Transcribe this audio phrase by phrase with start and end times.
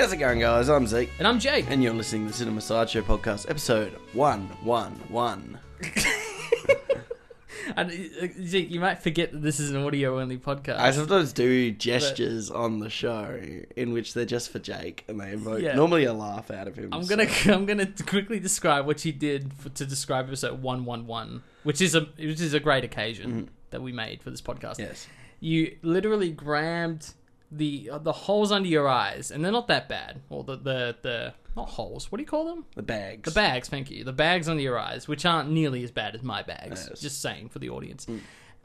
[0.00, 0.70] How's it going, guys?
[0.70, 1.66] I'm Zeke, And I'm Jake.
[1.68, 5.58] and you're listening to the Cinema Sideshow podcast, episode one one one.
[7.76, 10.78] And, uh, Zeke, you might forget that this is an audio only podcast.
[10.78, 13.38] I sometimes do gestures on the show
[13.76, 15.74] in which they're just for Jake, and they invoke Yeah.
[15.76, 16.88] normally a laugh out of him.
[16.92, 21.06] I'm gonna I'm gonna quickly describe what you did for, to describe episode one one
[21.06, 24.76] one, which is a which is a great occasion that we made for this podcast.
[24.78, 24.82] Mm-hmm.
[24.82, 25.06] Yes.
[25.40, 27.12] You literally grabbed
[27.50, 30.20] the uh, the holes under your eyes, and they're not that bad.
[30.28, 32.10] Or the the the not holes.
[32.12, 32.64] What do you call them?
[32.76, 33.22] The bags.
[33.32, 33.68] The bags.
[33.68, 34.04] Thank you.
[34.04, 36.86] The bags under your eyes, which aren't nearly as bad as my bags.
[36.88, 37.00] Yes.
[37.00, 38.06] Just saying for the audience.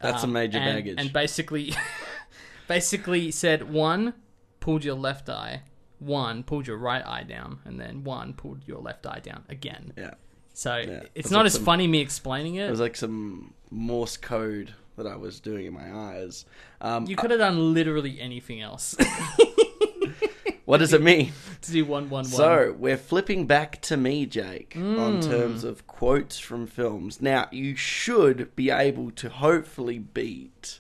[0.02, 0.96] That's a major and, baggage.
[1.00, 1.74] And basically,
[2.68, 4.14] basically said one
[4.60, 5.64] pulled your left eye,
[6.00, 9.94] one pulled your right eye down, and then one pulled your left eye down again.
[9.98, 10.14] yeah.
[10.54, 12.72] So it's it's like not as some- funny me explaining It it.
[12.72, 16.46] was like some Morse code that I was doing in my eyes.
[16.82, 18.96] Um, you could have done literally anything else
[20.66, 21.32] what does it mean?
[21.62, 22.26] to do one one one.
[22.26, 25.00] So we're flipping back to me, Jake, Mm.
[25.00, 27.22] on terms of quotes from films.
[27.22, 30.80] Now you should be able to hopefully beat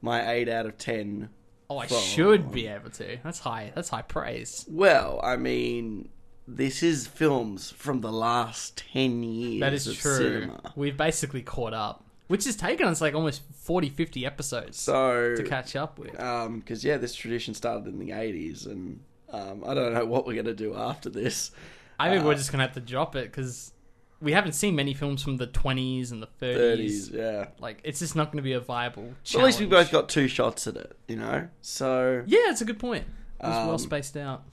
[0.00, 1.30] my eight out of ten.
[1.70, 3.18] oh, I should be able to.
[3.24, 3.72] That's high.
[3.74, 4.64] That's high praise.
[4.68, 6.08] Well, I mean,
[6.46, 9.60] this is films from the last ten years.
[9.60, 10.16] That is of true.
[10.16, 10.72] Cinema.
[10.76, 15.42] We've basically caught up, which has taken us like almost 40, 50 episodes So, to
[15.44, 16.12] catch up with.
[16.12, 20.40] because yeah, this tradition started in the eighties, and um, I don't know what we're
[20.42, 21.50] gonna do after this.
[21.98, 23.72] I think Uh, we're just gonna have to drop it because
[24.20, 27.08] we haven't seen many films from the twenties and the thirties.
[27.08, 27.48] Thirties, yeah.
[27.58, 29.12] Like it's just not going to be a viable.
[29.34, 31.48] At least we both got two shots at it, you know.
[31.60, 33.04] So Yeah, it's a good point.
[33.40, 34.44] It was well Um, spaced out.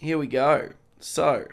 [0.00, 0.70] here we go.
[0.98, 1.46] So,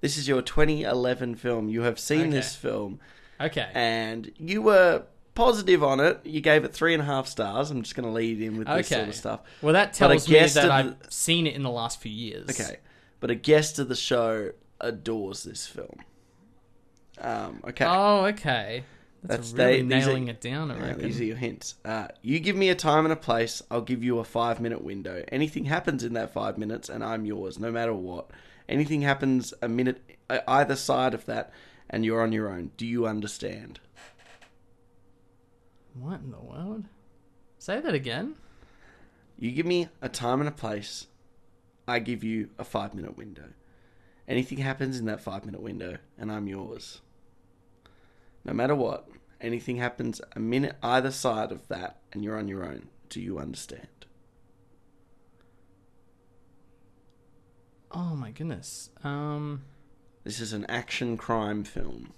[0.00, 1.68] this is your 2011 film.
[1.68, 2.30] You have seen Okay.
[2.30, 3.00] this film,
[3.40, 3.68] Okay.
[3.74, 5.02] and you were
[5.34, 6.20] positive on it.
[6.24, 7.70] You gave it three and a half stars.
[7.70, 9.40] I'm just going to lead in with this sort of stuff.
[9.62, 12.00] well, that but a tells me guest that of I've seen it in the last
[12.00, 12.48] few years.
[12.50, 12.76] Okay,
[13.20, 16.00] but a guest of the show adores this film.
[17.20, 18.84] Um, okay, Oh, okay.
[19.24, 20.70] That's, That's- really they- these are- nailing it down.
[20.72, 21.02] I Yeah, reckon.
[21.02, 21.76] these are your hints.
[21.84, 24.82] Uh, you give me a time and a place, I'll give you a five minute
[24.82, 25.22] window.
[25.30, 28.30] Anything happens in that five minutes, and I'm yours, no matter what.
[28.68, 31.52] Anything happens a minute uh, either side of that,
[31.92, 32.70] and you're on your own.
[32.76, 33.78] Do you understand?
[35.94, 36.84] What in the world?
[37.58, 38.34] Say that again.
[39.38, 41.06] You give me a time and a place,
[41.86, 43.50] I give you a five minute window.
[44.26, 47.00] Anything happens in that five minute window, and I'm yours.
[48.44, 49.08] No matter what,
[49.40, 52.88] anything happens a minute either side of that, and you're on your own.
[53.08, 53.88] Do you understand?
[57.90, 58.90] Oh my goodness.
[59.04, 59.62] Um,
[60.24, 62.12] This is an action crime film.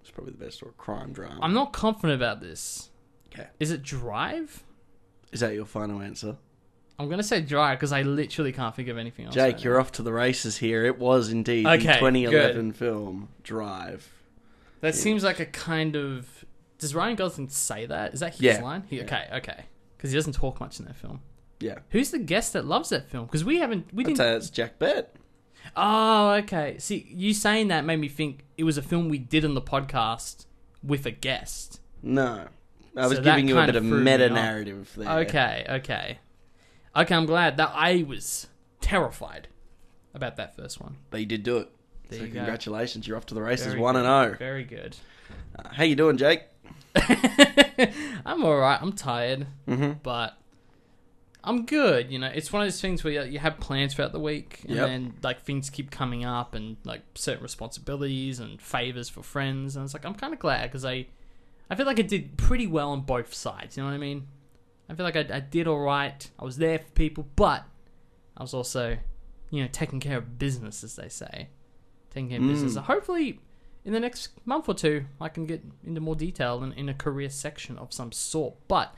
[0.00, 1.38] It's probably the best or crime drama.
[1.42, 2.90] I'm not confident about this.
[3.32, 3.48] Okay.
[3.60, 4.64] Is it Drive?
[5.30, 6.36] Is that your final answer?
[6.98, 9.34] I'm gonna say Drive because I literally can't think of anything else.
[9.34, 10.84] Jake, right you're off to the races here.
[10.84, 14.10] It was indeed the Okay, 2011 film Drive.
[14.80, 16.44] That seems like a kind of.
[16.78, 18.12] Does Ryan Gosling say that?
[18.14, 18.62] Is that his Yeah.
[18.62, 18.84] line?
[18.88, 19.04] He, Yeah.
[19.04, 19.64] Okay, okay.
[19.96, 21.20] Because he doesn't talk much in that film.
[21.60, 21.78] Yeah.
[21.90, 23.26] Who's the guest that loves that film?
[23.26, 23.86] Because we haven't.
[23.94, 24.18] We I'd didn't.
[24.18, 25.14] say it's Jack Bett.
[25.76, 26.76] Oh, okay.
[26.78, 29.62] See, you saying that made me think it was a film we did on the
[29.62, 30.46] podcast
[30.82, 31.80] with a guest.
[32.02, 32.48] No.
[32.96, 34.32] I was So that giving you a kind bit of threw me meta off.
[34.32, 35.18] narrative there.
[35.20, 36.18] Okay, okay.
[36.94, 38.48] Okay, I'm glad that I was
[38.82, 39.48] terrified
[40.12, 40.96] about that first one.
[41.10, 41.70] But you did do it.
[42.10, 42.40] There so you go.
[42.40, 43.08] congratulations.
[43.08, 44.04] You're off to the races Very 1 good.
[44.04, 44.38] and 0.
[44.38, 44.96] Very good.
[45.58, 46.42] Uh, how you doing, Jake?
[48.26, 48.80] I'm alright.
[48.82, 49.46] I'm tired.
[49.66, 49.92] Mm-hmm.
[50.02, 50.36] but
[51.44, 52.10] I'm good.
[52.12, 54.76] You know, it's one of those things where you have plans throughout the week, and
[54.76, 54.86] Yep.
[54.88, 59.84] then like things keep coming up, and like certain responsibilities and favors for friends, and
[59.84, 61.06] it's like I'm kind of glad because I,
[61.68, 63.76] I feel like I did pretty well on both sides.
[63.76, 64.28] You know what I mean?
[64.88, 66.30] I feel like I, I did all right.
[66.38, 67.64] I was there for people, but
[68.36, 68.98] I was also,
[69.50, 71.48] you know, taking care of business, as they say,
[72.10, 72.72] taking care of business.
[72.72, 72.74] Mm.
[72.76, 73.40] So hopefully,
[73.84, 76.94] in the next month or two, I can get into more detail in, in a
[76.94, 78.54] career section of some sort.
[78.68, 78.94] But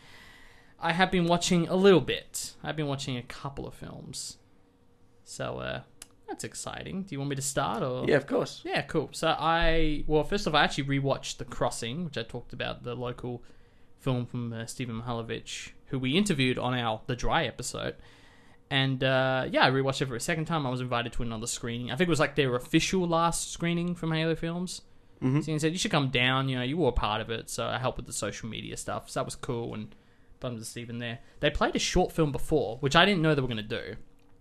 [0.84, 2.54] I have been watching a little bit.
[2.62, 4.38] I've been watching a couple of films.
[5.24, 5.80] So uh
[6.28, 7.02] that's exciting.
[7.02, 8.62] Do you want me to start or Yeah, of course.
[8.64, 9.08] Yeah, cool.
[9.12, 12.94] So I well, first off, I actually rewatched The Crossing, which I talked about the
[12.94, 13.42] local
[13.98, 17.96] film from uh, Stephen Mihalovich, who we interviewed on our The Dry episode.
[18.70, 20.66] And uh, yeah, I rewatched it for a second time.
[20.66, 21.90] I was invited to another screening.
[21.90, 24.82] I think it was like their official last screening from Halo Films.
[25.22, 25.44] Mhm.
[25.44, 26.48] So he said you should come down.
[26.48, 28.76] You know, you were a part of it, so I helped with the social media
[28.76, 29.08] stuff.
[29.10, 29.74] So that was cool.
[29.74, 29.94] And
[30.44, 31.20] bummed to Stephen there.
[31.40, 33.96] They played a short film before, which I didn't know they were going to do.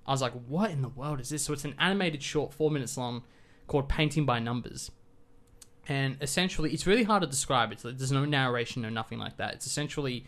[0.05, 1.43] I was like, what in the world is this?
[1.43, 3.23] So it's an animated short, four minutes long,
[3.67, 4.91] called Painting by Numbers.
[5.87, 7.71] And essentially, it's really hard to describe.
[7.71, 9.53] It's like, there's no narration, no nothing like that.
[9.53, 10.25] It's essentially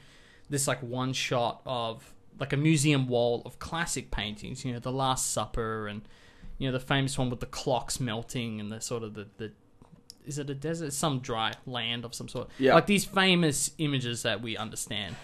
[0.49, 4.63] this like one shot of like a museum wall of classic paintings.
[4.63, 6.01] You know, The Last Supper and
[6.57, 9.51] you know the famous one with the clocks melting and the sort of the, the
[10.25, 12.75] is it a desert some dry land of some sort Yeah.
[12.75, 15.15] like these famous images that we understand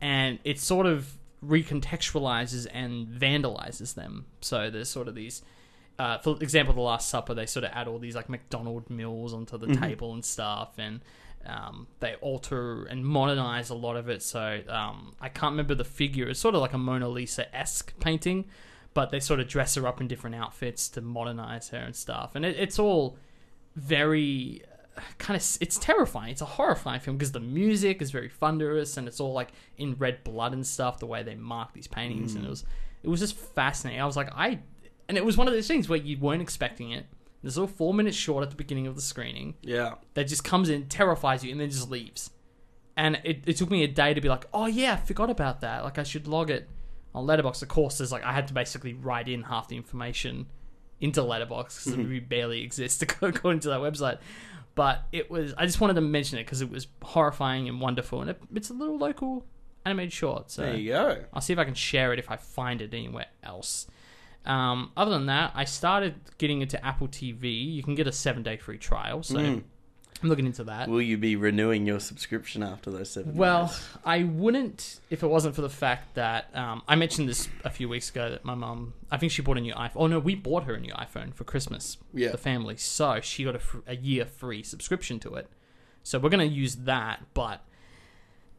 [0.00, 4.26] and it sort of recontextualizes and vandalizes them.
[4.40, 5.42] So there's sort of these
[5.98, 9.34] uh, for example the last supper they sort of add all these like mcdonald meals
[9.34, 11.00] onto the table and stuff and
[11.46, 14.22] um, they alter and modernize a lot of it.
[14.22, 16.28] So um, i can't remember the figure.
[16.28, 18.46] It's sort of like a mona lisa-esque painting
[18.94, 22.32] but they sort of dress her up in different outfits to modernize her and stuff.
[22.34, 23.16] And it, it's all
[23.76, 24.62] very
[25.18, 26.32] kind of it's terrifying.
[26.32, 29.94] It's a horrifying film because the music is very thunderous and it's all like in
[29.98, 32.34] red blood and stuff the way they mark these paintings.
[32.34, 32.50] And it mm.
[32.50, 32.64] was
[33.02, 34.00] it was just fascinating.
[34.00, 34.58] I was like i
[35.08, 37.06] and it was one of those things where you weren't expecting it.
[37.42, 39.94] There's a little four minutes short at the beginning of the screening Yeah.
[40.14, 42.30] that just comes in terrifies you and then just leaves.
[42.96, 45.60] And it, it took me a day to be like oh yeah i forgot about
[45.60, 45.84] that.
[45.84, 46.68] Like i should log it
[47.14, 50.46] on Letterboxd of course there's like i had to basically write in half the information
[51.00, 52.08] into Letterboxd because mm-hmm.
[52.08, 54.18] we barely exist according to that website
[54.78, 58.20] but it was i just wanted to mention it because it was horrifying and wonderful
[58.22, 59.44] and it, it's a little local
[59.84, 61.24] animated short so There you go.
[61.34, 63.86] I'll see if I can share it if I find it anywhere else.
[64.46, 67.44] Um, other than that, I started getting into Apple TV.
[67.76, 69.62] You can get a seven day free trial, so Mm.
[70.22, 70.88] I'm looking into that.
[70.88, 73.86] Will you be renewing your subscription after those seven Well, days?
[74.04, 77.88] I wouldn't if it wasn't for the fact that um, I mentioned this a few
[77.88, 79.92] weeks ago that my mum, I think she bought a new iPhone.
[79.96, 82.30] Oh no, we bought her a new iPhone for Christmas, Yeah.
[82.32, 82.76] the family.
[82.76, 85.48] So she got a, fr- a year free subscription to it.
[86.02, 87.24] So we're gonna use that.
[87.34, 87.62] But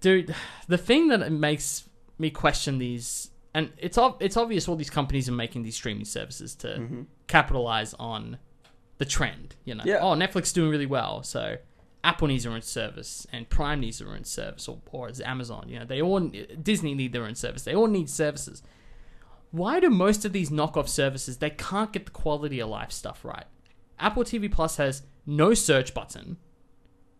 [0.01, 0.33] dude,
[0.67, 5.27] the thing that makes me question these, and it's ob- it's obvious all these companies
[5.27, 7.05] are making these streaming services to Mhm.
[7.27, 8.37] capitalize on
[8.99, 9.55] the trend.
[9.65, 9.99] You know, Yeah.
[10.01, 11.57] oh Netflix is doing really well, so
[12.03, 15.65] Apple needs their own service, and Prime needs their own service, or or is Amazon.
[15.67, 17.63] You know, they all Disney need their own service.
[17.63, 18.61] They all need services.
[19.51, 23.25] Why do most of these knockoff services they can't get the quality of life stuff
[23.25, 23.45] right?
[23.99, 26.37] Apple TV Plus has no search button,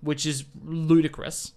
[0.01, 1.53] which is ludicrous.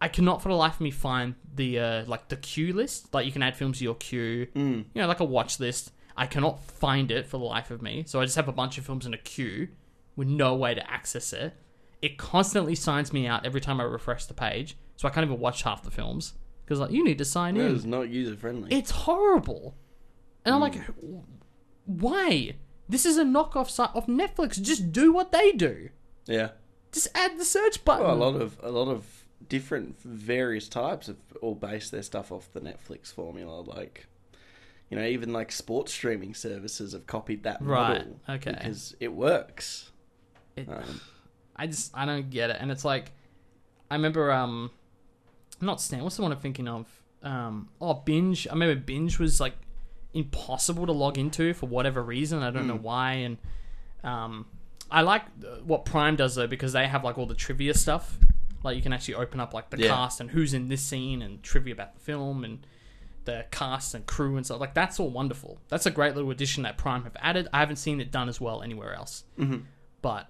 [0.00, 3.12] I cannot for the life of me find the uh, like the queue list.
[3.14, 4.84] Like you can add films to your queue Mm.
[4.94, 5.92] you know, like a watch list.
[6.16, 8.04] I cannot find it for the life of me.
[8.06, 9.68] So I just have a bunch of films in a queue
[10.16, 11.54] with no way to access it.
[12.00, 14.76] It constantly signs me out every time I refresh the page.
[14.96, 16.34] So I can't even watch half the films.
[16.64, 17.74] Because, like, you need to sign It in.
[17.76, 18.74] It's not user friendly.
[18.74, 19.76] It's horrible.
[20.44, 20.78] And I'm hmm.
[20.78, 21.24] like,
[21.84, 22.56] why?
[22.88, 24.60] This is a knockoff site of Netflix.
[24.60, 25.90] Just do what they do.
[26.26, 26.50] yeah.
[26.92, 28.06] Just add the search button.
[28.06, 32.32] Well, a lot of a lot of different various types have all based their stuff
[32.32, 33.60] off the Netflix formula.
[33.60, 34.06] Like,
[34.90, 38.52] you know, even like sports streaming services have copied that Right, model okay.
[38.52, 39.90] because it works.
[40.56, 41.00] It- Um,
[41.56, 42.56] I just I don't get it.
[42.60, 43.12] And it's like
[43.90, 44.70] I remember um
[45.60, 46.86] not Stan, what's the one I'm thinking of?
[47.22, 48.46] Um oh Binge.
[48.46, 49.54] I remember Binge was like
[50.14, 52.42] impossible to log into for whatever reason.
[52.42, 52.82] I don't know Hmm.
[52.82, 53.38] why and
[54.04, 54.46] um
[54.90, 58.18] I like uh, what Prime does though because they have like all the trivia stuff.
[58.62, 59.88] Like you can actually open up like the Yeah.
[59.88, 62.66] cast and who's in this scene and trivia about the film and
[63.26, 64.60] the cast and crew and stuff.
[64.60, 65.58] Like that's all wonderful.
[65.68, 67.48] That's a great little addition that Prime have added.
[67.52, 69.24] I haven't seen it done as well anywhere else.
[69.38, 69.64] mhm.
[70.02, 70.28] But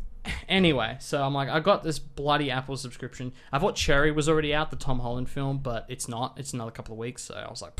[0.48, 3.32] anyway, so I'm like, I got this bloody Apple subscription.
[3.52, 6.38] I thought Cherry was already out, the Tom Holland film, but it's not.
[6.38, 7.22] It's another couple of weeks.
[7.22, 7.78] So I was like,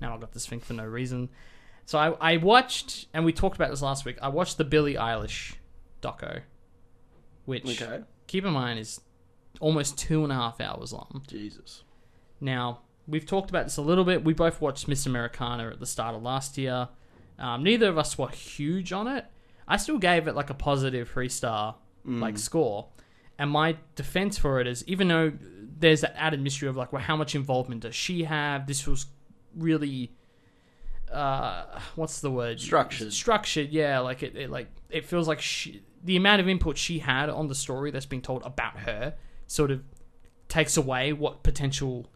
[0.00, 1.28] now I've got this thing for no reason.
[1.86, 4.16] So I, I watched, and we talked about this last week.
[4.22, 5.54] I watched the Billie Eilish
[6.02, 6.40] doco,
[7.44, 8.02] which Okay.
[8.26, 9.00] keep in mind is
[9.60, 11.22] almost two and a half hours long.
[11.28, 11.84] Jesus.
[12.40, 14.24] Now, we've talked about this a little bit.
[14.24, 16.88] We both watched Miss Americana at the start of last year.
[17.38, 19.26] Um, neither of us were huge on it.
[19.66, 22.88] I still gave it like a positive three star like score.
[23.38, 25.32] And my defense for it is even though
[25.78, 28.66] there's that added mystery of like, well, how much involvement does she have?
[28.66, 29.06] This was
[29.56, 30.12] really
[31.12, 33.12] uh what's the word Structured.
[33.12, 36.98] structured yeah like it, it like it feels like she the amount of input she
[36.98, 39.14] had on the story that's being told about her
[39.46, 39.82] sort of
[40.48, 42.06] takes away what potential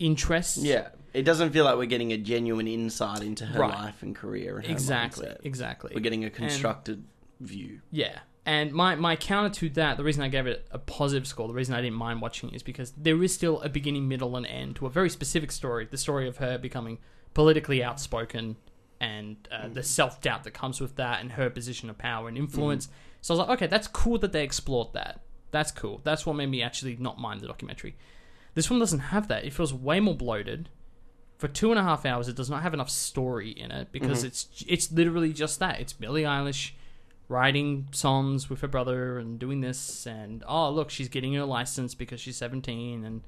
[0.00, 0.88] interests Yeah.
[1.12, 3.74] It doesn't feel like we're getting a genuine insight into her Right.
[3.74, 5.38] life and career and her exactly mindset.
[5.44, 7.04] exactly We're getting a constructed
[7.40, 7.80] view.
[7.90, 8.18] Yeah.
[8.46, 11.54] And my, my counter to that, the reason I gave it a positive score, the
[11.54, 14.46] reason I didn't mind watching it is because there is still a beginning, middle, and
[14.46, 15.86] end to a very specific story.
[15.90, 16.98] The story of her becoming
[17.34, 18.56] politically outspoken
[19.00, 22.36] and uh, the self doubt that comes with that and her position of power and
[22.38, 22.88] influence.
[23.20, 25.20] So I was like, okay, that's cool that they explored that.
[25.50, 26.00] That's cool.
[26.04, 27.96] That's what made me actually not mind the documentary.
[28.54, 29.44] This one doesn't have that.
[29.44, 30.68] It feels way more bloated.
[31.38, 34.24] For two and a half hours, it does not have enough story in it because
[34.24, 35.80] it's it's literally just that.
[35.80, 36.72] It's Billie Eilish
[37.28, 41.94] writing songs with her brother and doing this and oh look she's getting her license
[41.94, 43.22] because she's 17 and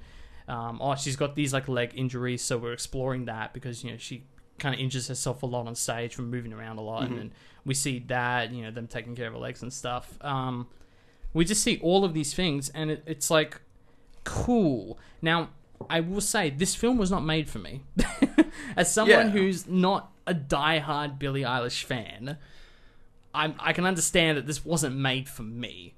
[0.48, 3.96] Um, oh, she's got these like leg injuries, so we're exploring that because you know
[3.96, 4.24] she
[4.58, 7.06] kind of injures herself a lot on stage from moving around a lot, Mhm.
[7.06, 7.32] and then
[7.64, 10.18] we see that you know them taking care of her legs and stuff.
[10.20, 10.66] Um,
[11.32, 13.60] we just see all of these things, and it, it's like
[14.24, 14.98] cool.
[15.20, 15.50] Now,
[15.90, 17.82] I will say this film was not made for me.
[18.76, 19.30] As someone Yeah.
[19.30, 22.38] who's not a diehard Billie Eilish fan,
[23.34, 25.94] I'm, I can understand that this wasn't made for me.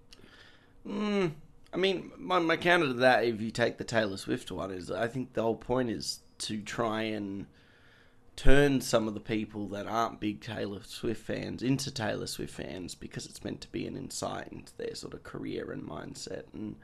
[0.87, 1.33] Mm,
[1.73, 4.91] I mean, my, my counter to that, if you take the Taylor Swift one, is
[4.91, 7.47] I think the whole point is to try and
[8.37, 12.95] turn some of the people that aren't big Taylor Swift fans into Taylor Swift fans
[12.95, 16.43] because it's meant to be an insight into their sort of career and mindset.
[16.53, 16.77] And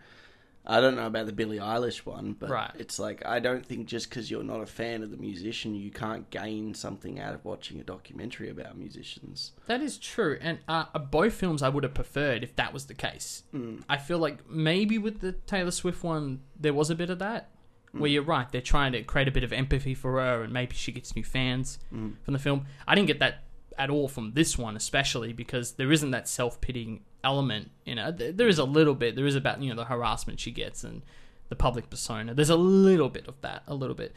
[0.66, 2.70] I don't know about the Billie Eilish one, but Right.
[2.78, 5.90] it's like I don't think just because you're not a fan of the musician, you
[5.90, 9.52] can't gain something out of watching a documentary about musicians.
[9.66, 12.94] That is true, and uh, both films I would have preferred if that was the
[12.94, 13.44] case.
[13.54, 13.82] Mm.
[13.88, 17.50] I feel like maybe with the Taylor Swift one, there was a bit of that.
[17.92, 20.76] Where you're right, they're trying to create a bit of empathy for her, and maybe
[20.76, 22.14] she gets new fans Mm.
[22.22, 22.66] from the film.
[22.86, 23.42] I didn't get that
[23.78, 27.70] at all from this one, especially because there isn't that self pitying element.
[27.84, 29.16] You know, There- there is a little bit.
[29.16, 31.02] There is about you know the harassment she gets and
[31.48, 32.34] the public persona.
[32.34, 34.14] There's a little bit of that, a little bit.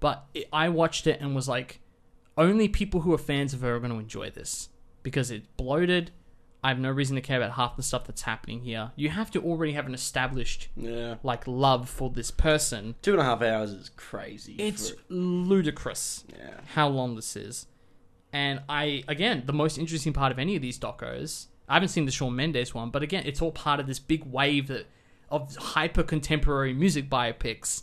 [0.00, 1.80] But it, I watched it and was like,
[2.38, 4.68] only people who are fans of her are going to enjoy this
[5.02, 6.10] because it's bloated.
[6.62, 8.90] I have no reason to care about half the stuff that's happening here.
[8.96, 11.16] You have to already have an established Yeah.
[11.22, 12.94] like love for this person.
[13.02, 14.54] Two and a half hours is crazy.
[14.58, 16.60] It's for- ludicrous yeah.
[16.74, 17.66] how long this is.
[18.36, 22.04] And I again, the most interesting part of any of these docos, I haven't seen
[22.04, 24.86] the Shawn Mendes one, but again, it's all part of this big wave that,
[25.30, 27.82] of hyper contemporary music biopics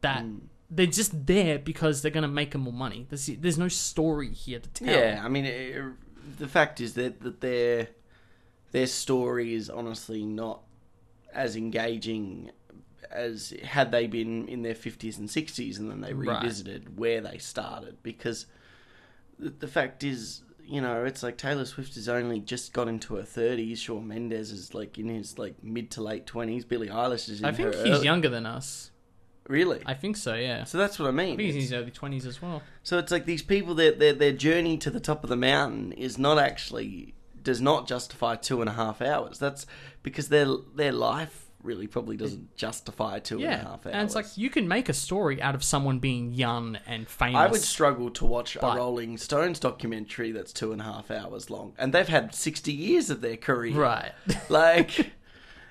[0.00, 0.40] that Mm.
[0.76, 3.06] they're just there because they're gonna make them more money.
[3.08, 4.88] There's there's no story here to tell.
[4.88, 5.82] Yeah, I mean, it,
[6.38, 7.88] the fact is that that their
[8.72, 10.62] their story is honestly not
[11.32, 12.50] as engaging
[13.10, 16.42] as had they been in their fifties and sixties, and then they Right.
[16.42, 17.94] revisited where they started.
[18.02, 18.46] Because
[19.38, 23.22] the, fact is, you know, it's like Taylor Swift has only just got into her
[23.24, 23.80] thirties.
[23.80, 26.64] Shawn Mendes is like in his like mid to late twenties.
[26.64, 28.90] Billie Eilish is in I think he's early- younger than us.
[29.46, 29.82] Really?
[29.84, 30.34] I think so.
[30.34, 30.64] Yeah.
[30.64, 31.34] so that's what I mean.
[31.34, 32.62] I think he's in his early twenties as well.
[32.82, 35.92] So it's like these people their their their journey to the top of the mountain
[35.92, 39.38] is not actually does not justify two and a half hours.
[39.38, 39.66] That's
[40.02, 43.94] because their their life really probably doesn't justify two and a half hours.
[43.94, 47.36] and it's like you can make a story out of someone being young and famous.
[47.40, 51.10] I would struggle to watch But- a Rolling Stones documentary that's two and a half
[51.10, 53.74] hours long, and they've had sixty years of their career.
[53.74, 54.12] right.
[54.48, 55.12] Like,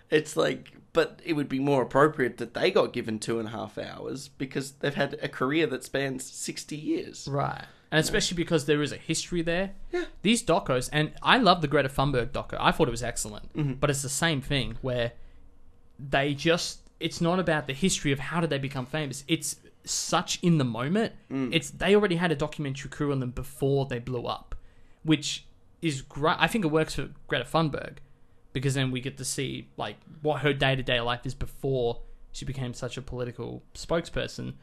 [0.09, 3.51] it's like, but it would be more appropriate that they got given two and a
[3.51, 7.27] half hours because they've had a career that spans sixty years.
[7.31, 7.65] Right.
[7.91, 9.73] And especially because there is a history there.
[9.91, 10.05] Yeah.
[10.23, 12.57] These docos, and I love the Greta Thunberg doco.
[12.59, 13.53] I thought it was excellent.
[13.53, 13.79] Mhm.
[13.79, 15.11] But it's the same thing where
[16.09, 19.23] they just, it's not about the history of how did they become famous.
[19.27, 21.13] It's such in the moment.
[21.31, 21.53] Mm.
[21.53, 24.55] It's, they already had a documentary crew on them before they blew up,
[25.03, 25.45] which
[25.81, 26.37] is great.
[26.39, 27.97] I think it works for Greta Thunberg
[28.53, 32.01] because then we get to see like what her day to day life is before
[32.31, 34.53] she became such a political spokesperson.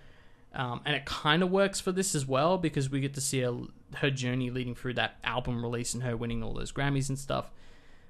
[0.53, 3.41] Um, and it kind of works for this as well because we get to see
[3.41, 3.57] her,
[3.97, 7.51] her journey leading through that album release and her winning all those Grammys and stuff.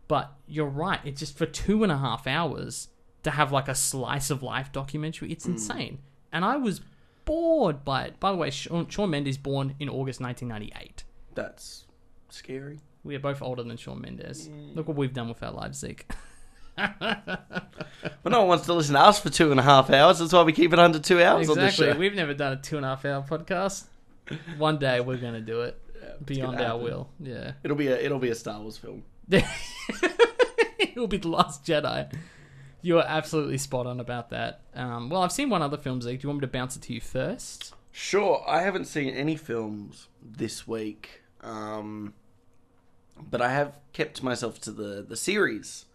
[0.09, 2.89] But you're right, it's just for two and a half hours
[3.23, 5.33] to have like a slice of life documentary.
[5.33, 5.53] It's hmm.
[5.53, 5.99] insane.
[6.33, 6.81] And I was
[7.25, 8.21] bored by it.
[8.21, 11.05] By the way, Shawn, Shawn Mendes born in August 1998.
[11.35, 11.85] That's
[12.29, 12.81] scary.
[13.03, 14.49] We are both older than Shawn Mendes.
[14.75, 16.11] Look what we've done with our lives, Zeke.
[18.23, 20.19] But no one wants to listen to us for two and a half hours.
[20.19, 21.93] That's why we keep it under two hours on exactly.
[21.93, 21.99] show.
[21.99, 23.85] We've never done a two and a half hour podcast.
[24.57, 25.79] One day we're going to do it
[26.25, 27.09] beyond our will.
[27.19, 27.53] Yeah.
[27.63, 29.05] It'll be a it'll be a Star Wars film.
[29.31, 32.13] it will be the Last Jedi.
[32.83, 34.61] You are absolutely spot on about that.
[34.75, 36.21] Um, well, I've seen one other film, Zeke.
[36.21, 37.75] Do you want me to bounce it to you first?
[37.93, 42.15] Sure, I haven't seen any films this week, um,
[43.21, 45.87] but I have kept myself to the the series.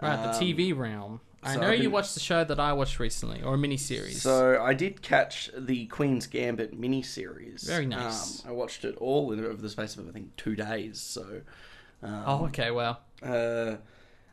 [0.00, 1.20] Right, Um, the TV realm.
[1.44, 4.22] I so know I've you watched the show that I watched recently, or a mini-series.
[4.22, 7.66] So I did catch the Queen's Gambit miniseries.
[7.66, 8.44] Very nice.
[8.44, 11.00] Um, I watched it all in over the space of I think two days.
[11.00, 11.40] So,
[12.02, 13.00] um, oh, okay, well.
[13.24, 13.76] uh,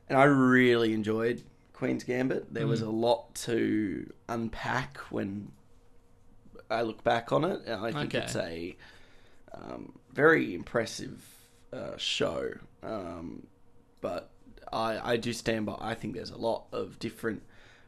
[0.08, 1.43] and I really enjoyed
[1.79, 2.53] Queen's Gambit.
[2.53, 2.88] There was Mm.
[2.88, 5.53] a lot to unpack when
[6.69, 7.62] I look back on it.
[7.65, 8.25] And I think Okay.
[8.25, 8.75] it's a
[9.53, 11.25] um, very impressive
[11.71, 12.51] uh, show.
[12.83, 13.48] Um,
[14.01, 14.29] but
[14.74, 15.77] I, I do stand by.
[15.79, 17.43] I think there's a lot of different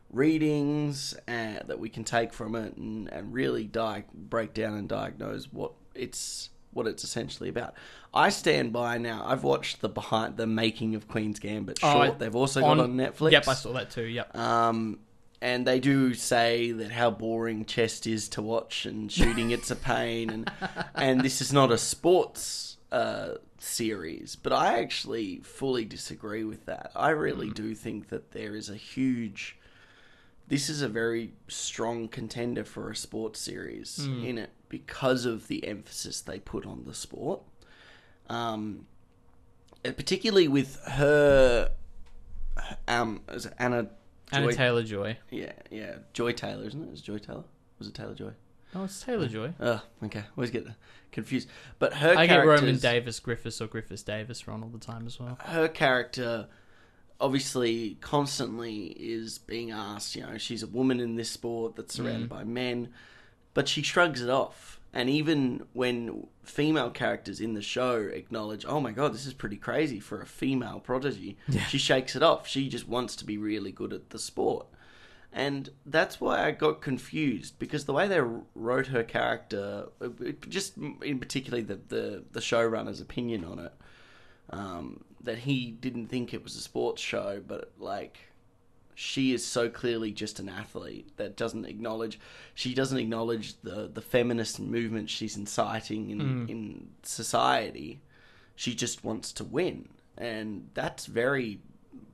[0.10, 4.88] readings uh, that we can take from it and, and really di- break down and
[4.88, 7.74] diagnose what it's what it's essentially about.
[8.14, 9.24] I stand by now.
[9.26, 12.20] I've watched the behind the making of Queen's Gambit Oh, short.
[12.20, 13.32] They've also got on Netflix.
[13.32, 14.04] Yep, I saw that too.
[14.04, 14.38] Yep.
[14.38, 15.00] Um,
[15.42, 19.76] and they do say that how boring chess is to watch and shooting it's a
[19.76, 20.52] pain and
[20.96, 26.92] and this is not a sports uh, series but i actually fully disagree with that
[26.96, 29.58] i really do think that there is a huge
[30.52, 35.66] this is a very strong contender for a sports series in it because of the
[35.66, 37.42] emphasis they put on the sport
[38.30, 38.86] um,
[39.86, 41.72] uh, particularly with her
[42.88, 43.88] um is it Anna
[44.32, 45.18] Anna Joy Taylor Joy.
[45.30, 45.96] yeah, yeah.
[46.14, 46.94] Joy Taylor, isn't it?
[46.94, 47.44] Is it Joy Taylor?
[47.80, 48.32] Was it Taylor Joy?
[48.74, 49.54] Oh, it's Taylor Joy.
[49.60, 50.24] Oh, okay.
[50.38, 50.66] Always get
[51.12, 51.50] confused.
[51.80, 55.20] But her I get Roman Davis Griffiths or Griffiths Davis wrong all the time as
[55.20, 55.38] well.
[55.42, 56.48] her character
[57.22, 62.28] obviously constantly is being asked, you know, she's a woman in this sport that's surrounded
[62.28, 62.90] by men,
[63.54, 64.80] but she shrugs it off.
[64.94, 69.56] And even when female characters in the show acknowledge, oh my god, this is pretty
[69.56, 71.38] crazy for a female prodigy,
[71.70, 72.48] she shakes it off.
[72.48, 74.66] She just wants to be really good at the sport.
[75.32, 78.20] And that's why I got confused because the way they
[78.54, 79.88] wrote her character,
[80.50, 83.74] just in particularly the, the, the showrunner's opinion on it,
[84.50, 88.20] um, that he didn't think it was a sports show, but like
[88.96, 92.20] she is so clearly just an athlete that doesn't acknowledge
[92.54, 96.50] she doesn't acknowledge the the feminist movement she's inciting in mm.
[96.50, 98.02] in society.
[98.56, 101.62] She just wants to win, and that's very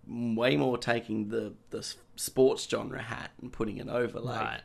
[0.07, 1.85] way more taking the the
[2.15, 4.41] sports genre hat and putting it over like.
[4.41, 4.61] Right.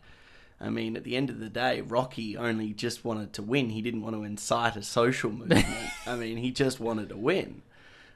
[0.61, 3.71] I mean, at the end of the day, Rocky only just wanted to win.
[3.71, 5.67] He didn't want to incite a social movement.
[6.07, 7.63] I mean, he just wanted to win.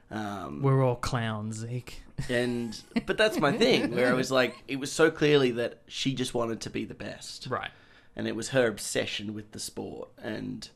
[0.09, 2.01] Um, We're all clowns, Zeke.
[2.29, 6.13] and but that's my thing, where I was like, it was so clearly that she
[6.13, 7.71] just wanted to be the best, Right.
[8.15, 10.69] and it was her obsession with the sport, and,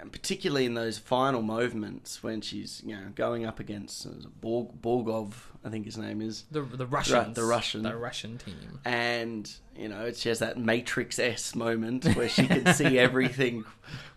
[0.00, 4.80] and particularly in those final moments when she's you know going up against uh, Borg,
[4.80, 5.32] Borgov,
[5.64, 7.36] I think his name is, The the Russians.
[7.36, 7.82] the Russian.
[7.82, 8.80] The Russian team.
[8.84, 13.64] and you know she has that matrix s moment where she can see everything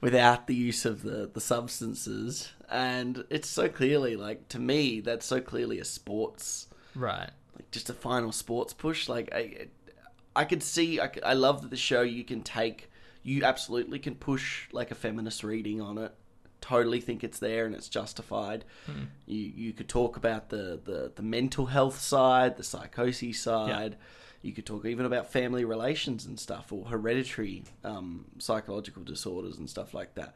[0.02, 5.26] without the use of the the substances and it's so clearly like to me that's
[5.26, 7.30] so clearly a sports Right.
[7.56, 9.67] like just a final sports push like i
[10.36, 12.89] i could see i, could- I love that the show you can take
[13.24, 16.14] you absolutely can push like a feminist reading on it.
[16.62, 18.64] Totally think it's there and it's justified.
[19.26, 23.98] You you could talk about the, the the mental health side the psychosis side.
[24.42, 29.70] You could talk even about family relations and stuff or hereditary um, psychological disorders and
[29.70, 30.34] stuff like that.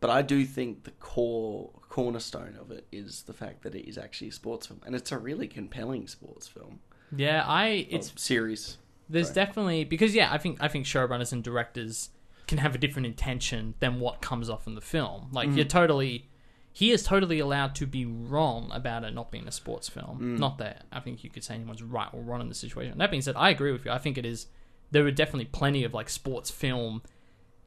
[0.00, 3.96] But I do think the core cornerstone of it is the fact that it is
[3.96, 6.80] actually a sports film, and it's a really compelling sports film.
[7.14, 8.78] Yeah, I it's Well, series.
[9.08, 9.34] there's sorry.
[9.34, 12.08] definitely because yeah, I think I think showrunners and directors
[12.46, 15.28] can have a different intention than what comes off in the film.
[15.32, 15.56] Like Mm-hmm.
[15.58, 16.28] you're totally
[16.74, 20.18] he is totally allowed to be wrong about it not being a sports film.
[20.20, 20.38] Mm.
[20.38, 22.96] Not that I think you could say anyone's right or wrong in the situation.
[22.98, 23.90] That being said, I agree with you.
[23.90, 24.46] I think it is
[24.90, 27.02] there are definitely plenty of like sports film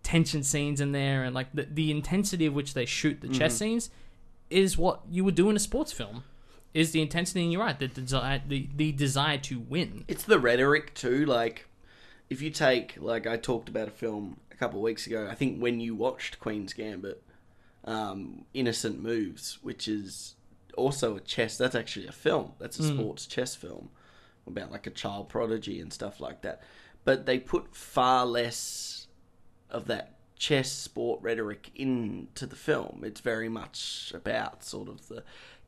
[0.03, 3.37] tension scenes in there and like the, the intensity of which they shoot the Mm-hmm.
[3.37, 3.89] chess scenes
[4.49, 6.23] is what you would do in a sports film.
[6.73, 10.03] Is the intensity and you're right, the desire the, the desire to win.
[10.09, 11.25] It's the rhetoric too.
[11.25, 11.67] Like,
[12.29, 15.27] if you take like I talked about a film a couple of weeks ago.
[15.29, 17.21] I think when you watched Queen's Gambit,
[17.83, 20.35] um, Innocent Moves, which is
[20.75, 21.57] also a chess.
[21.57, 22.53] That's actually a film.
[22.57, 23.89] That's a sports chess film
[24.47, 26.61] about like a child prodigy and stuff like that.
[27.03, 29.07] But they put far less
[29.69, 33.01] of that chess sport rhetoric into the film.
[33.03, 35.23] It's very much about sort of the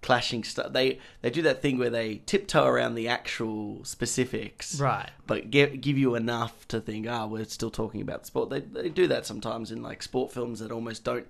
[0.08, 0.72] clashing stuff.
[0.72, 5.10] They they do that thing where they tiptoe around the actual specifics, Right.
[5.28, 8.50] But give give you enough to think, ah, we're still talking about sport.
[8.50, 11.28] They they do that sometimes in like sport films that almost don't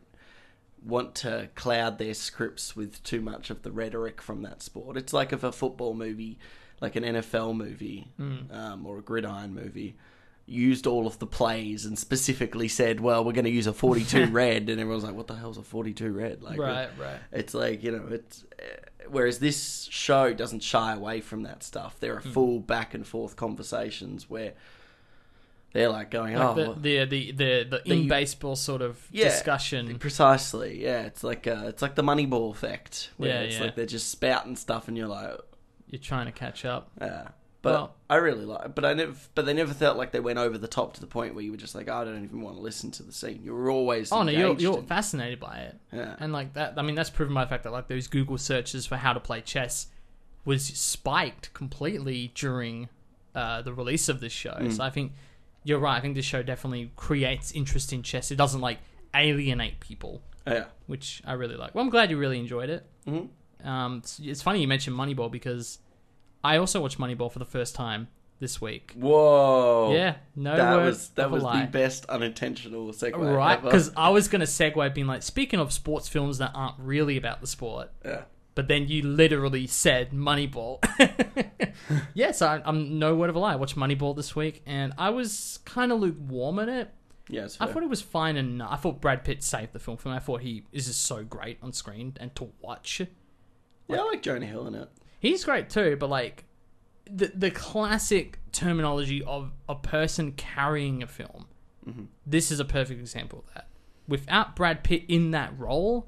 [0.86, 4.96] want to cloud their scripts with too much of the rhetoric from that sport.
[4.96, 6.38] It's like if a football movie,
[6.80, 8.10] like an NFL movie
[8.52, 9.96] um, or a gridiron movie,
[10.50, 14.28] used all of the plays and specifically said, "Well, we're going to use a 42
[14.32, 17.20] red," and everyone's like, "What the hell's a 42 red?" Like, Right, right.
[17.32, 18.64] It's like you know, it's uh,
[19.10, 22.00] whereas this show doesn't shy away from that stuff.
[22.00, 22.32] There are Hmm.
[22.32, 24.54] full back and forth conversations where
[25.74, 28.82] they're like going, Like "Oh, the, well- the the the the The- in baseball sort
[28.82, 29.26] of Yeah.
[29.26, 30.00] discussion.
[30.00, 31.02] Precisely, yeah.
[31.04, 33.64] It's like uh, it's like the Moneyball effect, where Yeah, it's yeah.
[33.66, 35.38] like they're just spouting stuff, and you're like,
[35.90, 36.90] You're trying to catch up.
[37.02, 37.28] yeah.
[37.64, 40.40] But Well- I really like, but I never, but they never felt like they went
[40.40, 42.42] over the top to the point where you were just like, "Oh, I don't even
[42.42, 43.42] want to listen to the scene.
[43.44, 46.76] You were always Oh no, you're you're in- fascinated by it, yeah, and like that.
[46.78, 49.20] I mean, that's proven by the fact that like those Google searches for how to
[49.20, 49.88] play chess
[50.46, 52.88] was spiked completely during
[53.36, 54.54] uh, the release of this show.
[54.54, 54.72] Mm.
[54.72, 55.12] So I think
[55.66, 55.98] you're right.
[55.98, 58.32] I think this show definitely creates interest in chess.
[58.32, 58.78] It doesn't like
[59.14, 60.66] alienate people, yeah.
[60.86, 61.76] which I really like.
[61.76, 62.86] Well, I'm glad you really enjoyed it.
[63.06, 63.30] Mhm.
[63.66, 65.80] Um, it's, it's funny you mentioned Moneyball because
[66.48, 68.08] I also watched Moneyball for the first time
[68.40, 68.94] this week.
[68.96, 69.92] Whoa.
[69.94, 73.62] Yeah, no That word was that was the best unintentional segue right?
[73.62, 77.18] Because I was going to segue being like, speaking of sports films that aren't really
[77.18, 78.22] about the sport, yeah.
[78.56, 80.80] but then you literally said Moneyball.
[82.14, 83.52] yes, I, I'm no word of a lie.
[83.52, 86.94] I watched Moneyball this week, and I was kind of lukewarm in it.
[87.28, 88.72] Yeah, I thought it was fine enough.
[88.72, 90.16] I thought Brad Pitt saved the film for me.
[90.16, 93.02] I thought he is just so great on screen and to watch.
[93.90, 94.90] yeah, I like Jonah Hill in it.
[95.28, 96.46] He's great too, but like
[97.10, 101.48] the the classic terminology of a person carrying a film.
[101.88, 102.06] Mm-hmm.
[102.26, 103.68] This is a perfect example of that.
[104.08, 106.08] Without Brad Pitt in that role,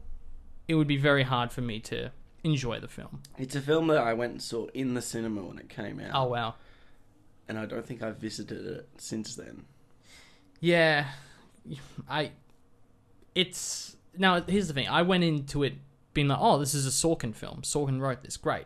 [0.67, 2.12] it would be very hard for me to
[2.43, 3.21] enjoy the film.
[3.38, 6.12] It's a film that I went and saw in the cinema when it came out,
[6.13, 6.55] Oh wow.
[7.47, 9.65] and I don't think I've visited it since then.
[10.60, 11.08] Yeah,
[12.10, 12.32] I.
[13.36, 14.41] It's now.
[14.41, 14.88] Here's the thing.
[14.88, 15.73] I went into it
[16.13, 17.62] being like, "Oh, this is a Sorkin film.
[17.62, 18.38] Sorkin wrote this.
[18.38, 18.65] Great."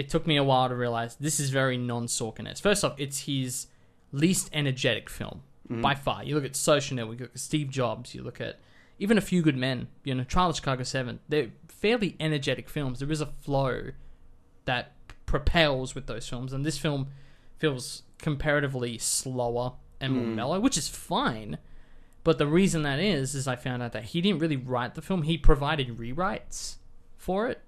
[0.00, 2.62] It took me a while to realize this is very non Sorkin esque.
[2.62, 3.66] First off, it's his
[4.12, 5.82] least energetic film mm.
[5.82, 6.24] by far.
[6.24, 8.58] You look at Social Network, you look at Steve Jobs, you look at
[8.98, 9.88] even A Few Good Men.
[10.02, 11.20] You know, Trial of Chicago Seven.
[11.28, 13.00] They're fairly energetic films.
[13.00, 13.90] There is a flow
[14.64, 14.92] that
[15.26, 17.08] propels with those films, and this film
[17.58, 20.34] feels comparatively slower and more mm.
[20.34, 21.58] mellow, which is fine.
[22.24, 25.02] But the reason that is, is I found out that he didn't really write the
[25.02, 25.24] film.
[25.24, 26.76] He provided rewrites
[27.18, 27.60] for it.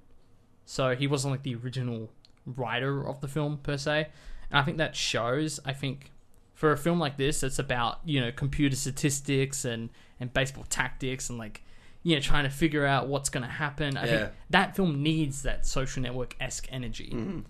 [0.65, 2.11] So he wasn't like the original
[2.47, 4.09] writer of the film per se.
[4.51, 5.61] And I think that shows.
[5.65, 6.11] I think
[6.55, 11.29] for a film like this, it's about, you know, computer statistics and, and baseball tactics
[11.31, 11.63] and like,
[12.03, 13.97] you know, trying to figure out what's going to happen.
[13.97, 14.17] I Yeah.
[14.19, 17.11] think that film needs that social network esque energy.
[17.15, 17.41] Mm-hmm.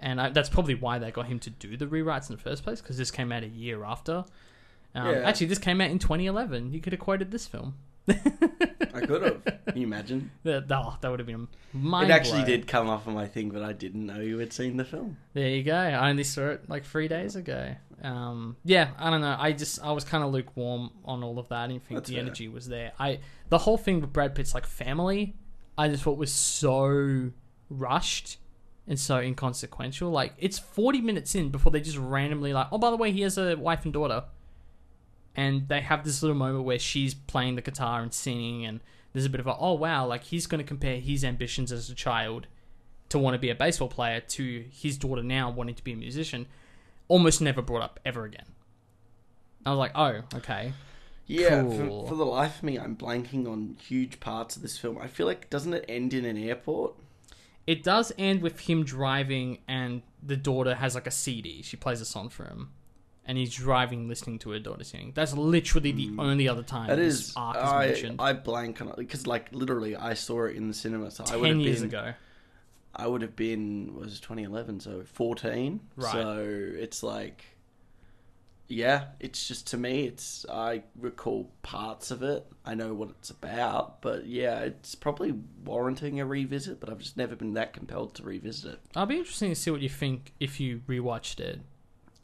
[0.00, 2.64] And I, that's probably why they got him to do the rewrites in the first
[2.64, 4.24] place because this came out a year after.
[4.94, 5.20] Um, Yeah.
[5.20, 6.72] Actually, this came out in 2011.
[6.72, 7.74] You could have quoted this film.
[8.08, 9.44] I could have.
[9.66, 10.30] Can you imagine?
[10.42, 13.26] That, oh, that would have been a mind it actually did come off on my
[13.26, 15.16] thing, but I didn't know you had seen the film.
[15.34, 15.74] There you go.
[15.76, 17.74] I only saw it like three days ago.
[18.02, 19.36] Um, yeah, I don't know.
[19.38, 21.56] I just I was kind of lukewarm on all of that.
[21.58, 22.24] I didn't think That's the fair.
[22.24, 22.92] energy was there.
[22.98, 25.36] I the whole thing with Brad Pitt's like family,
[25.78, 27.30] I just thought was so
[27.70, 28.38] rushed
[28.88, 30.10] and so inconsequential.
[30.10, 33.20] Like it's forty minutes in before they just randomly like, oh by the way, he
[33.20, 34.24] has a wife and daughter,
[35.36, 38.80] and they have this little moment where she's playing the guitar and singing, and
[39.12, 41.88] there's a bit of a oh wow, like he's going to compare his ambitions as
[41.90, 42.46] a child
[43.08, 45.96] to want to be a baseball player to his daughter now wanting to be a
[45.96, 46.46] musician
[47.08, 48.46] almost never brought up ever again.
[49.66, 50.72] I was like, oh, okay.
[51.26, 52.02] Yeah, Cool.
[52.04, 54.98] for, for the life of me, I'm blanking on huge parts of this film.
[54.98, 56.94] I feel like doesn't it end in an airport?
[57.66, 61.62] It does end with him driving, and the daughter has like a CD.
[61.62, 62.70] She plays a song for him,
[63.26, 65.12] and he's driving, listening to her daughter singing.
[65.14, 66.20] That's literally the hmm.
[66.20, 68.20] only other time That this is, arc is I, mentioned.
[68.20, 71.10] I blank on it because, like, literally, I saw it in the cinema.
[71.10, 72.14] So I would Ten have years been, ago.
[72.94, 75.80] I would have been was 2011, so 14.
[75.96, 76.12] Right.
[76.12, 76.44] So
[76.76, 77.44] it's like,
[78.68, 82.44] yeah, it's just to me, it's I recall parts of it.
[82.66, 85.32] I know what it's about, but yeah, it's probably
[85.64, 86.80] warranting a revisit.
[86.80, 88.80] But I've just never been that compelled to revisit it.
[88.96, 91.60] I'll be interesting to see what you think if you rewatched it.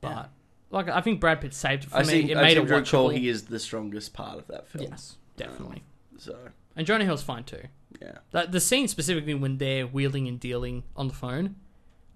[0.00, 0.30] But.
[0.70, 2.30] Like, I think Brad Pitt saved it for I me.
[2.30, 3.16] it I made it recall watchable.
[3.16, 4.86] he is the strongest part of that film.
[4.90, 5.82] Yes, definitely.
[6.18, 6.36] So
[6.76, 7.62] And Jonah Hill's fine too.
[8.02, 11.56] yeah, The, the scene specifically when they're wheeling and dealing on the phone,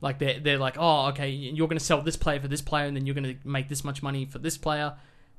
[0.01, 2.87] like they're they're like, oh, okay, you're going to sell this player for this player,
[2.87, 4.95] and then you're going to make this much money for this player.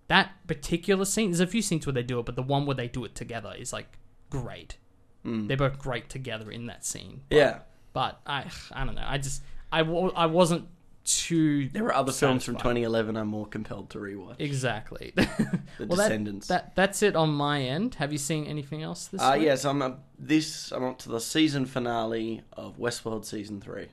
[0.07, 2.75] That particular scene, there's a few scenes where they do it, but the one where
[2.75, 3.97] they do it together is like
[4.29, 4.77] great.
[5.25, 5.47] Mm.
[5.47, 7.21] They're both great together in that scene.
[7.29, 7.59] But, yeah.
[7.93, 9.05] but I I don't know.
[9.05, 10.67] I just I, I wasn't
[11.05, 14.35] too There were other films from 2011 I'm more compelled to rewatch.
[14.39, 15.11] exactly.
[15.15, 15.27] The
[15.79, 16.47] well, Descendants.
[16.47, 17.95] that that's it on my end.
[17.95, 19.43] Have you seen anything else this Uh, week?
[19.45, 20.71] yes, I'm up, this.
[20.71, 23.87] I'm up to the season finale of Westworld season three.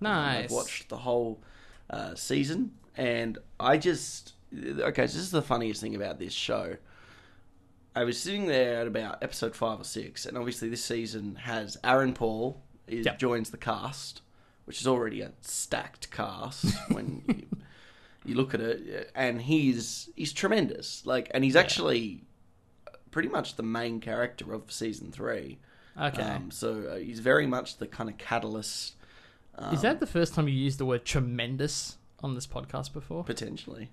[0.00, 0.44] Nice.
[0.44, 1.42] I've watched the whole
[1.88, 5.06] uh, season, and I just okay.
[5.06, 6.76] So This is the funniest thing about this show.
[7.94, 11.76] I was sitting there at about episode five or six, and obviously this season has
[11.82, 13.18] Aaron Paul is, Yep.
[13.18, 14.22] joins the cast,
[14.70, 17.46] which is already a stacked cast when you,
[18.24, 21.04] you look at it, and he's he's tremendous.
[21.04, 21.60] Like, and he's Yeah.
[21.62, 22.22] actually
[23.10, 25.58] pretty much the main character of season three.
[26.00, 26.22] Okay.
[26.22, 28.94] Um, so uh, he's very much the kind of catalyst.
[29.58, 33.24] Um, Is that the first time you used the word tremendous on this podcast before?
[33.24, 33.90] potentially?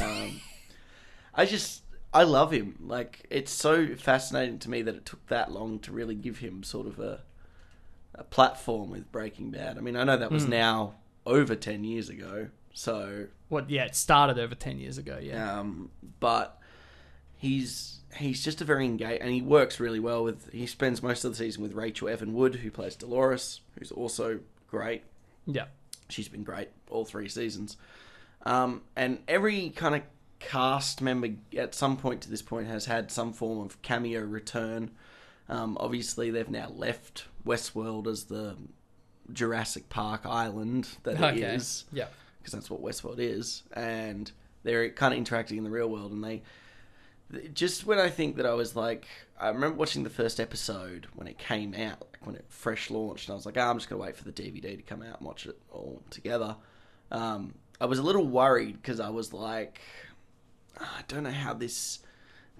[0.00, 0.40] Um,
[1.34, 1.82] I just
[2.14, 2.76] I love him.
[2.80, 6.62] Like it's so fascinating to me that it took that long to really give him
[6.62, 7.20] sort of a
[8.14, 9.76] a platform with Breaking Bad.
[9.78, 10.50] I mean, I know that was Hmm.
[10.50, 10.94] now
[11.26, 12.48] over ten years ago.
[12.72, 13.70] So, What?
[13.70, 15.18] Yeah, it started over ten years ago.
[15.22, 15.58] Yeah.
[15.60, 16.58] um, but
[17.36, 20.52] he's he's just a very engaged, and he works really well with.
[20.52, 24.40] He spends most of the season with Rachel Evan Wood, who plays Dolores, who's also
[24.68, 25.02] great.
[25.46, 25.66] Yeah.
[26.08, 27.76] She's been great all three seasons.
[28.46, 30.02] Um, and every kind of
[30.38, 34.90] cast member at some point to this point has had some form of cameo return.
[35.48, 38.56] Um, obviously, they've now left Westworld as the
[39.32, 42.06] Jurassic Park island that it is Yeah.
[42.38, 44.30] because that's what Westworld is, and
[44.62, 46.12] they're kind of interacting in the real world.
[46.12, 46.42] And they
[47.52, 49.06] just when I think that I was like,
[49.40, 53.28] I remember watching the first episode when it came out, like when it fresh launched,
[53.28, 55.18] and I was like, oh, I'm just gonna wait for the DVD to come out
[55.18, 56.56] and watch it all together.
[57.10, 59.80] Um, I was a little worried because I was like,
[60.80, 61.98] "Ah, I don't know how this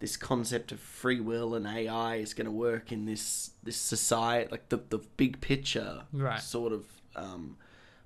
[0.00, 4.48] this concept of free will and AI is going to work in this this society,
[4.50, 6.40] like the the big picture, Right.
[6.40, 6.86] Sort of.
[7.16, 7.56] Um,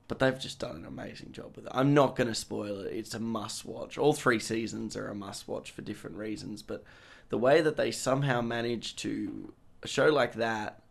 [0.06, 1.72] but they've just done an amazing job with it.
[1.74, 2.94] I'm not going to spoil it.
[2.94, 3.98] It's a must watch.
[3.98, 6.82] All three seasons are a must watch for different reasons, but
[7.28, 10.82] the way that they somehow managed to a show like that,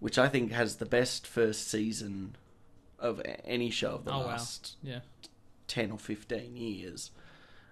[0.00, 2.36] which I think has the best first season
[2.98, 4.26] of any show of the Oh, wow.
[4.28, 5.00] last Yeah.
[5.66, 7.10] 10 or 15 years.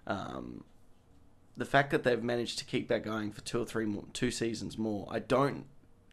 [0.05, 0.63] Um,
[1.57, 4.31] the fact that they've managed to keep that going for two or three more, two
[4.31, 5.65] seasons more, I don't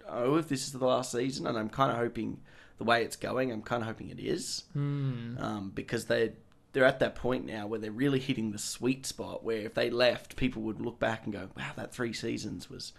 [0.08, 2.40] know if this is the last season, and I'm kind of hoping
[2.78, 5.36] the way it's going, I'm kind of hoping it is, Hmm.
[5.38, 6.32] um, because they
[6.72, 9.44] they're at that point now where they're really hitting the sweet spot.
[9.44, 12.92] Where if they left, people would look back and go, "Wow, that three seasons was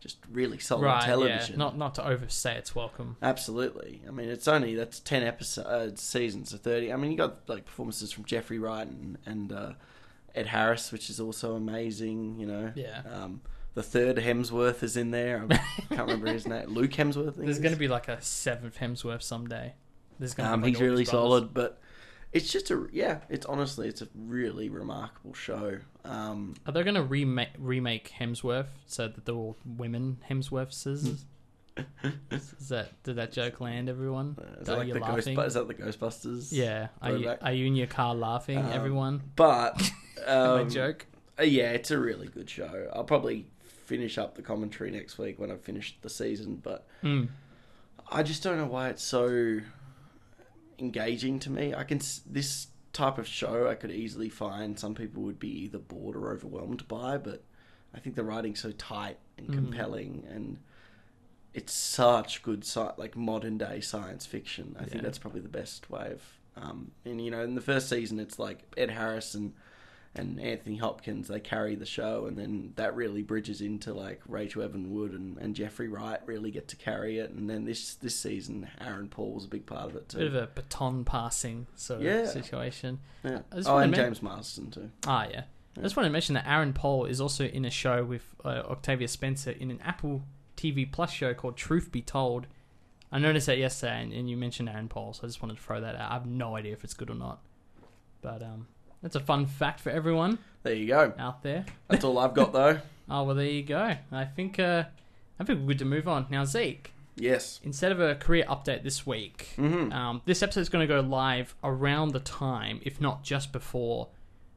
[0.00, 1.04] just really solid Right.
[1.04, 1.58] television." Yeah.
[1.58, 3.16] Not not to overstay its welcome.
[3.22, 4.02] Absolutely.
[4.08, 6.92] I mean, it's only that's ten episodes, seasons of thirty.
[6.92, 9.72] I mean, you got like performances from Jeffrey Wright and, and uh,
[10.34, 12.38] Ed Harris, which is also amazing.
[12.38, 13.02] You know, Yeah.
[13.10, 13.40] Um,
[13.74, 15.46] the third Hemsworth is in there.
[15.50, 15.56] I
[15.94, 16.66] can't remember his name.
[16.74, 17.36] Luke Hemsworth.
[17.36, 19.74] There's going to be like a seventh Hemsworth someday.
[20.18, 21.80] There's going to Um, be like he's really solid, but
[22.32, 23.18] it's just a yeah.
[23.28, 25.78] It's honestly, it's a really remarkable show.
[26.04, 31.18] Um, Are they going to remake remake Hemsworth so that they're all women Hemsworths?
[32.30, 34.36] Is that did that joke land, everyone?
[34.60, 35.26] is Are that like you the Ghost?
[35.26, 35.38] laughing?
[35.40, 36.48] Is that the Ghostbusters?
[36.52, 36.88] Yeah.
[37.02, 37.38] Are you, Throwback?
[37.42, 39.22] are you in your car laughing, Um, everyone?
[39.36, 39.90] But
[40.26, 41.06] My um, joke.
[41.38, 42.88] Uh, yeah, it's a really good show.
[42.92, 47.28] I'll probably finish up the commentary next week when I've finished the season, but Mm.
[48.12, 49.60] I just don't know why it's so
[50.78, 51.74] engaging to me.
[51.74, 55.48] I can s- this type of show I could easily find some people would be
[55.64, 57.44] either bored or overwhelmed by, but
[57.94, 59.54] I think the writing's so tight and Mm.
[59.54, 60.58] compelling and
[61.54, 64.76] it's such good sci- like modern day science fiction.
[64.78, 64.88] I Yeah.
[64.88, 66.22] think that's probably the best way of
[66.56, 69.52] um and you know in the first season it's like Ed Harris and
[70.16, 74.62] and Anthony Hopkins they carry the show and then that really bridges into like Rachel
[74.62, 78.16] Evan Wood and, and Jeffrey Wright really get to carry it and then this this
[78.18, 80.18] season Aaron Paul was a big part of it too.
[80.18, 82.98] Bit of a baton passing sort of situation.
[83.22, 83.42] yeah.
[83.64, 84.90] Oh, and men- James Marsden too.
[85.06, 85.44] Ah, yeah.
[85.78, 88.62] I just want to mention that Aaron Paul is also in a show with uh,
[88.68, 90.22] Octavia Spencer in an Apple
[90.60, 92.46] TV Plus show called Truth Be Told.
[93.12, 95.62] I noticed that yesterday, and, and you mentioned Aaron Paul, so I just wanted to
[95.62, 96.10] throw that out.
[96.10, 97.40] I have no idea if it's good or not,
[98.20, 98.66] but um,
[99.02, 101.12] that's a fun fact for everyone There you go.
[101.18, 101.64] out there.
[101.88, 102.78] That's all I've got though.
[103.12, 103.96] Oh well, there you go.
[104.12, 104.84] I think uh,
[105.40, 106.44] I think we're good to move on now.
[106.44, 107.58] Zeke, Yes.
[107.64, 111.00] instead of a career update this week, hmm um, this episode is going to go
[111.00, 114.06] live around the time, if not just before,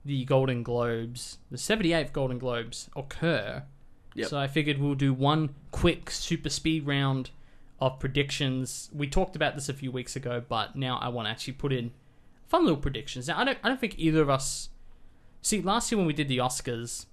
[0.06, 3.64] the Golden Globes, the 78th Golden Globes occur.
[4.16, 4.28] Yep.
[4.30, 7.32] So I figured we'll do one quick super speed round
[7.80, 8.90] of predictions.
[8.94, 11.74] We talked about this a few weeks ago, but now I want to actually put
[11.74, 11.92] in
[12.48, 13.28] fun little predictions.
[13.28, 14.70] Now I don't I don't think either of us
[15.42, 17.06] see last year when we did the Oscars.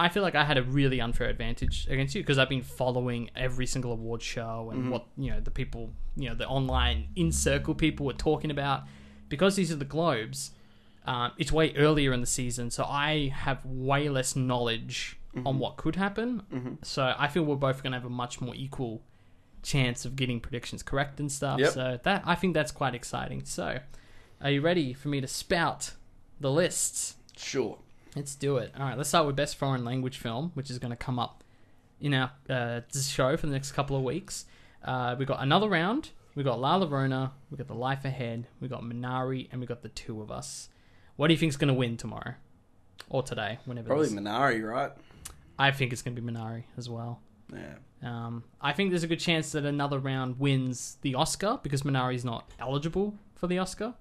[0.00, 3.30] I feel like I had a really unfair advantage against you because I've been following
[3.34, 4.90] every single award show and Mhm.
[4.90, 8.84] what you know the people you know the online in circle people were talking about
[9.28, 10.52] because these are the Globes.
[11.04, 15.76] Um, it's way earlier in the season, so I have way less knowledge on what
[15.76, 16.40] could happen.
[16.50, 19.02] hmm So I feel we're both going to have a much more equal
[19.62, 21.60] chance of getting predictions correct and stuff.
[21.60, 21.72] Yep.
[21.72, 23.44] So that I think that's quite exciting.
[23.44, 23.78] So,
[24.40, 25.92] are you ready for me to spout
[26.40, 27.16] the lists?
[27.36, 27.78] Sure.
[28.16, 28.72] Let's do it.
[28.76, 31.44] All right, let's start with best foreign language film, which is going to come up
[32.00, 34.46] in our uh, show for the next couple of weeks.
[34.84, 36.10] Uh, we got another round.
[36.34, 37.32] We got La Llorona.
[37.50, 38.46] We got The Life Ahead.
[38.60, 40.68] We got Minari, and we got The Two of Us.
[41.16, 42.34] What do you think's going to win tomorrow
[43.08, 43.58] or today?
[43.64, 43.88] Whenever.
[43.88, 44.14] Probably is?
[44.14, 44.92] Minari, right?
[45.58, 47.20] I think it's going to be Minari as well.
[47.52, 47.74] Yeah.
[48.02, 52.24] Um, I think there's a good chance that another round wins the Oscar because Minari's
[52.24, 53.94] not eligible for the Oscar.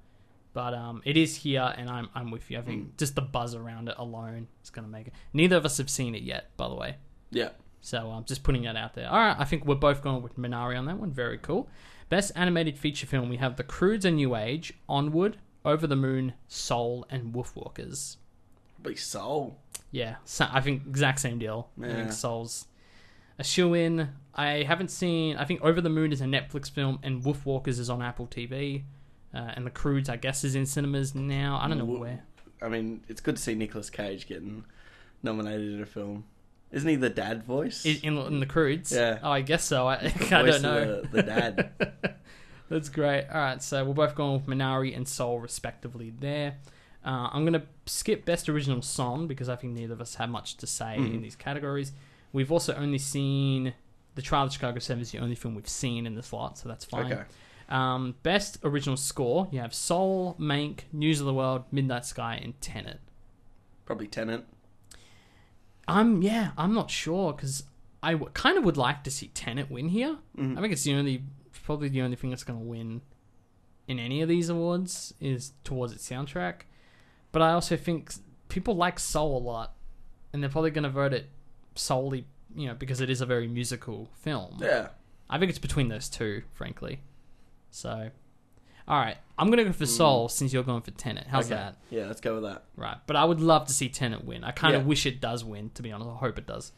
[0.53, 2.57] But um, it is here, and I'm I'm with you.
[2.57, 5.13] I think just the buzz around it alone is going to make it.
[5.31, 6.95] Neither of us have seen it yet, by the way.
[7.29, 7.49] Yeah.
[7.81, 9.07] So I'm um, just putting that out there.
[9.07, 11.11] All right, I think we're both going with Minari on that one.
[11.11, 11.69] Very cool.
[12.09, 16.33] Best animated feature film, we have The Croods: A New Age, Onward, Over the Moon,
[16.47, 18.17] Soul, and Wolfwalkers.
[18.81, 19.59] Be Soul.
[19.91, 21.69] Yeah, so I think exact same deal.
[21.81, 22.67] I think Soul's
[23.39, 24.09] a shoe in.
[24.35, 25.37] I haven't seen.
[25.37, 28.83] I think Over the Moon is a Netflix film, and Wolfwalkers is on Apple TV,
[29.33, 31.59] uh, and The Croods I guess is in cinemas now.
[31.61, 32.23] I don't know Wo- where.
[32.61, 34.65] I mean, it's good to see Nicolas Cage getting
[35.23, 36.25] nominated in a film.
[36.71, 37.85] Isn't he the dad voice?
[37.85, 38.91] In, in, in the Croods?
[38.91, 39.19] Yeah.
[39.23, 39.87] Oh, I guess so.
[39.87, 39.95] I,
[40.31, 41.01] I don't know.
[41.01, 41.71] the- the dad.
[42.69, 43.25] That's great.
[43.31, 46.57] All right, so we're both going with Minari and Soul, respectively, there.
[47.07, 50.29] Uh, I'm going to skip Best Original Song because I think neither of us have
[50.29, 51.13] much to say Mhm.
[51.15, 51.93] in these categories.
[52.33, 53.73] We've also only seen
[54.15, 56.67] The Trial of Chicago 7 is the only film we've seen in the slot, so
[56.67, 57.13] that's fine.
[57.13, 57.23] Okay.
[57.69, 62.59] Um, best Original Score, you have Soul, Mank, News of the World, Midnight Sky, and
[62.59, 62.99] Tenet.
[63.85, 64.45] Probably Tenet.
[65.87, 67.63] I'm, yeah, I'm not sure because
[68.03, 70.17] I w- kind of would like to see Tenet win here.
[70.37, 70.57] Mhm.
[70.57, 71.23] I think it's the only,
[71.63, 73.01] probably the only thing that's going to win
[73.87, 76.61] in any of these awards is towards its soundtrack.
[77.37, 78.11] But I also think
[78.49, 79.75] people like Soul a lot,
[80.33, 81.29] and they're probably going to vote it
[81.75, 84.57] solely, you know, because it is a very musical film.
[84.59, 84.87] Yeah.
[85.29, 87.01] I think it's between those two, frankly.
[87.69, 88.09] So,
[88.87, 91.27] all right, I'm going to go for Soul since you're going for Tenet.
[91.27, 91.61] How's Okay.
[91.61, 91.75] that?
[91.91, 92.63] Yeah, let's go with that.
[92.75, 94.43] Right, but I would love to see Tenet win.
[94.43, 94.87] I kind of Yeah.
[94.87, 96.09] wish it does win, to be honest.
[96.09, 96.71] I hope it does.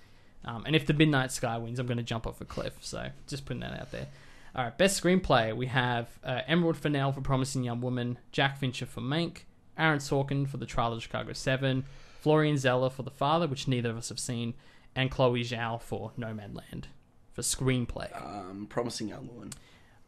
[0.44, 2.74] Um, and if the Midnight Sky wins, I'm going to jump off a cliff.
[2.82, 4.08] So just putting that out there.
[4.54, 8.86] All right, best screenplay we have uh, Emerald Fennell for Promising Young Woman, Jack Fincher
[8.86, 9.44] for Mank,
[9.80, 11.86] Aaron Sorkin for The Trial of Chicago Seven,
[12.22, 14.54] Florian Zeller for The Father, which neither of us have seen,
[14.96, 16.86] and Chloe Zhao for Nomadland
[17.34, 18.10] for screenplay.
[18.22, 19.52] Um, promising young woman.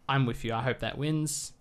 [0.10, 0.54] I'm with you.
[0.54, 1.54] I hope that wins.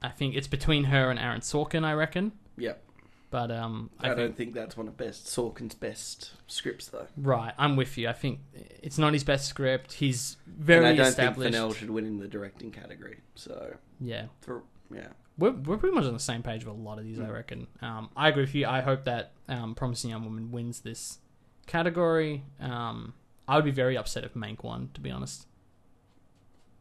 [0.00, 1.84] I think it's between her and Aaron Sorkin.
[1.84, 2.84] I reckon, Yep.
[3.30, 7.06] but um, I, I, think don't think that's one of best Sorkin's best scripts though.
[7.16, 8.08] Right, I'm with you.
[8.08, 8.40] I think
[8.82, 9.94] it's not his best script.
[9.94, 11.40] He's very and I don't established.
[11.40, 13.20] think Fennell should win in the directing category.
[13.34, 14.62] So Yeah, for
[14.94, 15.08] yeah.
[15.38, 17.18] We're we're pretty much on the same page with a lot of these.
[17.20, 17.32] I Mm.
[17.32, 17.66] reckon.
[17.82, 18.66] Um, I agree with you.
[18.66, 21.18] I hope that um, Promising Young Woman wins this
[21.66, 22.44] category.
[22.60, 23.14] Um,
[23.48, 24.90] I would be very upset if Mank won.
[24.94, 25.46] To be honest,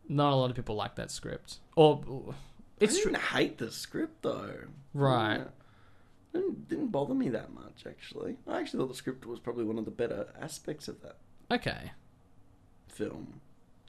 [0.08, 1.58] not a lot of people like that script.
[1.76, 2.34] Or
[2.80, 3.12] it's I true.
[3.12, 4.56] didn't hate the script though.
[4.94, 5.38] Right.
[5.38, 5.44] Yeah.
[6.34, 8.38] Didn't, didn't bother me that much actually.
[8.48, 11.15] I actually thought the script was probably one of the better aspects of that
[11.50, 11.91] Okay.
[12.89, 13.39] film.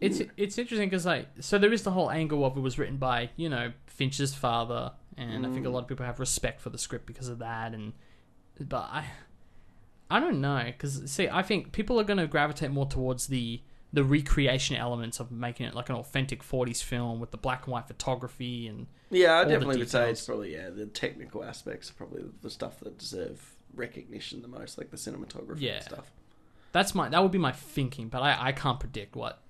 [0.00, 0.30] It's Mm.
[0.36, 3.30] it's interesting because like so there is the whole angle of it was written by
[3.36, 5.72] you know Finch's father, and I think a Mm.
[5.72, 7.72] lot of people have respect for the script because of that.
[7.74, 7.92] And
[8.60, 9.06] but I
[10.10, 13.62] I don't know because see I think people are going to gravitate more towards the
[13.92, 17.72] the recreation elements of making it like an authentic 40s film with the black and
[17.72, 21.94] white photography and Yeah, I definitely would say it's probably yeah the technical aspects are
[21.94, 25.76] probably the stuff that deserve recognition the most, like the cinematography Yeah.
[25.76, 26.10] and stuff.
[26.72, 28.08] that's my that would be my thinking.
[28.08, 29.40] But I I can't predict what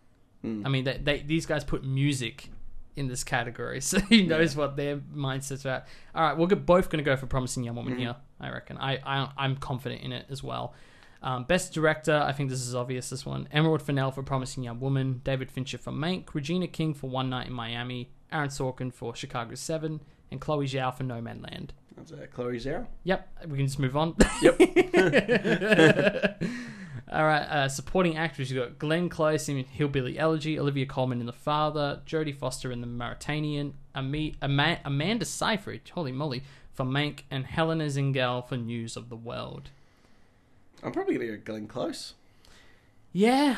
[0.46, 0.62] Mm.
[0.66, 2.50] I mean, they, they these guys put music
[2.94, 5.68] in this category, so he knows what their mindsets are.
[5.68, 5.88] At.
[6.14, 7.98] All right, we're both going to go for promising young woman Mhm.
[7.98, 8.16] here.
[8.40, 8.78] I reckon.
[8.78, 10.74] I, I I'm confident in it as well.
[11.22, 13.08] Um, best director, I think this is obvious.
[13.10, 17.08] This one, Emerald Fennell for Promising Young Woman, David Fincher for Mank, Regina King for
[17.10, 21.70] One Night in Miami, Aaron Sorkin for Chicago Seven, and Chloe Zhao for Nomadland.
[21.96, 22.86] That's uh, Chloe Zhao.
[23.04, 24.14] Yep, we can just move on.
[24.42, 24.56] Yep.
[27.10, 31.26] All right, uh, supporting actors you've got Glenn Close in Hillbilly Elegy, Olivia Colman in
[31.26, 36.42] The Father, Jodie Foster in The Mauritanian, Ami- Ama- Amanda Seyfried, holy moly,
[36.72, 39.70] for Mank, and Helena Zengel for News of the World.
[40.82, 42.14] I'm probably gonna go Glenn Close.
[43.12, 43.56] Yeah,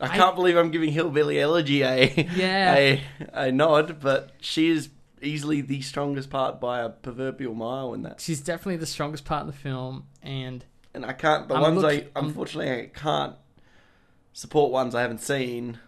[0.00, 2.74] I, I- can't believe I'm giving Hillbilly Elegy a Yeah.
[2.74, 3.02] a
[3.34, 4.88] a nod, but she is
[5.20, 8.20] easily the strongest part by a proverbial mile in that.
[8.20, 11.48] she's definitely the strongest part in the film, and And I can't.
[11.48, 13.36] The I'm ones look- I I'm- unfortunately I can't
[14.32, 15.78] support ones I haven't seen.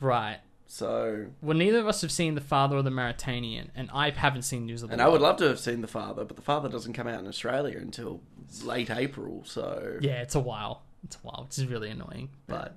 [0.00, 0.38] right.
[0.70, 4.42] So, Well, neither of us have seen The Father or The Mauritanian, and I haven't
[4.42, 5.12] seen News of the and I World.
[5.14, 7.78] would love to have seen the father, but the father doesn't come out in Australia
[7.78, 8.20] until
[8.62, 9.42] late April.
[9.46, 10.82] So, Yeah, it's a while.
[11.04, 12.28] It's a while, which is really annoying.
[12.46, 12.76] But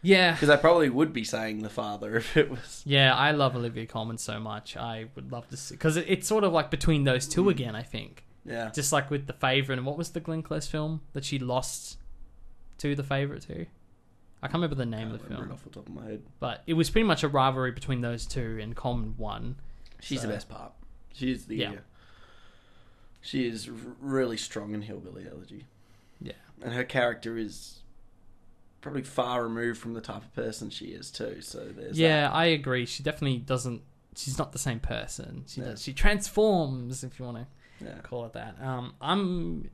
[0.00, 2.82] yeah, because I probably would be saying the father if it was.
[2.86, 4.74] yeah, I love Olivia Colman so much.
[4.76, 7.50] I would love to see because it, it's sort of like between those two Mm.
[7.50, 7.76] again.
[7.76, 11.02] I think Yeah, just like with the favorite and what was the Glenn Close film
[11.12, 11.98] that she lost
[12.78, 13.66] to the favorite to?
[14.42, 16.22] I can't remember the name of the film, off the top of my head.
[16.38, 19.56] but it was pretty much a rivalry between those two, and Colman won.
[20.00, 20.72] She's So- the best part.
[21.12, 21.56] She's the.
[21.56, 21.70] Yeah.
[21.72, 21.76] uh,
[23.20, 25.66] she is r- really strong in Hillbilly Elegy.
[26.20, 26.32] Yeah.
[26.62, 27.80] and her character is
[28.80, 31.40] probably far removed from the type of person she is too.
[31.42, 32.86] So there's yeah, I agree.
[32.86, 33.82] She definitely doesn't.
[34.16, 35.44] She's not the same person.
[35.46, 35.68] She Yeah.
[35.68, 35.82] does.
[35.82, 37.50] She transforms, if you want to that.
[37.80, 37.98] Yeah.
[38.02, 38.56] call it that.
[38.62, 39.70] Um, I'm,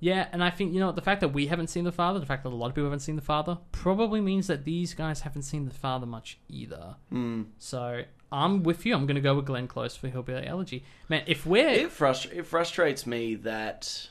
[0.00, 2.26] yeah, and I think you know the fact that we haven't seen the father, the
[2.26, 5.20] fact that a lot of people haven't seen the father, probably means that these guys
[5.20, 6.96] haven't seen the father much either.
[7.12, 7.46] Mm.
[7.58, 8.02] So
[8.32, 8.94] I'm with you.
[8.94, 10.84] I'm going to go with Glenn Close for Hillbilly Elegy.
[11.08, 14.08] Man, if we're It, frust- it frustrates me that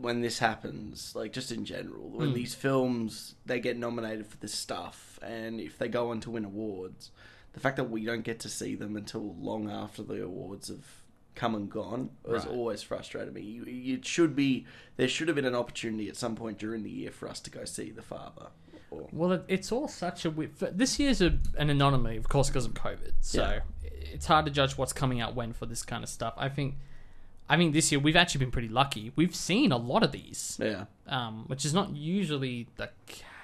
[0.00, 2.34] when this happens, like just in general, when Mm.
[2.34, 6.44] these films they get nominated for this stuff, and if they go on to win
[6.44, 7.10] awards,
[7.52, 11.01] the fact that we don't get to see them until long after the awards have
[11.34, 12.54] come and gone has Right.
[12.54, 13.40] always frustrated me.
[13.40, 14.66] You, should be
[14.96, 17.50] there should have been an opportunity at some point during the year for us to
[17.50, 18.48] go see the father.
[18.90, 20.56] Or, Well, it, it's all such a weird.
[20.58, 23.12] This year's a, an anomaly, of course, because of COVID.
[23.20, 23.60] So Yeah.
[24.12, 26.34] it's hard to judge what's coming out when for this kind of stuff.
[26.36, 26.74] I think,
[27.48, 29.12] I think this year we've actually been pretty lucky.
[29.16, 32.90] We've seen a lot of these, yeah, um, which is not usually the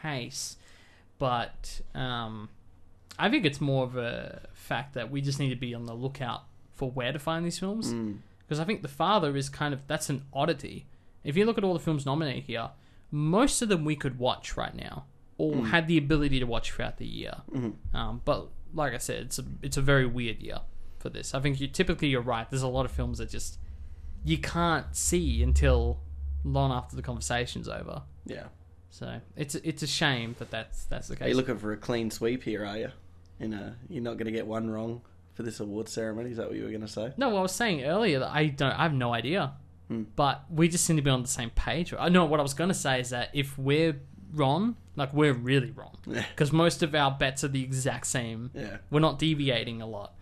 [0.02, 0.56] case.
[1.18, 2.50] But um,
[3.18, 5.94] I think it's more of a fact that we just need to be on the
[5.94, 6.44] lookout
[6.78, 7.92] for where to find these films.
[7.92, 8.18] Mm.
[8.46, 10.86] Because I think The Father is kind of that's an oddity.
[11.24, 12.70] If you look at all the films nominated here,
[13.10, 15.04] most of them we could watch right now,
[15.36, 17.34] or had the ability to watch throughout the year.
[17.92, 20.60] Um, but like I said, it's a it's a very weird year
[20.98, 21.34] for this.
[21.34, 22.48] I think you typically you're right.
[22.48, 23.58] There's a lot of films that just
[24.24, 26.00] you can't see until
[26.44, 28.02] long after the conversation's over.
[28.24, 28.44] yeah.
[28.90, 31.28] So it's it's a shame that that's that's the Are case.
[31.28, 32.64] you looking for a clean sweep here?
[32.64, 32.90] Are you?
[33.38, 35.02] You know, you're not going to get one wrong
[35.38, 36.32] for this award ceremony.
[36.32, 37.12] Is that what you were going to say?
[37.16, 38.72] No, I was saying earlier that I don't.
[38.72, 39.52] I have no idea.
[39.86, 40.02] Hmm.
[40.16, 41.94] But we just seem to be on the same page.
[41.96, 44.00] I know what I was going to say is that if we're
[44.34, 48.50] wrong, like we're really wrong, because most of our bets are the exact same.
[48.52, 48.78] Yeah.
[48.90, 50.14] We're not deviating a lot.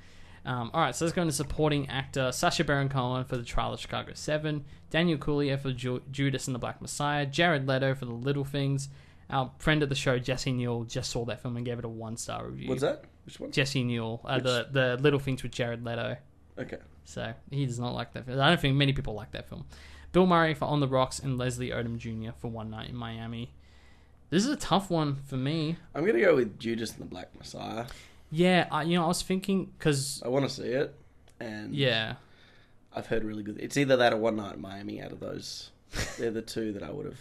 [0.44, 3.72] Um, all right, so let's go into supporting actor Sacha Baron Cohen for the trial
[3.72, 8.04] of Chicago 7, Daniel Kaluuya for Ju- Judas and the Black Messiah, Jared Leto for
[8.04, 8.88] The Little Things.
[9.28, 11.88] Our friend of the show, Jesse Newell, just saw that film and gave it a
[11.88, 12.68] one star review.
[12.68, 13.04] What's that?
[13.24, 13.50] Which one?
[13.50, 16.16] Jesse Newell, uh, the the Little Things with Jared Leto.
[16.58, 16.78] Okay.
[17.04, 18.40] So he does not like that film.
[18.40, 19.66] I don't think many people like that film.
[20.12, 22.30] Bill Murray for On the Rocks and Leslie Odom Jr.
[22.38, 23.52] for One Night in Miami.
[24.30, 25.76] This is a tough one for me.
[25.94, 27.86] I'm going to go with Judas and the Black Messiah.
[28.30, 30.94] Yeah, I, you know, I was thinking because I want to see it,
[31.38, 32.14] and yeah,
[32.92, 33.58] I've heard really good.
[33.60, 35.00] It's either that or One Night in Miami.
[35.00, 35.70] Out of those,
[36.18, 37.20] they're the two that I would have.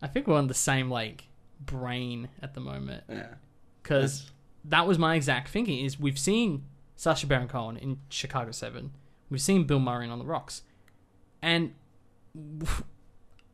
[0.00, 1.27] I think we're on the same like
[1.60, 3.34] brain at the moment Yeah.
[3.82, 4.30] because
[4.64, 5.84] that was my exact thinking.
[5.84, 6.64] Is we've seen
[6.96, 8.92] Sacha Baron Cohen in Chicago Seven,
[9.30, 10.62] we've seen Bill Murray in On the Rocks,
[11.42, 11.74] and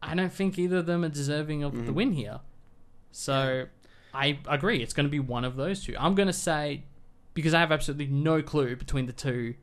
[0.03, 1.95] I don't think either of them are deserving of the Mhm.
[1.95, 2.41] win here.
[3.11, 3.67] So
[4.13, 5.95] I agree, it's going to be one of those two.
[5.99, 6.85] I'm going to say
[7.33, 9.55] because I have absolutely no clue between the two,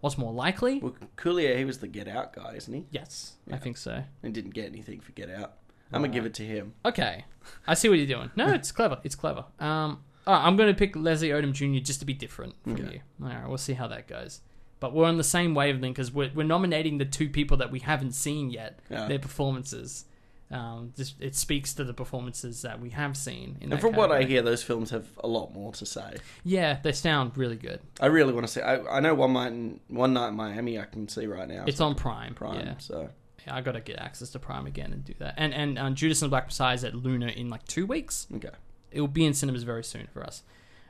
[0.00, 0.78] what's more likely?
[0.80, 2.86] Well, Kaluuya, he was the Get Out guy, isn't he?
[2.90, 4.04] Yes, I think so.
[4.22, 5.58] And didn't get anything for Get Out.
[5.92, 6.74] I'm gonna give it to him.
[6.84, 7.24] Okay,
[7.66, 8.30] I see what you're doing.
[8.36, 8.98] No, it's clever.
[9.04, 9.44] It's clever.
[9.58, 11.82] Um, all right, I'm going to pick Leslie Odom Jr.
[11.82, 12.82] just to be different from Okay.
[13.20, 13.26] you.
[13.26, 14.40] All right, we'll see how that goes.
[14.78, 17.80] But we're on the same wavelength because we're, we're nominating the two people that we
[17.80, 19.08] haven't seen yet, Yeah.
[19.08, 20.04] their performances.
[20.52, 23.56] Um, just it speaks to the performances that we have seen.
[23.60, 24.32] In And that from what I category.
[24.32, 26.16] hear, those films have a lot more to say.
[26.44, 27.80] yeah, they sound really good.
[28.00, 28.60] I really want to see.
[28.60, 31.64] I, I know one night, in, one night in Miami, I can see right now.
[31.66, 32.34] It's on Prime.
[32.34, 32.56] Prime.
[32.66, 33.10] Yeah, So
[33.48, 35.34] I got to get access to Prime again and do that.
[35.36, 38.26] And and um, Judas and the Black Messiah is at Luna in like two weeks.
[38.34, 38.50] okay.
[38.90, 40.42] it will be in cinemas very soon for us.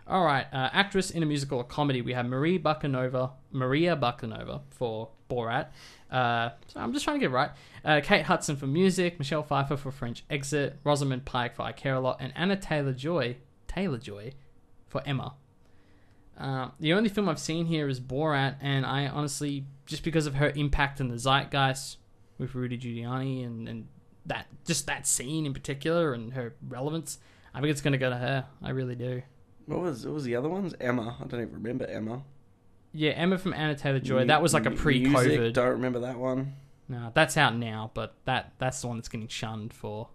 [0.07, 2.03] All right, uh, actress in a musical or comedy.
[2.03, 5.69] We have Marie Bakanova, Maria Bakanova for Borat.
[6.11, 7.51] Uh, so I'm just trying to get it right.
[7.85, 11.95] Uh, Kate Hudson for music, Michelle Pfeiffer for French Exit, Rosamund Pike for I Care
[11.95, 13.37] a Lot, and Anya Taylor Joy,
[13.69, 14.33] Taylor Joy,
[14.89, 15.35] for Emma.
[16.37, 20.35] Uh, the only film I've seen here is Borat, and I honestly, just because of
[20.35, 21.99] her impact in the zeitgeist
[22.41, 23.87] with Rudy Giuliani and, and
[24.27, 27.19] that just that scene in particular and her relevance,
[27.55, 28.47] I think it's going to go to her.
[28.63, 29.23] I really do.
[29.67, 30.75] What was what was the other ones?
[30.81, 31.17] Emma.
[31.21, 32.23] I don't even remember Emma.
[32.93, 34.21] Yeah, Emma from Anya Taylor Joy.
[34.23, 35.11] Mu- That was like a pre-COVID.
[35.27, 36.55] music, Don't remember that one.
[36.89, 40.09] No, that's out now, but that that's the one that's getting shunned for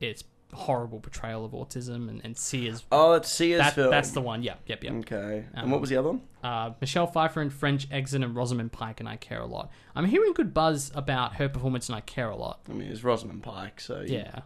[0.00, 2.84] its horrible portrayal of autism and, and Sia's.
[2.90, 3.90] Oh, it's Sia's That, film.
[3.90, 4.42] that's the one.
[4.42, 4.92] Yep, yep, yep.
[4.94, 5.44] Okay.
[5.54, 6.22] Um, and what was the other one?
[6.42, 9.70] Uh, Michelle Pfeiffer in French Exit and Rosamund Pike and I Care a Lot.
[9.94, 12.60] I'm hearing good buzz about her performance and I Care a Lot.
[12.68, 13.80] I mean, it's Rosamund Pike.
[13.80, 14.40] So Yeah,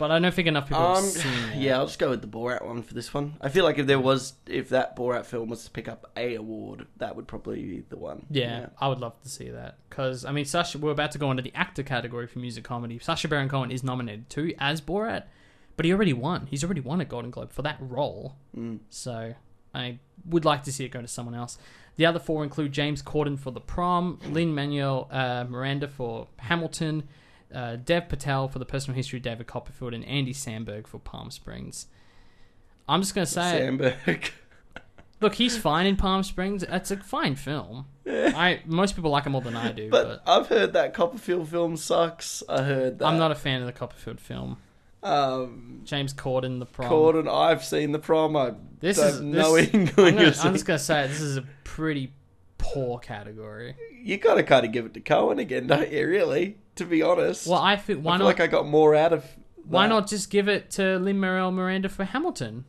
[0.00, 1.56] but I don't think enough people Um, have seen that.
[1.56, 3.34] yeah, I'll just go with the Borat one for this one.
[3.40, 6.34] I feel like if there was, if that Borat film was to pick up a
[6.34, 8.26] award, that would probably be the one.
[8.30, 10.78] Yeah, I would love to see that because I mean, Sacha.
[10.78, 12.98] We're about to go into the actor category for music comedy.
[12.98, 15.24] Sacha Baron Cohen is nominated too as Borat,
[15.76, 16.46] but he already won.
[16.46, 18.34] He's already won a Golden Globe for that role.
[18.56, 18.80] Mm.
[18.88, 19.34] So
[19.74, 21.58] I would like to see it go to someone else.
[21.96, 27.02] The other four include James Corden for The Prom, Lin Manuel uh, Miranda for Hamilton,
[27.54, 31.30] uh, Dev Patel for The Personal History of David Copperfield, and Andy Samberg for Palm
[31.30, 31.86] Springs.
[32.88, 34.30] I'm just gonna say, Samberg.
[35.20, 36.62] look, he's fine in Palm Springs.
[36.62, 37.86] It's a fine film.
[38.06, 41.48] I most people like him more than I do, but, but I've heard that Copperfield
[41.48, 42.42] film sucks.
[42.48, 43.06] I heard that.
[43.06, 44.56] I'm not a fan of the Copperfield film.
[45.02, 46.90] Um, James Corden, The Prom.
[46.90, 48.36] Corden, I've seen the prom.
[48.36, 52.12] I This is this, inkling I'm, gonna, I'm just gonna say this is a pretty
[52.58, 53.76] poor category.
[54.02, 56.06] You gotta kind of give it to Cohen again, don't you?
[56.06, 57.46] Really, to be honest.
[57.46, 58.30] Well, I think why I feel not?
[58.30, 59.24] like I got more out of.
[59.64, 62.64] why not just give it to Lin Manuel Miranda for Hamilton?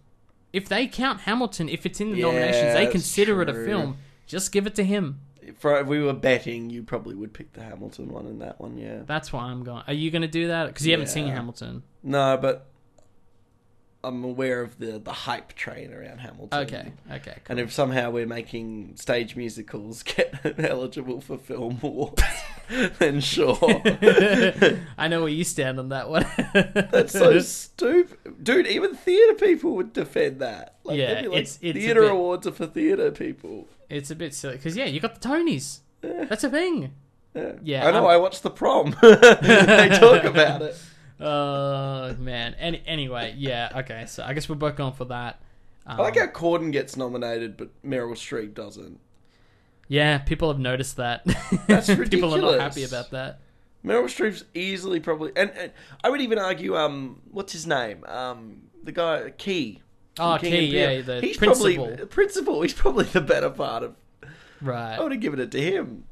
[0.54, 3.98] If they count Hamilton, if it's in the nominations, they consider it a film.
[4.28, 5.22] Just give it to him.
[5.42, 8.78] if if we were betting, you probably would pick the Hamilton one in that one.
[8.78, 9.04] Yeah.
[9.06, 9.84] That's why I'm going.
[9.88, 10.68] Are you going to do that?
[10.68, 11.84] Because you haven't seen Hamilton.
[12.04, 12.68] No, but
[14.04, 16.60] I'm aware of the the hype train around Hamilton.
[16.62, 16.92] Okay.
[17.12, 17.38] Okay.
[17.44, 17.44] Cool.
[17.50, 22.24] And if somehow we're making stage musicals get eligible for film awards,
[23.00, 23.58] then sure.
[24.98, 26.26] I know where you stand on that one.
[26.54, 28.68] That's so stupid, dude.
[28.68, 30.76] Even theater people would defend that.
[30.84, 33.68] Like, Yeah, like, it's- it's theater bit- awards are for theater people.
[33.90, 35.80] It's a bit silly because yeah, you got the Tonys.
[36.02, 36.94] That's a thing.
[37.36, 38.06] Yeah, Yeah, I know.
[38.08, 38.96] I'm- I watched the prom.
[39.02, 40.78] they talk about it.
[41.20, 42.56] Oh man.
[42.56, 43.70] Any, anyway, yeah.
[43.76, 44.06] Okay.
[44.08, 45.42] So I guess we're both going for that.
[45.86, 49.00] Um, I like how Corden gets nominated, but Meryl Streep doesn't.
[49.92, 51.26] Yeah, people have noticed that.
[51.68, 52.10] That's ridiculous.
[52.10, 53.40] people are not happy about that.
[53.84, 58.06] Meryl Streep's easily probably, and, and I would even argue, um, what's his name?
[58.06, 59.82] Um, the guy Key.
[60.18, 61.88] Oh, Keegan Key, yeah, the he's principal.
[61.88, 62.62] probably principal.
[62.62, 63.96] He's probably the better part of.
[64.62, 64.96] Right.
[64.96, 66.06] I would have given it to him.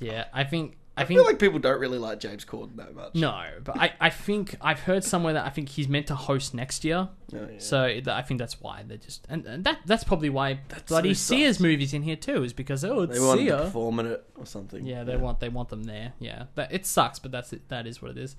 [0.00, 0.76] Yeah, I think.
[0.96, 3.14] I, I think feel like people don't really like James Corden that much.
[3.14, 6.52] no, but I, I think I've heard somewhere that I think he's meant to host
[6.52, 7.08] next year.
[7.34, 7.58] Oh, yeah.
[7.58, 10.82] So th- I think that's why they're just and, and that that's probably why That's
[10.82, 11.62] bloody so Sears sus.
[11.62, 13.56] movies in here too is because oh it's they want to Sia.
[13.58, 14.84] perform in it or something.
[14.84, 16.12] Yeah, they want they want them there.
[16.18, 17.68] Yeah, that it sucks, but that's it.
[17.70, 18.36] That is what it is.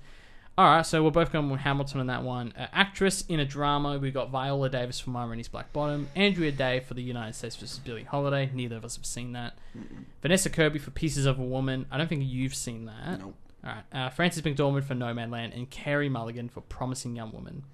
[0.56, 2.52] All right, so we're both going with Hamilton on that one.
[2.56, 6.78] Uh, actress in a drama, we got Viola Davis for Rainey's Black Bottom, Andra Day
[6.78, 7.80] for The United States vs.
[7.80, 8.48] Billie Holiday.
[8.54, 9.58] Neither of us have seen that.
[10.22, 11.86] Vanessa Kirby for Pieces of a Woman.
[11.90, 13.18] I don't think you've seen that.
[13.18, 13.34] No.
[13.64, 17.64] All right, uh, Frances McDormand for Nomadland and Carey Mulligan for Promising Young Woman.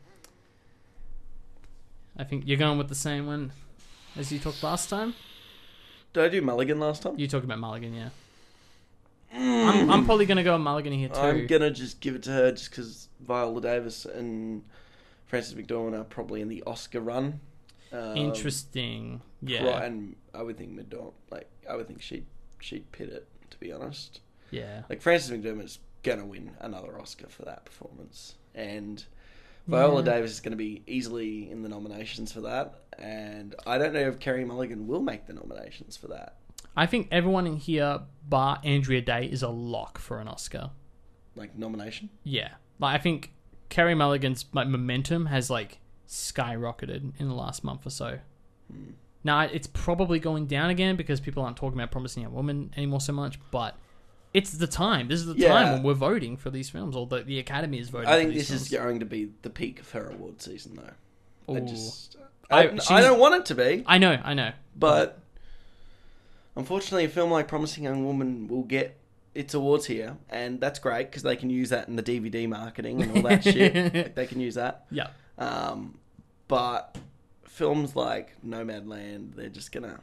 [2.16, 3.52] I think you're going with the same one
[4.16, 5.14] as you talked last time.
[6.14, 7.18] Did I do Mulligan last time?
[7.18, 8.08] You talked about Mulligan, yeah.
[9.32, 11.20] I'm, I'm probably gonna go with Mulligan here too.
[11.20, 14.64] I'm gonna just give it to her just because Viola Davis and
[15.26, 17.40] Frances McDormand are probably in the Oscar run.
[17.92, 19.20] Um, Interesting.
[19.42, 19.64] Yeah.
[19.64, 22.26] Right, and I would think McDormand, like I would think she'd
[22.60, 23.26] she'd pit it.
[23.50, 24.20] To be honest,
[24.50, 24.82] Yeah.
[24.88, 29.04] like Frances McDormand's gonna win another Oscar for that performance, and
[29.66, 30.12] Viola Yeah.
[30.14, 32.80] Davis is gonna be easily in the nominations for that.
[32.98, 36.36] And I don't know if Carey Mulligan will make the nominations for that.
[36.76, 40.70] I think everyone in here, bar Andra Day, is a lock for an Oscar.
[41.36, 42.10] Like nomination.
[42.24, 42.50] Yeah.
[42.78, 43.32] Like I think
[43.68, 48.18] Carey Mulligan's like momentum has like skyrocketed in the last month or so.
[48.70, 48.92] Hmm.
[49.22, 53.00] Now it's probably going down again because people aren't talking about Promising Young Woman anymore
[53.00, 53.76] so much, but
[54.32, 55.08] it's the time.
[55.08, 55.48] This is the Yeah.
[55.48, 58.08] time when we're voting for these films, or the, the Academy is voting.
[58.08, 61.54] I think this is going to be the peak of her award season, though.
[61.54, 62.16] I just,
[62.50, 65.19] I- I, I, don't want it to be, I know, I know, but
[66.56, 68.96] unfortunately, a film like Promising Young Woman will get
[69.34, 73.02] its awards here, and that's great because they can use that in the DVD marketing
[73.02, 73.94] and all that shit.
[73.94, 74.86] Like, they can use that.
[74.90, 75.98] yeah, Um,
[76.48, 76.96] but
[77.44, 80.00] films like Nomadland, they're just gonna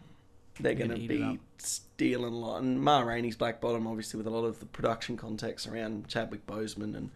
[0.60, 1.34] they're Gonna gonna, eat it up.
[1.34, 2.62] be stealing a lot.
[2.62, 6.48] And Ma Rainey's Black Bottom, obviously, with a lot of the production context around Chadwick
[6.48, 7.12] Boseman, and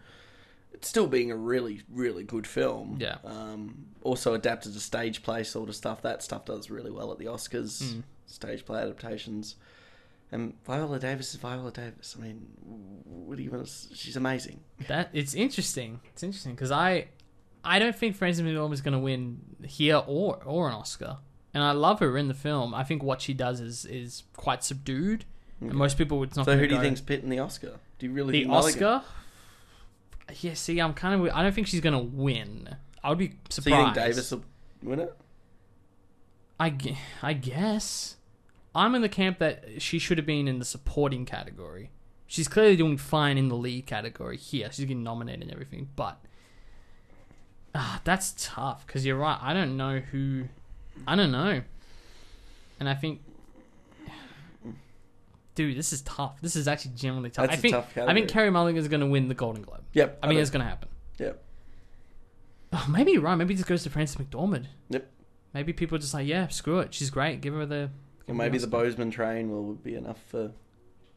[0.72, 2.98] it's still being a really really good film.
[3.00, 3.16] Yeah.
[3.24, 6.02] Um, also adapted to stage play sort of stuff.
[6.02, 7.82] That stuff does really well at the Oscars.
[7.82, 8.02] Mm.
[8.32, 9.56] Stage play adaptations.
[10.30, 12.16] And Viola Davis is Viola Davis.
[12.18, 12.46] I mean,
[13.04, 13.94] what do you want to?
[13.94, 14.60] She's amazing.
[14.88, 16.00] that it's interesting.
[16.12, 17.08] It's interesting because I,
[17.62, 21.18] I don't think Frances McDormand is going to win here or or an Oscar,
[21.52, 22.74] and I love her in the film.
[22.74, 25.26] I think what she does is is quite subdued,
[25.60, 26.46] and most people would not.
[26.46, 27.78] So who do you think's pitting the Oscar?
[27.98, 28.82] Do you really the Mulligan?
[28.82, 29.06] Oscar?
[30.40, 31.34] Yeah, see, I'm kind of.
[31.34, 32.74] I don't think she's going to win.
[33.04, 33.78] I would be So surprised.
[33.78, 34.44] you think Davis will
[34.82, 35.14] win it?
[36.58, 36.74] I,
[37.22, 38.16] I guess.
[38.74, 41.90] I'm in the camp that she should have been in the supporting category.
[42.26, 44.70] She's clearly doing fine in the lead category here.
[44.72, 46.18] She's getting nominated and everything, but
[47.74, 49.38] ah, that's tough because you're right.
[49.40, 50.44] I don't know who.
[51.06, 51.62] I don't know,
[52.80, 53.20] and I think,
[55.54, 56.40] dude, this is tough.
[56.40, 57.48] This is actually generally tough.
[57.48, 59.82] That's I think tough I think Carey Mulligan is going to win the Golden Globe.
[59.92, 60.18] Yep.
[60.22, 60.88] I mean, it's going to happen.
[61.18, 61.42] Yep.
[62.72, 63.34] Oh, maybe you're right.
[63.34, 64.66] Maybe this goes to Frances McDormand.
[64.88, 65.10] Yep.
[65.52, 66.94] Maybe people are just like, yeah, screw it.
[66.94, 67.42] She's great.
[67.42, 67.90] Give her the.
[68.28, 70.52] Her maybe the Boseman train will be enough for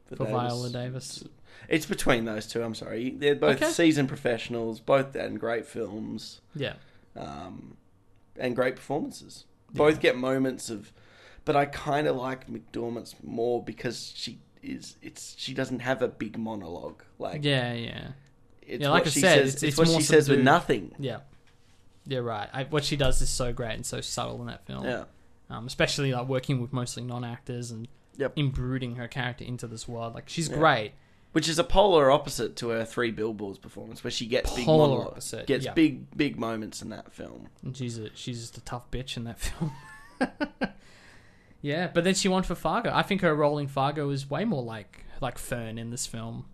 [0.07, 0.31] for Davis.
[0.31, 1.23] Viola Davis.
[1.67, 2.61] It's between those two.
[2.63, 3.11] I'm sorry.
[3.11, 3.71] They're both Okay.
[3.71, 6.73] seasoned professionals, both and great films, Yeah.
[7.15, 7.77] um,
[8.37, 9.45] and great performances.
[9.73, 10.93] Both get moments of,
[11.43, 14.95] but I kind of like McDormand's more because she is.
[15.01, 17.03] It's she doesn't have a big monologue.
[17.19, 18.07] Like Yeah, yeah,
[18.61, 19.55] it's Yeah, like I she said, says.
[19.55, 20.93] it's- It's, it's what she says with nothing.
[20.99, 21.19] yeah.
[22.07, 22.49] Yeah, right.
[22.53, 24.85] I, what she does is so great and so subtle in that film.
[24.85, 25.05] Yeah.
[25.49, 27.87] Um, especially like working with mostly non-actors and
[28.17, 28.35] Yep.
[28.37, 30.15] imbrooding her character into this world.
[30.15, 30.57] Like she's Yeah.
[30.57, 30.91] great.
[31.33, 34.87] Which is a polar opposite to her Three Billboards performance, where she gets big Polar
[34.87, 35.73] monologue, opposite, gets yeah.
[35.73, 37.49] big big moments in that film.
[37.61, 39.71] And she's a, she's just a tough bitch in that film.
[41.61, 42.91] Yeah, but then she won for Fargo.
[42.93, 46.45] I think her role in Fargo is way more like like Fern in this film.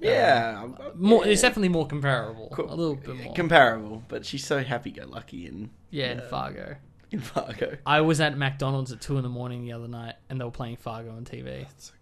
[0.00, 1.32] Yeah, More, yeah.
[1.32, 2.54] it's definitely more comparable.
[2.56, 3.34] A little bit more.
[3.34, 6.76] comparable, but she's so happy-go-lucky in yeah, in Fargo.
[7.10, 7.78] In Fargo.
[7.86, 10.50] I was at McDonald's at two in the morning the other night, and they were
[10.50, 11.66] playing Fargo on TV.
[11.78, 11.92] so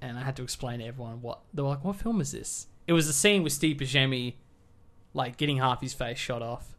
[0.00, 1.84] and I had to explain to everyone what they were like.
[1.84, 2.66] What film is this?
[2.86, 4.34] It was the scene with Steve Buscemi,
[5.14, 6.76] like getting half his face shot off,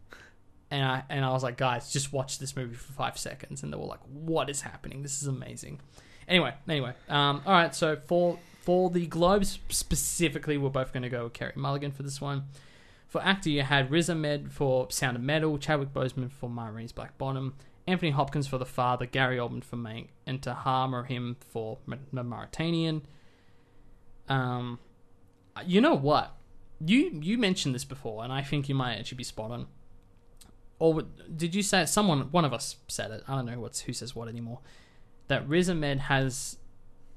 [0.70, 3.72] and I and I was like, guys, just watch this movie for five seconds, and
[3.72, 5.02] they were like, what is happening?
[5.02, 5.80] This is amazing.
[6.28, 7.74] Anyway, anyway, um, all right.
[7.74, 12.02] So for for the Globes specifically, we're both going to go with Carey Mulligan for
[12.02, 12.44] this one.
[13.08, 16.92] For actor, you had Riz Ahmed for Sound of Metal, Chadwick Boseman for Ma Rainey's
[16.92, 17.54] Black Bottom,
[17.86, 23.02] Anthony Hopkins for The Father, Gary Oldman for Mank, and Tahar Rahim for Ma- Mauritanian.
[24.28, 24.80] Um,
[25.64, 26.36] you know what?
[26.84, 29.66] You you mentioned this before, and I think you might actually be spot on.
[30.78, 31.02] Or
[31.34, 32.32] did you say someone?
[32.32, 33.22] One of us said it.
[33.26, 34.60] I don't know what's who says what anymore.
[35.28, 36.58] That Riz Ahmed has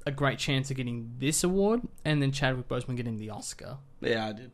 [0.06, 3.78] a great chance of getting this award, and then Chadwick Boseman getting the Oscar.
[4.00, 4.50] Yeah, I did.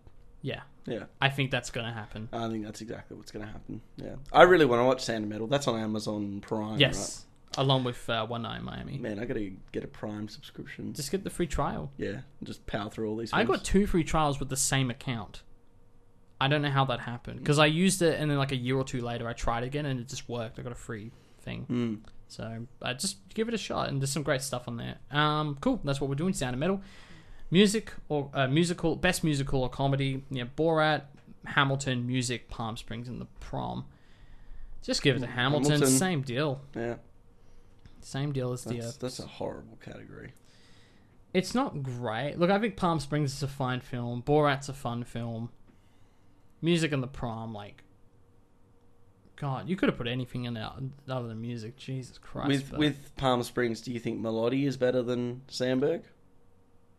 [0.47, 2.29] Yeah, Yeah, I think that's going to happen.
[2.33, 3.81] I think that's exactly what's going to happen.
[3.97, 5.47] Yeah, I really want to watch Sound of Metal.
[5.49, 6.79] That's on Amazon Prime.
[6.79, 7.25] yes,
[7.59, 8.99] along with uh, One Night in Miami.
[8.99, 10.93] man, I got to get a Prime subscription.
[10.93, 11.91] Just get the free trial.
[11.99, 13.33] yeah, just power through all these.
[13.33, 15.43] I got two free trials with the same account.
[16.41, 18.77] I don't know how that happened because I used it and then like a year
[18.77, 20.59] or two later I tried again and it just worked.
[20.59, 21.95] I got a free thing, Hmm.
[22.29, 24.97] so I just give it a shot and there's some great stuff on there.
[25.11, 25.81] Um, cool.
[25.83, 26.35] That's what we're doing.
[26.35, 26.83] Sound of Metal,
[27.51, 30.25] music or uh, musical, best musical or comedy.
[30.31, 31.03] Yeah, Borat,
[31.45, 33.85] Hamilton, music, Palm Springs, and the Prom.
[34.83, 35.73] Just give it to Hamilton.
[35.73, 35.97] Hamilton.
[35.97, 36.61] Same deal.
[36.77, 36.97] Yeah,
[38.01, 38.79] Same deal as the.
[38.79, 40.33] Uh, that's, that's a horrible category.
[41.35, 42.39] it's not great.
[42.39, 44.23] Look, I think Palm Springs is a fine film.
[44.23, 45.51] Borat's a fun film.
[46.63, 47.83] Music and the prom, like,
[49.37, 50.71] God, you could have put anything in there
[51.09, 51.77] other than music.
[51.77, 52.49] Jesus Christ!
[52.49, 56.03] with but- with Palm Springs, do you think Milioti is better than Samberg?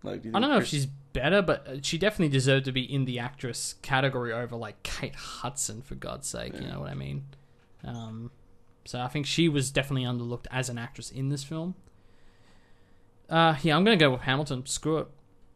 [0.03, 2.81] Like, do I don't know if she's better, but uh, she definitely deserved to be
[2.81, 6.53] in the actress category over like Kate Hudson, for God's sake.
[6.59, 7.25] You know what I mean?
[7.83, 8.31] Um,
[8.85, 11.75] so I think she was definitely underlooked as an actress in this film.
[13.29, 14.65] Uh, yeah, I'm gonna go with Hamilton.
[14.65, 15.07] Screw it,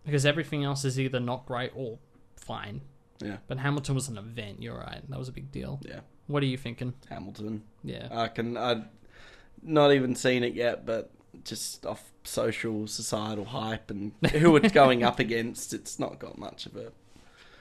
[0.06, 2.00] because everything else is either not great or
[2.36, 2.82] fine.
[3.24, 4.64] Yeah, But Hamilton was an event.
[4.64, 5.02] You're right.
[5.10, 5.80] That was a big deal.
[5.88, 6.96] yeah, What are you thinking?
[7.08, 7.62] Hamilton.
[7.84, 8.08] Yeah.
[8.12, 8.58] I can.
[8.58, 8.86] I
[9.62, 11.12] not even seen it yet, but
[11.43, 16.65] just off social societal hype and who it's going up against, it's not got much
[16.65, 16.91] of a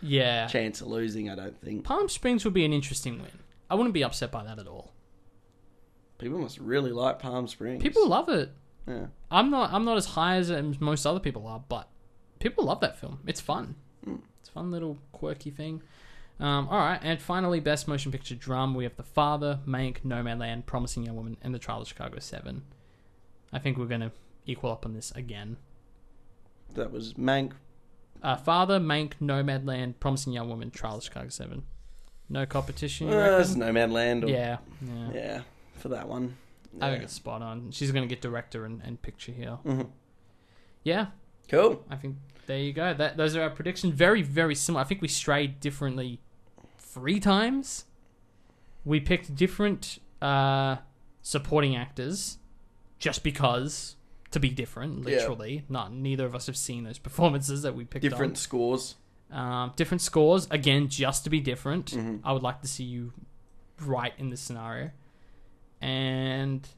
[0.02, 0.46] Yeah.
[0.46, 1.30] chance of losing.
[1.30, 1.84] I don't think.
[1.84, 3.38] Palm Springs would be an interesting win.
[3.70, 4.92] I wouldn't be upset by that at all.
[6.18, 7.82] People must really like Palm Springs.
[7.82, 8.50] People love it.
[8.86, 9.06] Yeah.
[9.30, 9.72] I'm not.
[9.72, 11.88] I'm not as high as as most other people are, but
[12.40, 13.20] people love that film.
[13.26, 13.76] It's fun.
[14.06, 14.20] Mm.
[14.40, 15.82] It's a fun little quirky thing.
[16.40, 18.74] Um, all right, and finally, best motion picture drum.
[18.74, 22.62] We have The Father, Mank, Nomadland, Promising Young Woman, and The Trial of Chicago Seven.
[23.53, 24.12] I think we're gonna
[24.46, 25.57] equal up on this again.
[26.74, 27.53] That was Mank.
[28.22, 31.64] Uh, Father, Mank, Nomadland, Promising Young Woman, Trial of Chicago Seven.
[32.28, 33.09] No competition.
[33.09, 33.59] You Uh, reckon?
[33.59, 34.24] No Land.
[34.24, 35.11] Or, yeah, yeah.
[35.12, 35.40] Yeah,
[35.74, 36.36] for that one.
[36.80, 37.72] I think it's spot on.
[37.72, 39.59] She's gonna get director and, and picture here.
[39.64, 39.88] Mhm.
[40.84, 41.07] Yeah,
[41.48, 41.84] Cool.
[41.90, 42.94] I think there you go.
[42.94, 43.92] That those are our predictions.
[43.94, 44.84] Very very similar.
[44.84, 46.20] I think we strayed differently
[46.78, 47.86] three times.
[48.84, 50.76] We picked different uh,
[51.22, 52.38] supporting actors
[53.01, 53.96] just because
[54.30, 54.98] to be different.
[55.09, 55.16] Yeah.
[55.16, 58.03] Literally, not neither of us have seen those performances that we picked.
[58.05, 58.94] Different scores.
[59.32, 61.86] um, different scores again, just to be different.
[61.92, 62.20] Mhm.
[62.24, 63.12] I would like to see you
[63.80, 64.90] right in this scenario.
[65.80, 66.68] And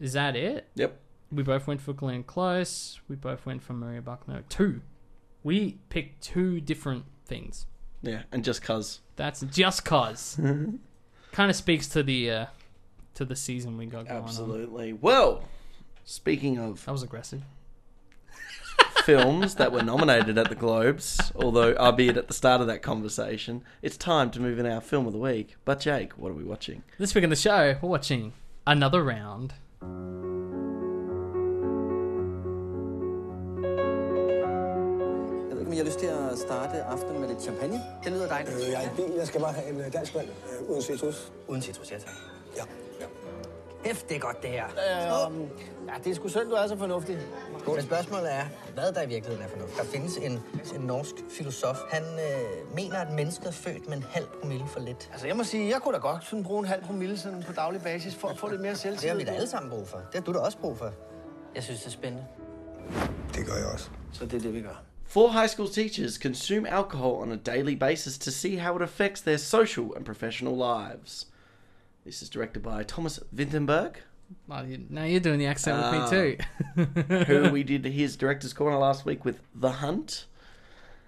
[0.00, 0.68] is that it?
[0.74, 1.00] Yep.
[1.32, 3.00] We both went for Glenn Close.
[3.08, 4.42] We both went for Maria Buckner.
[4.48, 4.80] Two.
[5.42, 7.66] We picked two different things.
[8.02, 9.00] Yeah, and just cause.
[9.16, 10.36] That's just cause.
[11.32, 12.46] kind of speaks to the uh,
[13.16, 14.24] to the season we got going on.
[14.28, 14.92] Absolutely.
[14.92, 15.42] Well,
[16.04, 17.42] speaking of That was aggressive.
[19.04, 23.62] films that were nominated at the Globes, although albeit at the start of that conversation,
[23.82, 25.56] it's time to move in our film of the week.
[25.64, 26.82] But Jake, what are we watching?
[26.98, 28.32] This week on the show, we're watching
[28.66, 29.52] another round.
[35.48, 37.80] Jeg ved ikke, om I har lyst til at starte aftenen med lidt champagne?
[38.04, 38.56] Det lyder dejligt.
[38.56, 39.14] Øh, jeg er i bil.
[39.18, 41.32] Jeg skal bare have en øh, dansk vand øh, uden citrus.
[41.48, 42.14] Uden citrus, ja tak.
[42.56, 42.62] Ja.
[43.00, 43.06] ja.
[43.84, 44.64] Hæft, det er godt, det her.
[44.66, 45.40] Øh,
[45.88, 47.18] ja, det er sgu synd, du er så fornuftig.
[47.66, 48.44] Men spørgsmålet er,
[48.74, 49.76] hvad der i virkeligheden er fornuft.
[49.76, 50.32] Der findes en,
[50.74, 51.76] en norsk filosof.
[51.90, 55.08] Han øh, mener, at mennesket er født med en halv promille for lidt.
[55.12, 57.52] Altså, jeg må sige, jeg kunne da godt sådan bruge en halv promille sådan på
[57.52, 59.10] daglig basis for at få lidt mere Det selvtillid.
[59.10, 59.96] har vi da alle sammen brug for.
[59.98, 60.90] Det har du da også brug for.
[61.54, 62.26] Jeg synes, det er spændende.
[63.34, 63.90] Det gør jeg også.
[64.12, 64.82] Så det er det, vi gør.
[65.08, 69.20] Four high school teachers consume alcohol on a daily basis to see how it affects
[69.22, 71.28] their social and professional lives.
[72.06, 73.96] This is directed by Thomas Vinterberg,
[74.48, 77.24] Oh, you, now you're doing the accent with me uh, too.
[77.26, 80.26] who we did his director's corner last week with The Hunt.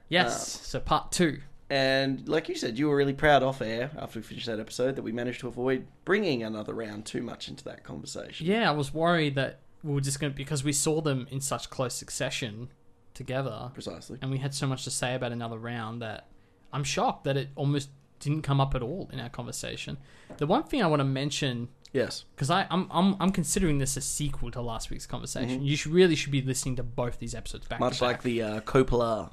[0.09, 0.57] yes.
[0.57, 1.39] Uh, so part two.
[1.71, 4.97] And like you said, you were really proud off air after we finished that episode
[4.97, 8.47] that we managed to avoid bringing another round too much into that conversation.
[8.47, 11.41] Yeah, I was worried that we were just going to because we saw them in
[11.41, 12.71] such close succession
[13.15, 14.19] together, Precisely.
[14.23, 16.27] and we had so much to say about another round that
[16.73, 17.91] I'm shocked that it almost
[18.21, 19.99] didn't come up at all in our conversation.
[20.39, 22.25] The one thing I want to mention Yes.
[22.35, 25.65] because I'm, I'm I'm considering this a sequel to last week's conversation.
[25.65, 27.77] You should really should be listening to both these episodes back.
[27.79, 27.85] Mm-hmm.
[27.85, 28.09] Much to back.
[28.09, 29.31] like the uh, Coppola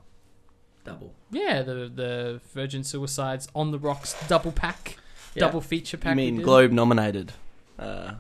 [0.86, 1.14] double.
[1.32, 4.98] yeah, the the Virgin Suicides on the Rocks double pack,
[5.34, 5.42] Yeah.
[5.42, 6.12] double feature pack.
[6.12, 6.42] You mean.
[6.42, 7.34] Globe nominated?
[7.78, 8.14] Uh,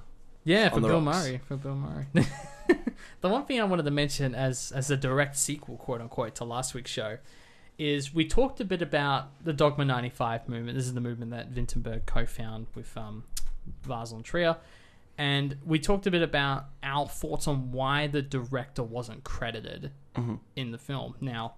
[0.44, 1.24] Yeah, for Bill rocks.
[1.26, 1.42] Murray.
[1.48, 2.06] For Bill Murray.
[3.22, 6.44] the one thing I wanted to mention as as a direct sequel, quote unquote, to
[6.44, 7.18] last week's show,
[7.78, 10.78] is we talked a bit about the Dogma '95 movement.
[10.78, 13.24] This is the movement that Vinterberg co-found with um,
[13.84, 14.58] von Trier,
[15.18, 19.92] and we talked a bit about our thoughts on why the director wasn't credited
[20.56, 21.16] in the film.
[21.20, 21.56] Now,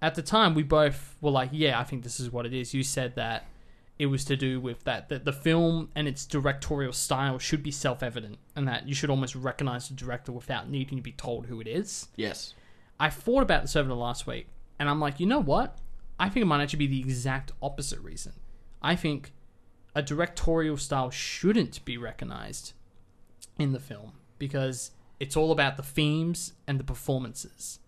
[0.00, 2.72] at the time, we both were like, "Yeah, I think this is what it is."
[2.72, 3.44] You said that
[3.98, 7.70] it was to do with that that the film and its directorial style should be
[7.70, 11.60] self-evident and that you should almost recognize the director without needing to be told who
[11.60, 12.08] it is.
[12.16, 12.54] yes.
[12.98, 14.46] I thought about this over the last week
[14.78, 15.78] and I'm like, you know what?
[16.18, 18.32] I think it might actually be the exact opposite reason.
[18.80, 19.32] I think
[19.94, 22.72] a directorial style shouldn't be recognized
[23.58, 27.78] in the film because it's all about the themes and the performances.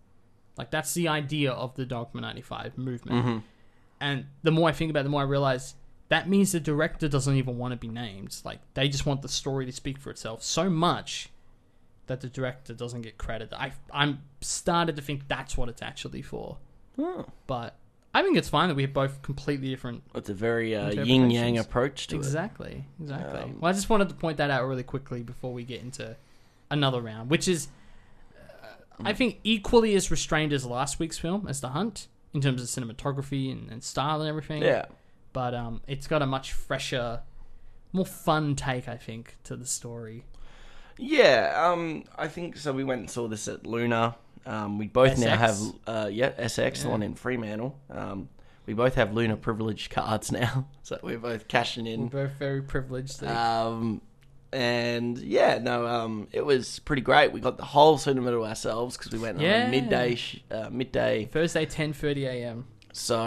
[0.57, 3.25] Like that's the idea of the Dogma 95 movement.
[3.25, 3.39] Mm-hmm.
[4.01, 5.75] And the more I think about it, the more I realize
[6.09, 8.37] that means the director doesn't even want to be named.
[8.45, 11.31] Like they just want the story to speak for itself so much
[12.07, 13.53] that the director doesn't get credit.
[13.53, 16.59] I I'm started to think that's what it's actually for.
[16.99, 17.77] Oh, But
[18.15, 20.03] I think it's fine that we have both completely different.
[20.15, 22.19] it's a very uh, yin yang approach to it.
[22.19, 23.41] Exactly, exactly.
[23.41, 26.17] Um, well, I just wanted to point that out really quickly before we get into
[26.71, 27.69] another round, which is,
[28.63, 28.67] uh,
[29.05, 32.69] I think, equally as restrained as last week's film, as The Hunt, in terms of
[32.69, 34.63] cinematography and, and style and everything.
[34.63, 34.87] Yeah.
[35.33, 37.23] But um, it's got a much fresher,
[37.93, 40.25] more fun take, I think, to the story.
[40.97, 42.73] Yeah, um, I think so.
[42.73, 44.15] We went and saw this at Luna.
[44.47, 46.91] Um, we both now have, uh, yeah, SX, the Yeah.
[46.93, 47.79] one in Fremantle.
[47.91, 48.29] Um,
[48.67, 52.09] we both have Luna privilege cards now, so we're both cashing in.
[52.11, 53.23] We're both very privileged.
[53.25, 54.01] Um,
[54.53, 57.33] and yeah, no, um, it was pretty great.
[57.33, 59.67] We got the whole cinema to ourselves because we went on Yeah.
[59.67, 62.67] a midday, sh- uh, midday Thursday, 10.30 a.m.
[62.93, 63.27] so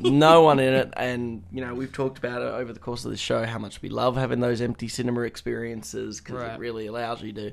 [0.00, 3.12] no one in it, and you know we've talked about it over the course of
[3.12, 6.54] the show how much we love having those empty cinema experiences because Right.
[6.54, 7.52] it really allows you to.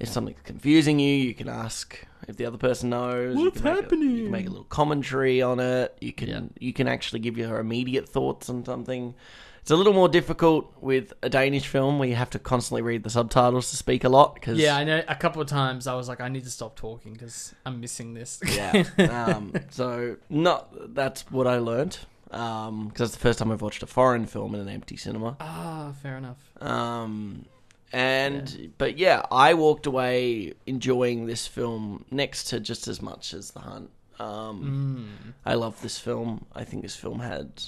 [0.00, 3.34] If something's confusing you, you can ask if the other person knows.
[3.36, 4.10] What's can make a- happening?
[4.16, 5.96] you can make a little commentary on it.
[6.00, 6.40] You can Yeah.
[6.60, 9.14] you can actually give your immediate thoughts on something.
[9.62, 13.02] It's a little more difficult with a Danish film where you have to constantly read
[13.02, 14.40] the subtitles to speak a lot.
[14.40, 15.02] Cause, Yeah, I know.
[15.08, 18.14] A couple of times I was like, I need to stop talking because I'm missing
[18.14, 18.40] this.
[18.46, 18.84] Yeah.
[19.10, 23.86] um, so not that's what I learnt because that's the first time I've watched a
[23.86, 25.36] foreign film in an empty cinema.
[25.40, 26.38] ah, fair enough.
[26.62, 27.44] Um,
[27.92, 33.50] and but yeah, I walked away enjoying this film next to just as much as
[33.52, 33.90] The Hunt.
[34.18, 35.32] Um, Mm.
[35.46, 36.46] I love this film.
[36.54, 37.62] I think this film had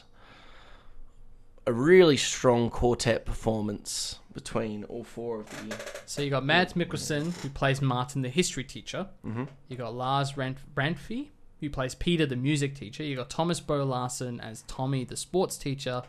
[1.66, 5.76] a really strong quartet performance between all four of the.
[6.06, 9.08] So you got Mads Mikkelsen, who plays Martin, the history teacher.
[9.24, 9.44] Mm-hmm.
[9.68, 11.28] You got Lars Rant- Ranthe,
[11.60, 13.02] who plays Peter, the music teacher.
[13.04, 16.02] You got Thomas Bo Larsen as Tommy, the sports teacher.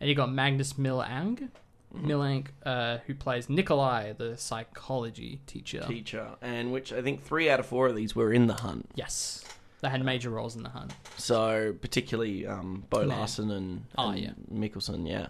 [0.00, 0.78] And you got Magnus
[1.94, 5.80] Millang, Millang, uh, who plays Nikolai, the psychology teacher.
[5.86, 8.88] Teacher, and which I think three out of four of these were in the hunt.
[8.94, 9.44] yes.
[9.80, 10.92] They had major roles in the hunt.
[11.18, 13.16] So particularly um, Bo Man.
[13.16, 14.32] Larsen and, Oh, yeah.
[14.52, 15.28] Mikkelsen, yeah.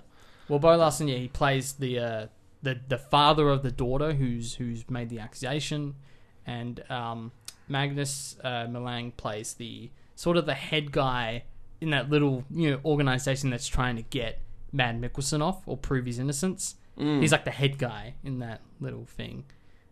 [0.48, 2.26] Well, Bo Larsen, yeah, he plays the uh,
[2.62, 5.96] the the father of the daughter who's who's made the accusation,
[6.46, 7.32] and um,
[7.68, 11.44] Magnus uh, Millang plays the sort of the head guy
[11.82, 14.40] in that little you know organization that's trying to get
[14.72, 16.76] Mad Mikkelsen off or prove his innocence.
[16.96, 19.44] He's like the head guy in that little thing.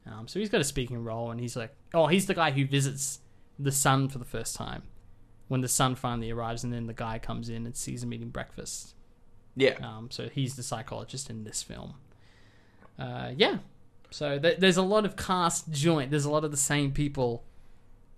[0.06, 2.66] Um, so he's got a speaking role, and he's like, oh, he's the guy who
[2.66, 3.20] visits
[3.58, 4.82] the son for the first time
[5.46, 8.30] when the son finally arrives, and then the guy comes in and sees him eating
[8.30, 8.94] breakfast.
[9.54, 9.76] Yeah.
[9.80, 11.94] Um, so he's the psychologist in this film.
[12.98, 13.58] Uh, yeah.
[14.10, 16.10] So th- there's a lot of cast joint.
[16.10, 17.44] There's a lot of the same people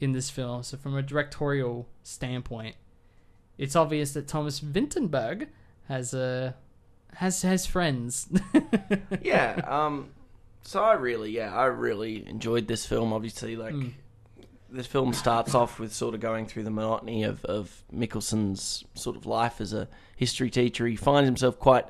[0.00, 0.62] in this film.
[0.62, 2.76] So from a directorial standpoint,
[3.58, 5.48] it's obvious that Thomas Vinterberg
[5.88, 6.52] has uh,
[7.14, 8.28] has has friends.
[9.22, 9.60] yeah.
[9.66, 10.10] Um.
[10.62, 13.12] So I really, yeah, I really enjoyed this film.
[13.12, 13.88] Obviously, like Hmm.
[14.70, 19.16] this film starts off with sort of going through the monotony of of Mikkelsen's sort
[19.16, 20.86] of life as a history teacher.
[20.86, 21.86] He finds himself quite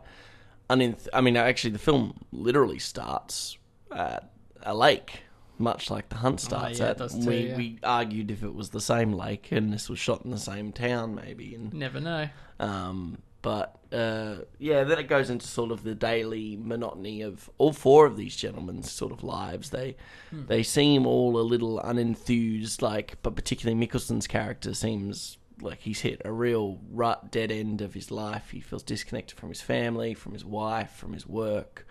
[0.70, 1.08] uninth.
[1.12, 3.58] I mean, actually, the film literally starts
[3.90, 4.30] at
[4.62, 5.22] a lake,
[5.58, 7.10] much like the hunt starts Oh, yeah, at.
[7.10, 7.56] too, we yeah.
[7.56, 10.70] we argued if it was the same lake and this was shot in the same
[10.72, 12.28] town, maybe, and Never know.
[12.60, 17.72] um, but uh, yeah, then it goes into sort of the daily monotony of all
[17.72, 19.70] four of these gentlemen's sort of lives.
[19.70, 19.96] They
[20.30, 20.46] Hmm.
[20.46, 26.20] they seem all a little unenthused, like, but particularly Mikkelsen's character seems like he's hit
[26.24, 28.50] a real rut, dead end of his life.
[28.50, 31.86] He feels disconnected from his family, from his wife, from his work.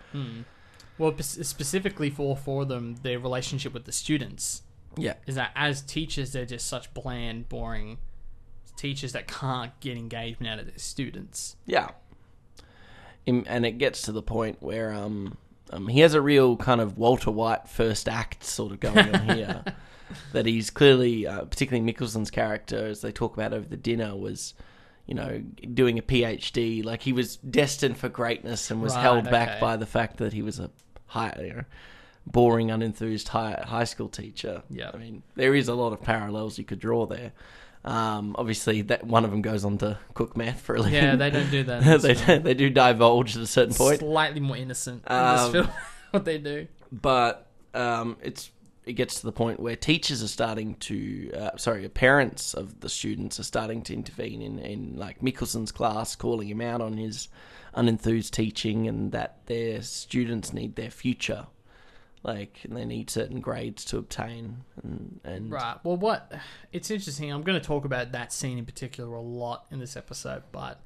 [0.98, 4.62] Well, pes- specifically for for them, their relationship with the students
[4.96, 7.98] Yeah, is that as teachers, they're just such bland, boring
[8.78, 11.56] teachers that can't get engagement out of their students.
[11.66, 11.90] Yeah.
[13.26, 15.36] And it gets to the point where um,
[15.70, 19.36] um, he has a real kind of Walter White first act sort of going on
[19.36, 19.64] here.
[20.32, 24.54] that he's clearly, uh, particularly Mikkelsen's character, as they talk about over the dinner, was,
[25.06, 25.42] you know,
[25.74, 26.82] doing a PhD.
[26.82, 30.32] Like he was destined for greatness and was Right, held back by the fact that
[30.32, 30.70] he was a
[31.06, 31.64] high, you know,
[32.26, 34.62] boring, unenthused high, high school teacher.
[34.70, 34.90] Yeah.
[34.92, 37.32] I mean, there is a lot of parallels you could draw there.
[37.88, 40.94] Um, obviously, that one of them goes on to cook meth for a living.
[40.94, 42.00] Yeah, they don't do that.
[42.02, 42.42] they, film.
[42.42, 45.68] they do divulge at a certain point, Slightly more innocent in Um, this film.
[46.10, 46.66] what they do.
[46.92, 48.50] but um, it's
[48.84, 52.88] it gets to the point where teachers are starting to, uh, sorry, parents of the
[52.88, 57.28] students are starting to intervene in, in like Mikkelsen's class, calling him out on his
[57.76, 61.46] unenthused teaching and that their students need their future,
[62.22, 65.76] like and they need certain grades to obtain, and and Right.
[65.84, 66.32] Well, what
[66.72, 67.32] it's interesting.
[67.32, 70.80] I'm going to talk about that scene in particular a lot in this episode, but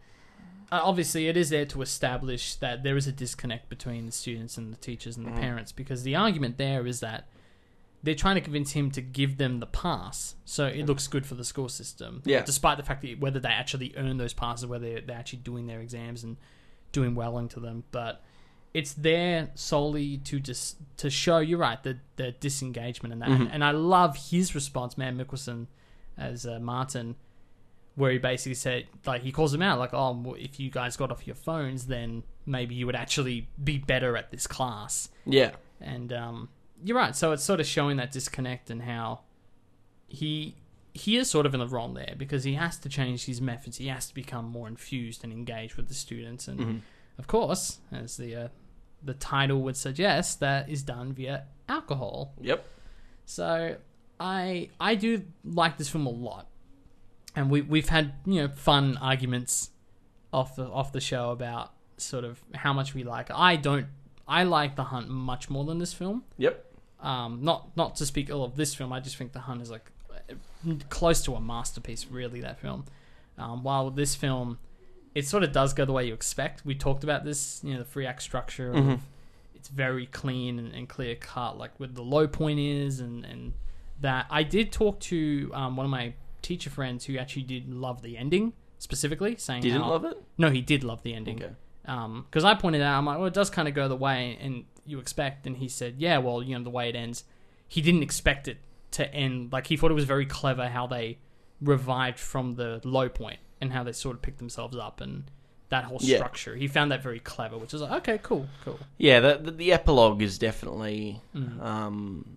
[0.71, 4.57] uh, obviously it is there to establish that there is a disconnect between the students
[4.57, 7.29] and the teachers and the parents because the argument there is that
[8.03, 11.35] they're trying to convince him to give them the pass so it looks good for
[11.35, 12.23] the school system.
[12.25, 12.43] Yeah.
[12.43, 15.81] Despite the fact that whether they actually earn those passes, whether they're actually doing their
[15.81, 16.37] exams and
[16.91, 18.25] doing well into them, but
[18.75, 23.49] it's there solely to just to show you're right the the disengagement and that Mm-hmm.
[23.53, 25.67] and I love his response man Mikkelsen
[26.17, 27.17] as uh, Martin
[27.95, 30.97] where he basically said like he calls him out like oh well, if you guys
[30.97, 35.51] got off your phones then maybe you would actually be better at this class yeah,
[35.81, 36.49] and um,
[36.85, 37.15] you're right.
[37.15, 39.21] So it's sort of showing that disconnect and how
[40.09, 40.57] he
[40.95, 43.77] he is sort of in the wrong there because he has to change his methods.
[43.79, 46.83] He has to become more infused and engaged with the students, and
[47.19, 48.49] of course, as the uh,
[49.05, 52.33] the title would suggest, that is done via alcohol.
[52.41, 52.65] yep,
[53.25, 53.77] So
[54.21, 56.47] I I do like this film a lot,
[57.35, 59.71] and we we've had you know fun arguments
[60.33, 63.31] off the off the show about sort of how much we like.
[63.31, 63.87] I don't.
[64.29, 66.25] I like The Hunt much more than this film.
[66.39, 66.65] yep,
[67.01, 68.93] Um, not not to speak ill of this film.
[68.93, 69.91] I just think The Hunt is like
[70.89, 72.07] close to a masterpiece.
[72.11, 72.85] Really, that film.
[73.39, 74.59] Um, while this film,
[75.15, 76.65] it sort of does go the way you expect.
[76.65, 77.61] We talked about this.
[77.63, 78.73] You know, the free act structure.
[78.73, 79.01] Of,
[79.55, 81.57] It's very clean and, and clear cut.
[81.59, 83.53] Like where the low point is, and and
[84.01, 84.27] that.
[84.31, 88.17] I did talk to um, one of my teacher friends who actually did love the
[88.19, 90.21] ending specifically, saying didn't how- love it.
[90.39, 91.53] No, he did love the ending Okay.
[92.25, 94.65] because I pointed out, I'm like, well, it does kind of go the way and
[94.85, 97.23] you expect, and he said, yeah, well, you know, the way it ends,
[97.69, 98.59] he didn't expect it
[98.93, 99.53] to end.
[99.53, 101.19] Like he thought it was very clever how they
[101.61, 105.25] revived from the low point and how they sort of picked themselves up and
[105.71, 106.19] that whole Yeah.
[106.19, 106.55] structure.
[106.57, 108.79] He found that very clever, which is like, okay, cool, cool.
[108.99, 111.63] Yeah, the, the, the epilogue is definitely Mm.
[111.63, 112.37] um,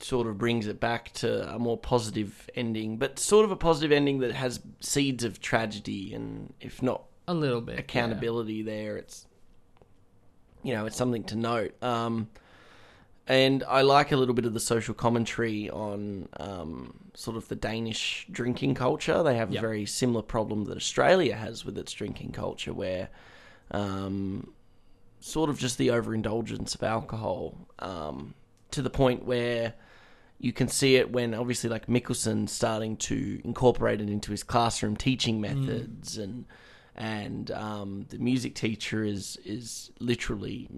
[0.00, 3.92] sort of brings it back to a more positive ending, but sort of a positive
[3.92, 9.26] ending that has seeds of tragedy and, if not A little bit accountability there, it's
[10.62, 11.80] you know it's something to note.
[11.82, 12.28] Um,
[13.26, 17.56] and I like a little bit of the social commentary on um, sort of the
[17.56, 19.22] Danish drinking culture.
[19.22, 19.60] They have Yep.
[19.60, 23.08] a very similar problem that Australia has with its drinking culture, where
[23.70, 24.52] um,
[25.20, 28.34] sort of just the overindulgence of alcohol um,
[28.70, 29.74] to the point where
[30.38, 34.96] you can see it when obviously like Mikkelsen starting to incorporate it into his classroom
[34.96, 36.44] teaching methods and
[36.96, 40.68] and um, the music teacher is is literally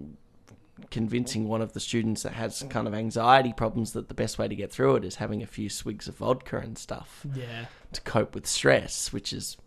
[0.91, 4.47] convincing one of the students that has kind of anxiety problems that the best way
[4.47, 7.65] to get through it is having a few swigs of vodka and stuff Yeah.
[7.93, 9.57] to cope with stress, which is,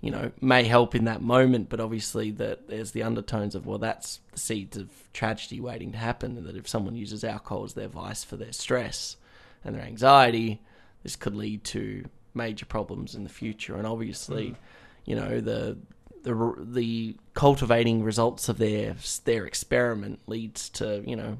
[0.00, 3.78] you know, may help in that moment, but obviously that there's the undertones of well,
[3.78, 7.74] that's the seeds of tragedy waiting to happen, and that if someone uses alcohol as
[7.74, 9.16] their vice for their stress
[9.64, 10.62] and their anxiety,
[11.02, 14.56] this could lead to major problems in the future, and obviously, mm.
[15.04, 15.76] you know, the
[16.22, 21.38] the the cultivating results of their their experiment leads to you know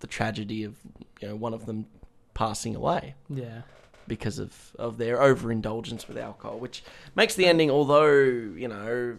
[0.00, 0.74] the tragedy of
[1.20, 1.86] you know one of them
[2.34, 3.62] passing away Yeah.
[4.08, 6.82] because of, of their overindulgence with alcohol, which
[7.14, 9.18] makes the ending, although you know,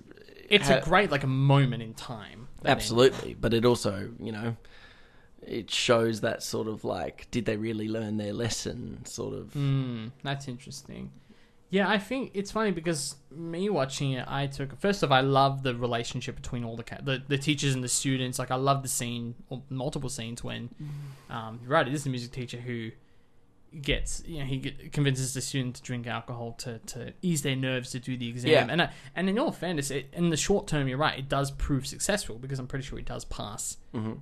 [0.50, 2.48] It's ha- a great like a moment in time.
[2.66, 4.58] absolutely, but it also you know
[5.46, 9.04] it shows that sort of like, did they really learn their lesson?
[9.06, 9.54] Sort of.
[9.54, 11.12] Mm, that's interesting.
[11.74, 15.22] Yeah, I think it's funny because me watching it, I took first of all, I
[15.22, 18.38] love the relationship between all the the, the teachers and the students.
[18.38, 20.70] Like I love the scene, or multiple scenes when,
[21.32, 22.92] um, you're right, it is the music teacher who
[23.82, 27.56] gets you know he get, convinces the student to drink alcohol to, to ease their
[27.56, 28.52] nerves to do the exam.
[28.52, 28.68] Yeah.
[28.70, 31.50] and I, and in all fairness it, in the short term you're right it does
[31.50, 33.78] prove successful because I'm pretty sure he does pass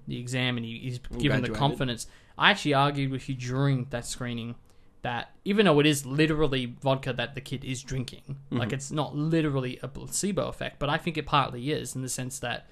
[0.07, 2.07] the exam and he, he's given the confidence.
[2.37, 4.55] I actually argued with you during that screening
[5.03, 8.57] that even though it is literally vodka that the kid is drinking Mm-hmm.
[8.57, 12.09] like it's not literally a placebo effect but I think it partly is in the
[12.09, 12.67] sense that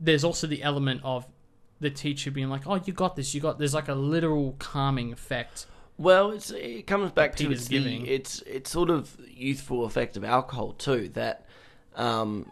[0.00, 1.26] there's also the element of
[1.80, 3.34] the teacher being like, "Oh, you got this.
[3.34, 5.66] You got." There's like a literal calming effect.
[5.96, 8.02] Well, it's, it comes back to it's giving.
[8.02, 11.08] the it's it's sort of youthful effect of alcohol too.
[11.10, 11.46] That
[11.94, 12.50] um,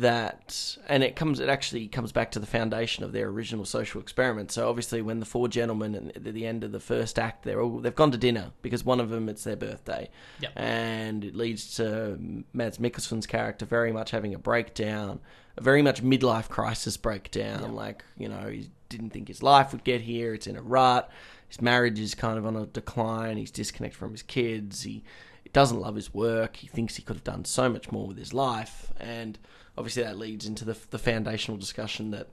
[0.00, 4.00] that and it comes it actually comes back to the foundation of their original social
[4.00, 4.52] experiment.
[4.52, 7.78] So obviously, when the four gentlemen at the end of the first act, they're all
[7.78, 10.52] they've gone to dinner because one of them it's their birthday, Yep.
[10.56, 12.18] and it leads to
[12.52, 15.20] Mads Mikkelsen's character very much having a breakdown,
[15.56, 17.74] a very much midlife crisis breakdown.
[17.74, 20.34] Like you know, he didn't think his life would get here.
[20.34, 21.10] It's in a rut.
[21.48, 23.36] His marriage is kind of on a decline.
[23.36, 24.82] He's disconnected from his kids.
[24.82, 25.04] He
[25.52, 26.56] doesn't love his work.
[26.56, 29.38] He thinks he could have done so much more with his life, and
[29.78, 32.28] obviously that leads into the the foundational discussion that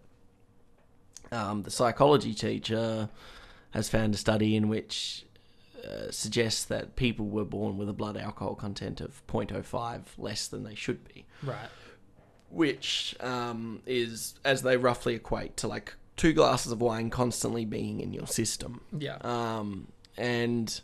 [1.32, 3.10] um, the psychology teacher
[3.72, 5.26] has found a study in which
[5.84, 10.64] uh, suggests that people were born with a blood alcohol content of 0.05 less than
[10.64, 11.68] they should be, Right.
[12.50, 18.00] which um, is as they roughly equate to like two glasses of wine constantly being
[18.00, 18.82] in your system.
[18.98, 19.18] Yeah.
[19.22, 19.88] Um,
[20.18, 20.80] and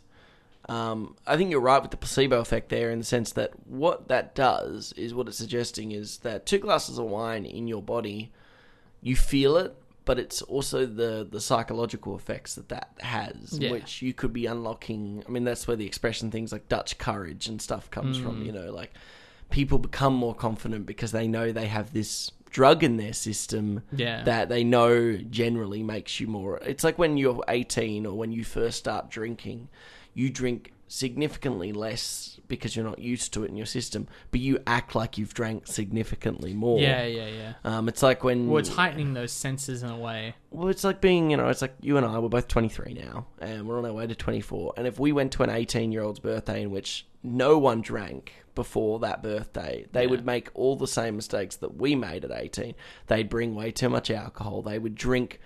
[0.68, 4.08] um, I think you're right with the placebo effect there in the sense that what
[4.08, 8.30] that does is what it's suggesting is that two glasses of wine in your body,
[9.02, 13.70] you feel it, but it's also the, the psychological effects that that has, Yeah.
[13.70, 15.22] which you could be unlocking.
[15.26, 18.22] I mean, that's where the expression things like Dutch courage and stuff comes Mm.
[18.22, 18.92] from, you know, like
[19.50, 24.24] people become more confident because they know they have this drug in their system Yeah.
[24.24, 26.58] that they know generally makes you more.
[26.58, 29.68] It's like when you're 18 or when you first start drinking,
[30.14, 34.58] you drink significantly less because you're not used to it in your system, but you
[34.66, 36.80] act like you've drank significantly more.
[36.80, 37.52] Yeah, yeah, yeah.
[37.64, 40.34] Um, it's like when Well, it's heightening those senses in a way.
[40.50, 43.26] well, it's like being, you know, it's like you and I, we're both 23 now,
[43.40, 44.74] and we're on our way to 24.
[44.76, 48.32] And if we went to an 18 year old's birthday in which no one drank
[48.62, 50.10] before that birthday, they Yeah.
[50.10, 52.74] would make all the same mistakes that we made at 18.
[53.06, 54.62] They'd bring way too much alcohol.
[54.62, 55.40] They would drink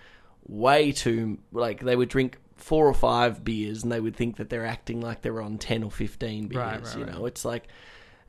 [0.46, 4.48] way too, like, they would drink four or five beers and they would think that
[4.50, 6.58] they're acting like they're on 10 or 15 beers.
[6.58, 7.12] Right, right, you right.
[7.14, 7.68] know, it's like,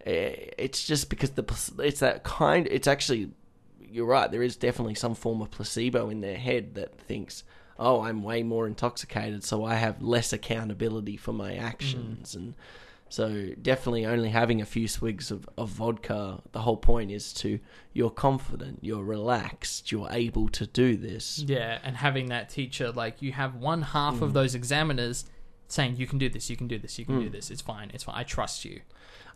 [0.05, 1.43] eh, it's just because the,
[1.79, 3.31] it's that kind, it's actually
[3.91, 4.29] you're right.
[4.31, 7.43] There is definitely some form of placebo in their head that thinks,
[7.79, 12.55] "Oh, I'm way more intoxicated, so I have less accountability for my actions." And
[13.09, 16.41] so, definitely, only having a few swigs of, of vodka.
[16.51, 17.59] The whole point is to
[17.93, 21.39] you're confident, you're relaxed, you're able to do this.
[21.39, 24.21] Yeah, and having that teacher, like, you have one half Mm.
[24.23, 25.25] of those examiners
[25.67, 27.91] saying, you can do this, you can do this, you can do this, it's fine,
[27.93, 28.81] it's fine, I trust you.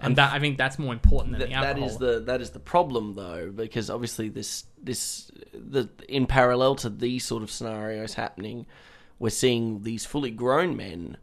[0.02, 1.90] And that, I think that's more important than Th- the alcohol.
[1.90, 6.90] is the that is the problem though because obviously this this the in parallel to
[6.90, 8.66] these sort of scenarios happening
[9.20, 11.18] we're seeing these fully grown men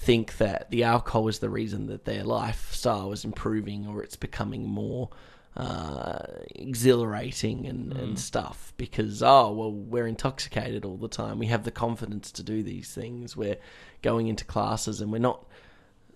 [0.00, 4.66] think that the alcohol is the reason that their lifestyle is improving or it's becoming
[4.66, 5.10] more
[5.56, 6.22] uh,
[6.54, 11.70] exhilarating and, and stuff because oh well we're intoxicated all the time we have the
[11.70, 13.58] confidence to do these things we're
[14.00, 15.44] going into classes and we're not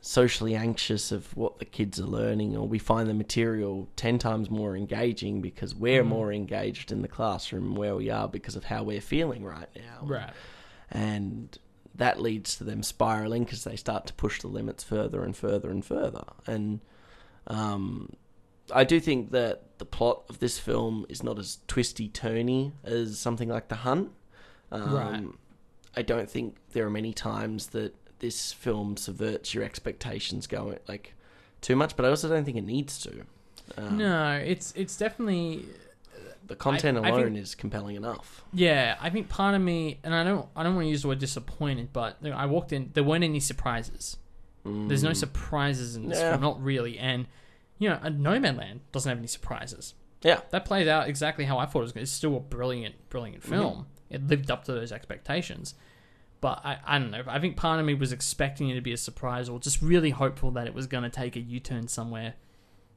[0.05, 4.51] socially anxious of what the kids are learning, or we find the material 10 times
[4.51, 8.83] more engaging because we're more engaged in the classroom where we are because of how
[8.83, 10.01] we're feeling right now.
[10.03, 10.31] Right.
[10.91, 11.59] And
[11.95, 15.71] that leads to them spiraling because they start to push the limits further and further
[15.71, 16.25] and further.
[16.47, 16.81] And
[17.47, 18.15] um,
[18.73, 23.19] I do think that the plot of this film is not as twisty turny as
[23.19, 24.11] something like The Hunt.
[24.73, 25.25] Um, Right.
[25.97, 31.15] I don't think there are many times that this film subverts your expectations going like
[31.61, 33.25] too much, but I also don't think it needs to.
[33.79, 35.67] Um, No, it's it's definitely
[36.47, 38.45] the content I- I alone think- is compelling enough.
[38.53, 41.09] Yeah, I think part of me, and I don't, I don't want to use the
[41.09, 44.17] word disappointed, but I walked in, there weren't any surprises.
[44.65, 46.23] There's no surprises in this Mm.
[46.23, 46.31] Yeah.
[46.31, 47.27] film, not really, and
[47.79, 49.95] you know, Nomadland doesn't have any surprises.
[50.23, 51.93] Yeah, That plays out exactly how I thought it was.
[51.93, 52.03] going to.
[52.05, 53.53] It's still a brilliant, brilliant Mm-hmm.
[53.53, 53.87] film.
[54.09, 55.75] It lived up to those expectations,
[56.41, 57.25] but I, I don't know.
[57.27, 60.11] I think part of me was expecting it to be a surprise, or just really
[60.11, 62.35] hopeful that it was going to take a U-turn somewhere,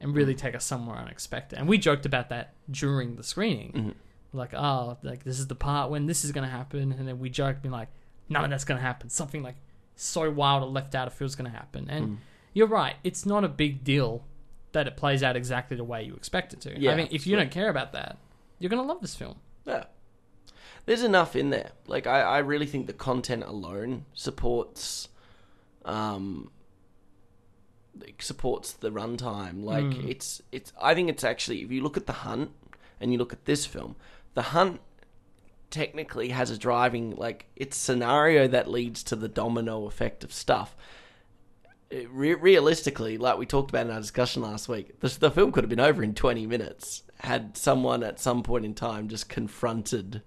[0.00, 1.58] and really take us somewhere unexpected.
[1.58, 3.72] And we joked about that during the screening.
[3.72, 3.90] Mm-hmm.
[4.38, 7.30] like oh like this is the part when this is gonna happen, and then we
[7.30, 7.88] joked, being like
[8.28, 9.08] none of that's gonna happen.
[9.08, 9.56] Something like
[9.96, 12.16] so wild or left out of field's gonna happen, and Mm.
[12.52, 12.96] you're right.
[13.02, 14.24] It's not a big deal
[14.72, 16.78] that it plays out exactly the way you expect it to.
[16.78, 18.18] Yeah, I mean, if you don't care about that,
[18.58, 19.36] you're gonna love this film.
[19.64, 19.84] Yeah.
[20.84, 21.72] There's enough in there.
[21.86, 25.08] Like I, I really think the content alone supports
[25.84, 26.50] um
[28.20, 29.62] supports the runtime.
[29.64, 30.08] Like Mm.
[30.08, 32.50] it's it's I think it's actually if you look at the hunt
[33.00, 33.96] and you look at this film,
[34.34, 34.80] the hunt
[35.70, 40.74] technically has a driving like it's scenario that leads to the domino effect of stuff.
[41.90, 45.64] Re- realistically, like we talked about in our discussion last week, the, the film could
[45.64, 50.22] have been over in 20 minutes had someone at some point in time just confronted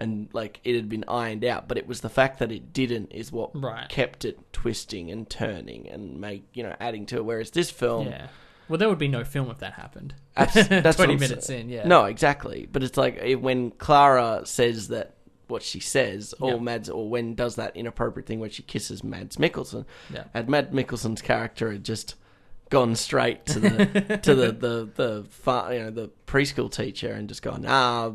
[0.00, 1.68] and like it had been ironed out.
[1.68, 3.88] But it was the fact that it didn't is what Right.
[3.88, 7.24] kept it twisting and turning and make you know adding to it.
[7.24, 8.26] Whereas this film, Yeah.
[8.68, 10.14] Well, there would be no film if that happened.
[10.36, 11.62] Abs- that's 20 minutes saying.
[11.62, 11.86] in, yeah.
[11.88, 12.68] No, exactly.
[12.70, 15.14] But it's like when Clara says that
[15.48, 16.60] what she says, or.
[16.60, 19.84] Mads, or when does that inappropriate thing where she kisses Mads Mikkelsen,
[20.14, 20.24] Yeah.
[20.32, 22.14] had Mads Mikkelsen's character had just
[22.68, 27.28] gone straight to the to the the the fa- you know the preschool teacher and
[27.28, 28.12] just gone ah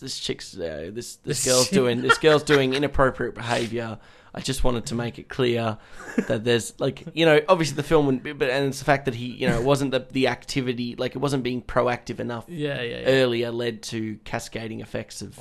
[0.00, 3.98] this chick's uh, this this girl's doing this girl's doing inappropriate behavior.
[4.36, 5.78] I just wanted to make it clear
[6.26, 9.04] that there's like you know obviously the film wouldn't be, but and it's the fact
[9.04, 12.44] that he you know it wasn't the the activity like it wasn't being proactive enough
[12.48, 13.06] Yeah, yeah, yeah.
[13.06, 15.38] earlier led to cascading effects of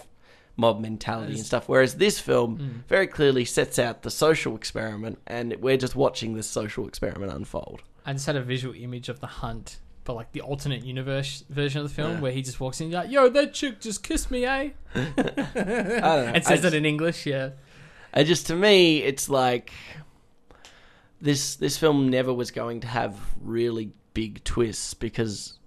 [0.55, 1.67] mob mentality and stuff.
[1.67, 2.87] Whereas this film Mm.
[2.87, 7.81] very clearly sets out the social experiment, and we're just watching this social experiment unfold.
[8.05, 11.81] I just had a visual image of the hunt, but like the alternate universe version
[11.81, 12.19] of the film Yeah.
[12.19, 15.25] where he just walks in, like, "Yo, that chick just kissed me, eh?" I don't
[15.25, 15.51] know.
[16.35, 17.25] and says I it in English.
[17.25, 17.51] Yeah,
[18.13, 19.71] I just to me, it's like
[21.21, 21.55] this.
[21.55, 25.57] This film never was going to have really big twists because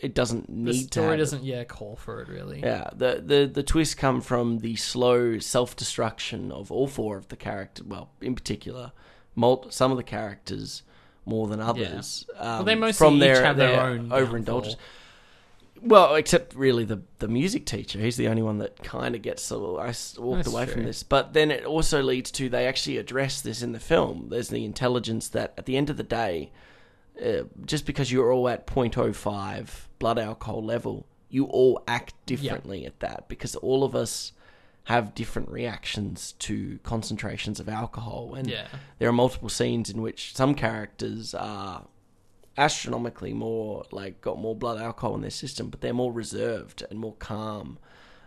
[0.00, 1.00] it doesn't need to.
[1.00, 2.60] The story doesn't yeah call for it really.
[2.60, 7.28] Yeah, the the the twists come from the slow self destruction of all four of
[7.28, 7.86] the characters.
[7.86, 8.92] Well, in particular,
[9.70, 10.82] some of the characters
[11.24, 12.26] more than others.
[12.36, 14.76] Um, Well, they mostly from their, have their their own overindulgence.
[15.80, 17.98] Well, except really the the music teacher.
[17.98, 19.42] He's the only one that kind of gets.
[19.42, 22.98] So I walked That's away from this, but then it also leads to they actually
[22.98, 24.28] address this in the film.
[24.30, 26.52] There's the intelligence that at the end of the day,
[27.24, 33.00] uh, just because you're all at 0.05 blood alcohol level, you all act differently at
[33.00, 34.32] that because all of us
[34.84, 38.66] have different reactions to concentrations of alcohol and Yeah.
[38.98, 41.86] there are multiple scenes in which some characters are
[42.58, 46.98] astronomically more like got more blood alcohol in their system but they're more reserved and
[46.98, 47.78] more calm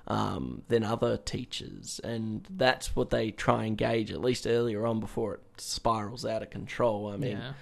[0.08, 4.99] um, than other teachers and that's what they try and gauge at least earlier on
[4.99, 7.53] before it spirals out of control i mean yeah.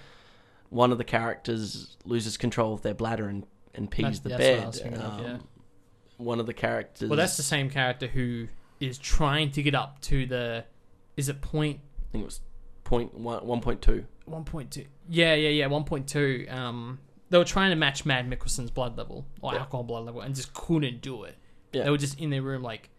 [0.70, 4.74] one of the characters loses control of their bladder and, and pees the that's bed.
[4.74, 5.32] thinking of, yeah.
[5.34, 5.48] Um,
[6.16, 7.08] One of the characters.
[7.10, 8.46] Well, that's the same character who
[8.80, 10.64] is trying to get up to the.
[11.16, 12.40] Is it point I think it was
[12.84, 14.04] point one one point two.
[14.26, 14.86] one point two?
[15.08, 15.66] Yeah, yeah, yeah.
[15.66, 16.46] One point two.
[16.50, 16.98] Um,
[17.30, 19.60] they were trying to match Mads Mikkelsen's blood level or Yeah.
[19.60, 21.36] alcohol blood level, and just couldn't do it.
[21.72, 21.84] Yeah.
[21.84, 22.90] They were just in their room, like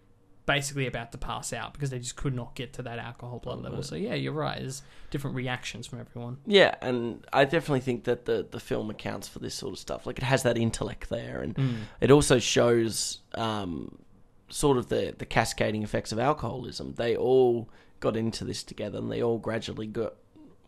[0.46, 3.62] basically about to pass out because they just could not get to that alcohol blood
[3.64, 3.82] level.
[3.82, 4.60] So yeah, you're right.
[4.60, 6.38] There's different reactions from everyone.
[6.46, 10.06] Yeah, and I definitely think that the the film accounts for this sort of stuff.
[10.06, 11.76] Like it has that intellect there, and Mm.
[12.02, 13.98] it also shows um,
[14.56, 16.94] sort of the the cascading effects of alcoholism.
[16.96, 17.70] They all
[18.00, 20.14] got into this together, and they all gradually got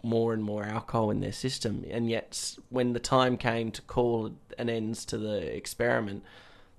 [0.04, 1.86] more and more alcohol in their system.
[1.90, 6.24] And yet, when the time came to call an end to the experiment,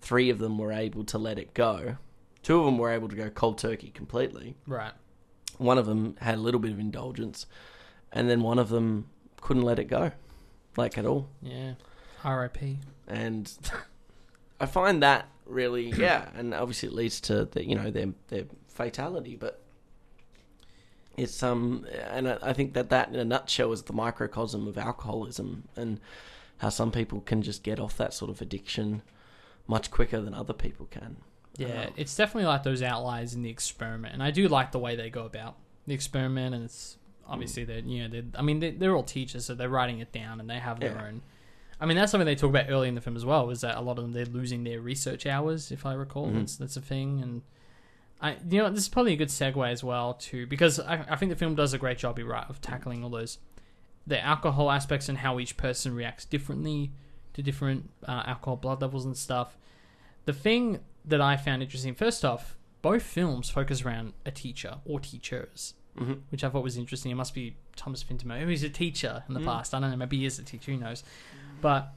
[0.02, 1.96] three of them were able to let it go.
[2.42, 4.54] Two of them were able to go cold turkey completely.
[4.66, 4.92] Right.
[5.56, 7.46] One of them had a little bit of indulgence,
[8.12, 9.08] and then one of them
[9.40, 10.12] couldn't let it go,
[10.76, 11.30] like at all.
[11.40, 11.74] Yeah.
[12.22, 12.80] R.I.P.
[13.06, 13.50] And
[14.60, 18.44] I find that really, yeah, and obviously it leads to the, you know their their
[18.68, 19.60] fatality, but
[21.16, 24.78] it's um, and I I think that that in a nutshell is the microcosm of
[24.78, 26.00] alcoholism and
[26.58, 29.02] how some people can just get off that sort of addiction
[29.66, 31.16] much quicker than other people can.
[31.56, 34.78] Yeah, Um, it's definitely like those outliers in the experiment, and I do like the
[34.78, 35.56] way they go about
[35.86, 36.54] the experiment.
[36.54, 36.96] And it's
[37.26, 40.12] obviously that you know, they're, I mean, they're, they're all teachers, so they're writing it
[40.12, 41.06] down, and they have their Yeah.
[41.06, 41.22] own.
[41.80, 43.50] I mean, that's something they talk about early in the film as well.
[43.50, 46.28] Is that a lot of them they're losing their research hours, if I recall.
[46.28, 46.34] Mhm.
[46.40, 47.42] That's that's a thing, and
[48.20, 51.16] I, you know, this is probably a good segue as well to because I, I
[51.16, 53.38] think the film does a great job, you're right, of tackling all those
[54.06, 56.90] the alcohol aspects and how each person reacts differently
[57.34, 59.56] to different uh, alcohol blood levels and stuff.
[60.24, 64.98] The thing that I found interesting, first off, both films focus around a teacher or
[64.98, 66.22] teachers, Mhm.
[66.30, 67.12] which I thought was interesting.
[67.12, 69.44] It must be Thomas Vinterberg, who's a teacher in the Mm.
[69.44, 69.74] past.
[69.74, 71.04] I don't know, maybe he is a teacher, who knows?
[71.60, 71.92] But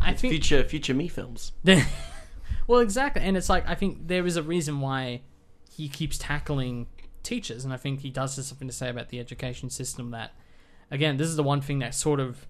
[0.00, 1.52] I think future future me films.
[2.66, 5.22] Well, exactly, and it's like I think there is a reason why
[5.70, 6.86] he keeps tackling
[7.22, 10.10] teachers, and I think he does have something to say about the education system.
[10.10, 10.32] That
[10.90, 12.46] again, this is the one thing that sort of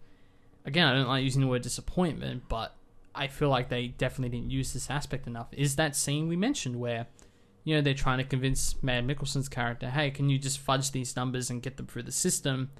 [0.64, 2.74] again I don't like using the word disappointment, but
[3.14, 5.48] I feel like they definitely didn't use this aspect enough.
[5.52, 7.06] Is that scene we mentioned where
[7.64, 11.14] you know they're trying to convince Mads Mikkelsen's character, hey, can you just fudge these
[11.14, 12.70] numbers and get them through the system?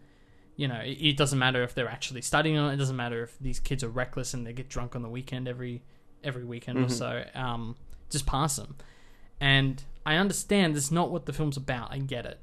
[0.57, 2.75] You know, it, it doesn't matter if they're actually studying on it.
[2.75, 5.49] It doesn't matter if these kids are reckless and they get drunk on the weekend
[5.49, 5.83] every
[6.25, 7.25] every weekend or so.
[7.35, 7.77] Um,
[8.11, 8.77] just pass them.
[9.41, 11.93] And I understand that's not what the film's about.
[11.93, 12.39] I get it,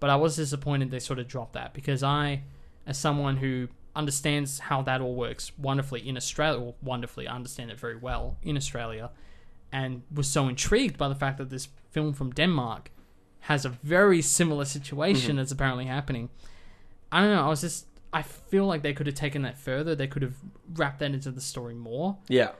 [0.00, 2.42] but I was disappointed they sort of dropped that because I,
[2.86, 7.78] as someone who understands how that all works wonderfully in Australia, wonderfully, I understand it
[7.78, 9.10] very well in Australia,
[9.72, 12.90] and was so intrigued by the fact that this film from Denmark
[13.40, 16.30] has a very similar situation that's apparently happening.
[17.10, 17.44] I don't know.
[17.44, 17.86] I was just.
[18.10, 19.94] I feel like they could have taken that further.
[19.94, 20.34] They could have
[20.74, 22.16] wrapped that into the story more.
[22.28, 22.52] Yeah.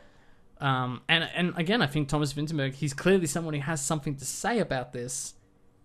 [0.60, 4.24] Um, and and again, I think Thomas Vinterberg, he's clearly someone who has something to
[4.24, 5.34] say about this,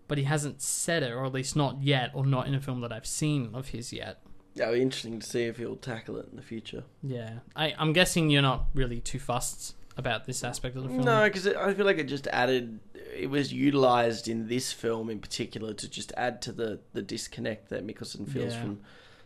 [0.08, 2.80] but he hasn't said it, or at least not yet, or not in a film
[2.82, 4.20] that I've seen of his yet.
[4.54, 6.84] Yeah, it'll be interesting to see if he'll tackle it in the future.
[7.02, 11.04] Yeah, I, I'm guessing you're not really too fussed about this aspect of the film.
[11.04, 12.80] No, because I feel like it just added.
[13.16, 17.68] It was utilized in this film in particular to just add to the the disconnect
[17.70, 18.60] that Mikkelsen feels Yeah.
[18.62, 18.80] from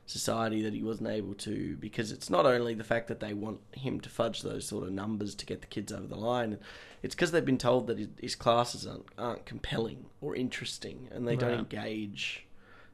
[0.06, 1.76] society that he wasn't able to.
[1.80, 4.92] Because it's not only the fact that they want him to fudge those sort of
[4.92, 6.58] numbers to get the kids over the line.
[7.02, 11.28] It's because they've been told that his, his classes aren't, aren't compelling or interesting, and
[11.28, 12.44] they don't engage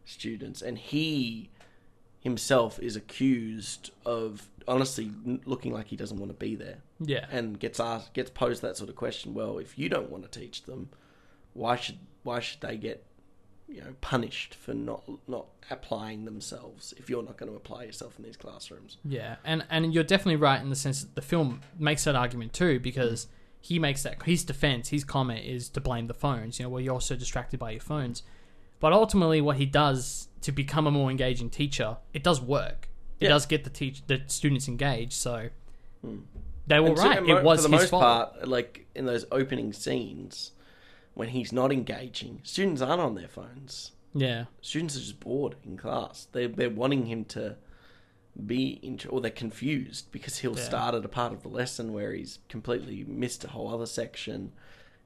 [0.05, 0.61] students.
[0.61, 1.51] And he
[2.21, 5.11] himself is accused of honestly
[5.45, 8.77] looking like he doesn't want to be there Yeah, and gets asked gets posed that
[8.77, 10.91] sort of question well if you don't want to teach them
[11.53, 13.05] why should why should they get
[13.69, 18.15] you know punished for not not applying themselves if you're not going to apply yourself
[18.19, 21.61] in these classrooms yeah, and and you're definitely right in the sense that the film
[21.79, 23.29] makes that argument too, because mm.
[23.61, 26.59] he makes that his defense, his comment is to blame the phones.
[26.59, 28.23] You know, well, you're so distracted by your phones,
[28.81, 32.89] but ultimately, what he does to become a more engaging teacher, it does work.
[33.21, 33.31] It Yeah.
[33.31, 35.15] does get the teach the students engaged.
[35.15, 35.49] So
[36.03, 36.19] hmm.
[36.67, 37.23] They were right.
[37.23, 38.03] mo- it was for the his most fault.
[38.35, 40.53] part like in those opening scenes
[41.15, 45.77] when he's not engaging students aren't on their phones Yeah, students are just bored in
[45.77, 47.57] class they they're wanting him to
[48.47, 50.65] be in, or they're confused because he'll Yeah.
[50.65, 54.51] start at a part of the lesson where he's completely missed a whole other section.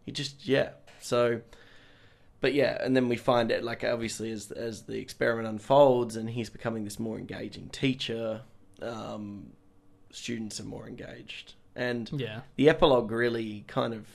[0.07, 0.71] He just yeah.
[1.01, 1.43] So,
[2.41, 6.31] but yeah, and then we find it like obviously as as the experiment unfolds and
[6.31, 8.41] he's becoming this more engaging teacher.
[8.81, 9.49] Um,
[10.19, 12.41] students are more engaged, and yeah.
[12.57, 14.07] the epilogue really kind of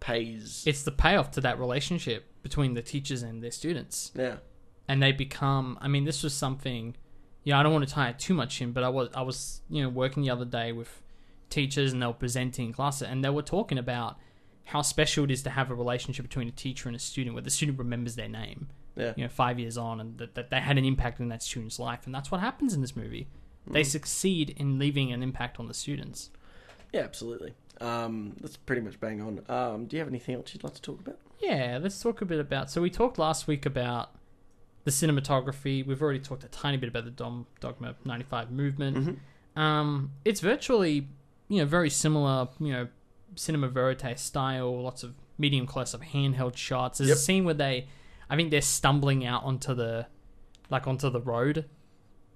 [0.00, 0.64] pays.
[0.66, 4.10] It's the payoff to that relationship between the teachers and their students.
[4.14, 4.36] yeah,
[4.88, 6.94] and they become i mean this was something
[7.44, 9.62] yeah i don't want to tie it too much in but i was i was
[9.68, 11.02] you know working the other day with
[11.50, 14.16] teachers and they were presenting classes and they were talking about
[14.64, 17.42] how special it is to have a relationship between a teacher and a student where
[17.42, 20.60] the student remembers their name yeah, you know five years on and that, that they
[20.60, 23.28] had an impact in that student's life and that's what happens in this movie
[23.66, 26.30] they succeed in leaving an impact on the students
[26.92, 27.54] yeah, absolutely.
[27.80, 29.40] Um, that's pretty much bang on.
[29.48, 31.18] Um, do you have anything else you'd like to talk about?
[31.40, 32.70] Yeah, let's talk a bit about.
[32.70, 34.10] So we talked last week about
[34.84, 35.86] the cinematography.
[35.86, 39.18] We've already talked a tiny bit about the Dom Dogma '95 movement.
[39.56, 41.08] Um, it's virtually,
[41.48, 42.48] you know, very similar.
[42.60, 42.88] You know,
[43.36, 44.82] cinema verite style.
[44.82, 46.98] Lots of medium close up handheld shots.
[46.98, 47.16] There's Yep.
[47.16, 47.88] a scene where they,
[48.28, 50.08] I think they're stumbling out onto the,
[50.68, 51.64] like onto the road,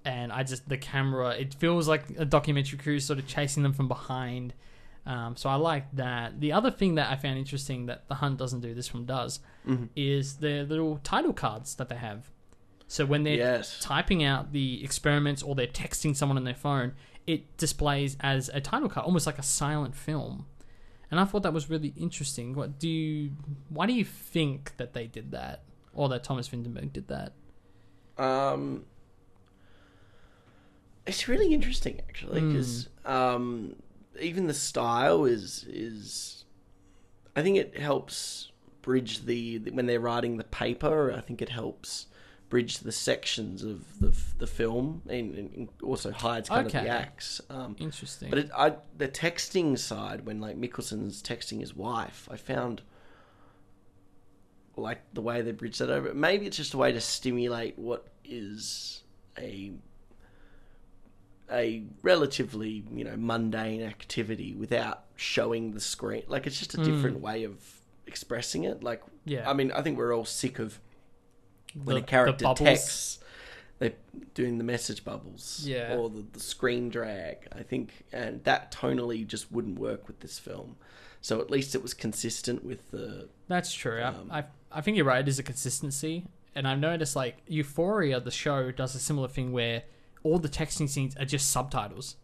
[0.07, 1.29] and I just the camera.
[1.31, 4.53] It feels like a documentary crew sort of chasing them from behind.
[5.05, 6.39] Um, so I like that.
[6.41, 9.39] The other thing that I found interesting that The Hunt doesn't do, this film does,
[9.95, 12.29] is the little title cards that they have.
[12.87, 13.79] So when they're Yes.
[13.81, 16.93] typing out the experiments or they're texting someone on their phone,
[17.25, 20.45] it displays as a title card, almost like a silent film.
[21.11, 22.53] And I thought that was really interesting.
[22.53, 23.31] What do you?
[23.69, 25.63] Why do you think that they did that,
[25.93, 27.31] or that Thomas Vinterberg did that?
[28.17, 28.85] Um,
[31.07, 33.75] it's really interesting actually because um,
[34.19, 36.45] even the style is is.
[37.35, 38.51] I think it helps
[38.81, 41.13] bridge the when they're writing the paper.
[41.13, 42.07] I think it helps
[42.49, 47.41] bridge the sections of the the film and, and also hides kind of the acts.
[47.49, 48.29] Um, Interesting.
[48.29, 52.81] but it, I, the texting side, when like Mikkelsen's texting his wife, I found
[54.75, 56.13] like the way they bridge that over.
[56.13, 59.03] Maybe it's just a way to stimulate what is
[59.37, 59.71] a
[61.51, 66.23] a relatively you know mundane activity without showing the screen.
[66.27, 67.55] Like it's just a different way of
[68.05, 68.83] expressing it.
[68.83, 69.49] Like Yeah.
[69.49, 70.79] I mean, I think we're all sick of
[71.83, 73.19] when The- a character the texts.
[73.79, 73.93] They're
[74.33, 75.95] doing the message bubbles, Yeah.
[75.97, 77.47] or the, the screen drag.
[77.51, 80.77] I think, and that tonally just wouldn't work with this film.
[81.21, 83.29] So at least it was consistent with the.
[83.47, 84.01] That's true.
[84.01, 85.19] Um, I, I I think you're right.
[85.19, 86.25] It is a consistency,
[86.55, 89.83] and I've noticed like Euphoria, the show, does a similar thing where
[90.27, 92.15] all the texting scenes are just subtitles,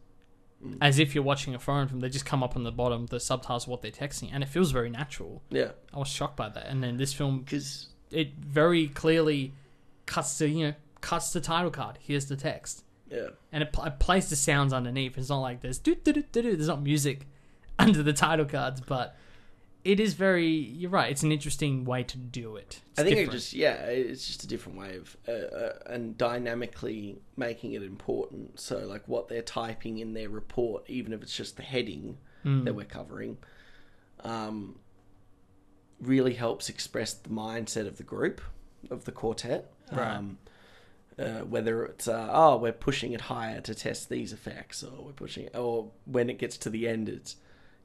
[0.63, 0.77] Mm.
[0.81, 1.99] as if you're watching a foreign film.
[1.99, 4.47] They just come up on the bottom, the subtitles of what they're texting, and it
[4.47, 5.41] feels very natural.
[5.49, 5.71] Yeah.
[5.93, 6.67] I was shocked by that.
[6.67, 7.87] And then this film, Because.
[8.11, 9.53] it very clearly
[10.05, 11.97] cuts the you know cuts the title card.
[12.01, 13.29] Here's the text, Yeah.
[13.51, 15.17] and it, pl- it plays the sounds underneath.
[15.17, 16.55] It's not like there's do do do do.
[16.55, 17.27] There's not music
[17.79, 19.17] under the title cards, but
[19.83, 20.47] it is very.
[20.47, 21.11] You're right.
[21.11, 22.81] It's an interesting way to do it.
[22.91, 23.29] It's I think different.
[23.29, 27.83] it just yeah, it's just a different way of uh, uh, and dynamically making it
[27.83, 28.59] important.
[28.59, 32.65] So like what they're typing in their report, even if it's just the heading Hmm.
[32.65, 33.37] that we're covering,
[34.25, 34.77] um,
[36.01, 38.41] really helps express the mindset of the group
[38.89, 39.71] of the quartet.
[39.91, 40.15] Right.
[40.17, 40.37] Um,
[41.17, 45.11] uh, whether it's uh, oh we're pushing it higher to test these effects, or we're
[45.13, 47.35] pushing, it or when it gets to the end, it's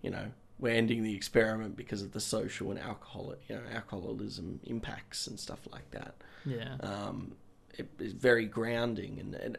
[0.03, 4.61] you know we're ending the experiment because of the social and alcohol, you know, alcoholism
[4.65, 6.15] impacts and stuff like that.
[6.45, 6.77] yeah.
[6.81, 7.33] Um,
[7.75, 9.59] it is very grounding, and, and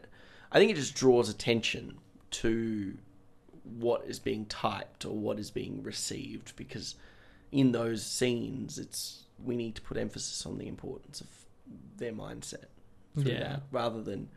[0.52, 1.96] I think it just draws attention
[2.32, 2.96] to
[3.64, 6.96] what is being typed or what is being received because
[7.52, 11.28] in those scenes, it's we need to put emphasis on the importance of
[11.96, 12.66] their mindset
[13.14, 13.38] Yeah.
[13.38, 14.28] that, rather than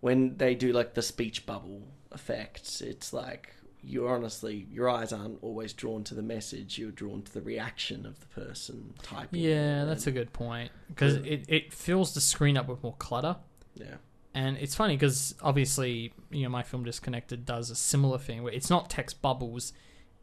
[0.00, 2.80] when they do like the speech bubble effects.
[2.80, 3.54] It's like
[3.86, 8.06] you honestly your eyes aren't always drawn to the message; you're drawn to the reaction
[8.06, 9.40] of the person typing.
[9.40, 11.32] Yeah, that's a good point because Yeah.
[11.32, 13.36] it, it fills the screen up with more clutter.
[13.74, 13.96] yeah.
[14.36, 18.52] And it's funny because obviously, you know, my film Disconnected does a similar thing where
[18.52, 19.72] it's not text bubbles.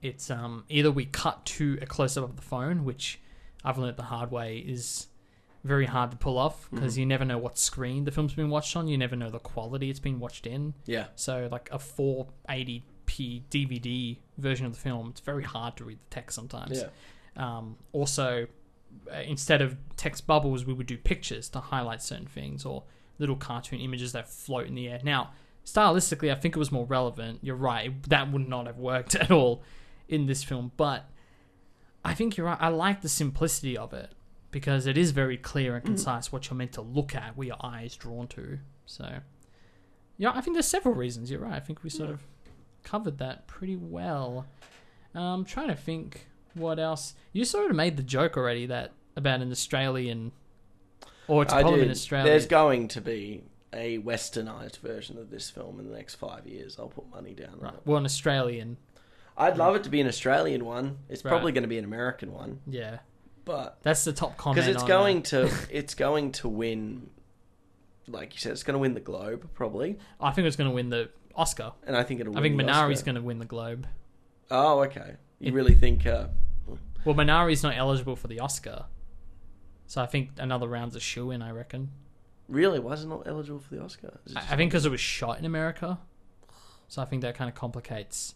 [0.01, 3.21] It's um, either we cut to a close up of the phone, which
[3.63, 5.07] I've learned the hard way is
[5.63, 8.75] very hard to pull off because you never know what screen the film's been watched
[8.75, 8.89] on.
[8.89, 10.73] You never know the quality it's been watched in.
[10.85, 11.05] Yeah.
[11.15, 11.79] So, like a
[13.11, 16.79] 480p DVD version of the film, it's very hard to read the text sometimes.
[16.81, 16.87] Yeah.
[17.35, 18.47] Um, also,
[19.11, 22.83] uh, instead of text bubbles, we would do pictures to highlight certain things or
[23.19, 24.99] little cartoon images that float in the air.
[25.03, 25.31] Now,
[25.65, 27.39] stylistically, I think it was more relevant.
[27.41, 28.01] You're right.
[28.09, 29.63] That would not have worked at all
[30.07, 30.71] in this film.
[30.77, 31.05] But
[32.03, 32.57] I think you're right.
[32.59, 34.11] I like the simplicity of it
[34.51, 37.57] because it is very clear and concise what you're meant to look at, where your
[37.61, 38.59] eye is drawn to.
[38.85, 39.19] So,
[40.17, 41.31] yeah, I think there's several reasons.
[41.31, 41.53] You're right.
[41.53, 42.19] I think we sort of
[42.83, 44.45] covered that pretty well.
[45.13, 47.13] Um, trying to think what else.
[47.33, 50.31] You sort of made the joke already that about an Australian,
[51.27, 51.91] or it's probably an.
[51.91, 52.27] Australian.
[52.27, 53.43] There's going to be
[53.73, 56.77] a westernized version of this film in the next five years.
[56.79, 57.73] I'll put money down on right.
[57.73, 57.81] it.
[57.85, 58.77] Well, an Australian.
[59.37, 60.99] I'd love it to be an Australian one.
[61.09, 62.99] It's probably going to be an American one, Yeah,
[63.45, 64.57] but that's the top comment.
[64.57, 65.25] because it's going that.
[65.25, 67.09] to it's going to win.
[68.07, 70.75] Like you said, it's going to win the Globe probably, I think it's going to
[70.75, 71.73] win the Oscar.
[71.85, 72.37] and I think it'll.
[72.37, 73.05] I think the Minari's Oscar.
[73.05, 73.87] going to win the Globe.
[74.49, 75.15] Oh, okay.
[75.39, 76.05] You It- really think?
[76.05, 76.27] Uh,
[77.05, 78.85] Well, Minari's not eligible for the Oscar,
[79.87, 81.41] so I think another round's a shoe in.
[81.41, 81.89] I reckon.
[82.47, 82.79] really?
[82.79, 84.19] Why is it not eligible for the Oscar?
[84.25, 85.99] Is it I, just- I think because it was shot in America,
[86.87, 88.35] so I think that kind of complicates.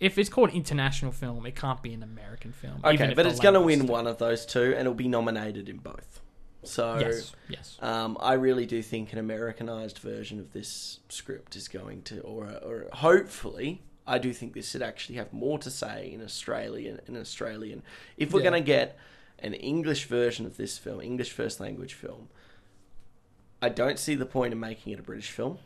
[0.00, 2.78] If it's called international film, it can't be an American film.
[2.80, 4.80] even Okay, if but the it's going to language win one of those two, and
[4.80, 6.20] it'll be nominated in both.
[6.64, 7.76] So Yes, yes.
[7.80, 12.44] Um, I really do think an Americanized version of this script is going to, or,
[12.62, 17.00] or hopefully, I do think this should actually have more to say in Australian.
[17.06, 17.82] In Australian,
[18.16, 18.50] if we're Yeah.
[18.50, 18.96] going to get
[19.40, 22.28] an English version of this film, English first language film,
[23.60, 25.58] I don't see the point of making it a British film.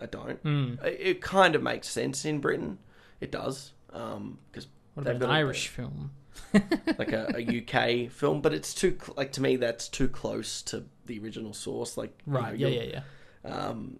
[0.00, 0.42] I don't.
[0.42, 0.82] Mm.
[0.84, 2.78] It, it kind of makes sense in Britain.
[3.20, 6.10] It does because What about an Irish film?
[6.52, 10.84] Like a, a UK film, but it's too like to me that's too close to
[11.06, 11.96] the original source.
[11.96, 12.58] Like you Right.
[12.58, 13.00] know, yeah, yeah,
[13.44, 13.50] yeah.
[13.68, 13.98] um,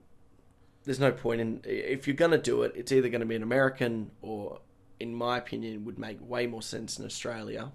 [0.84, 2.72] there's no point in if you're gonna do it.
[2.76, 4.60] It's either going to be an American or,
[5.00, 7.72] in my opinion, would make way more sense in Australia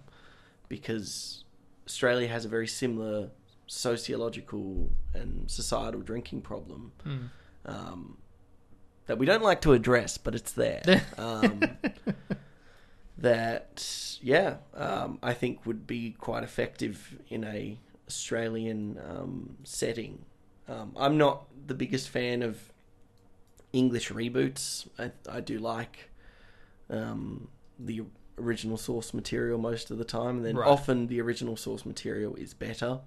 [0.68, 1.44] because
[1.88, 3.31] Australia has a very similar
[3.68, 7.30] sociological and societal drinking problem Mm.
[7.65, 8.18] um,
[9.07, 10.81] that we don't like to address, but it's there.
[11.18, 11.61] um,
[13.22, 17.78] that yeah, um, I think would be quite effective in a
[18.08, 20.26] Australian um, setting.
[20.68, 22.72] Um, I'm not the biggest fan of
[23.74, 24.88] English reboots.
[24.98, 26.10] I, I do like
[26.90, 28.04] um, the
[28.38, 30.68] original source material most of the time, and then Right.
[30.68, 33.00] often the original source material is better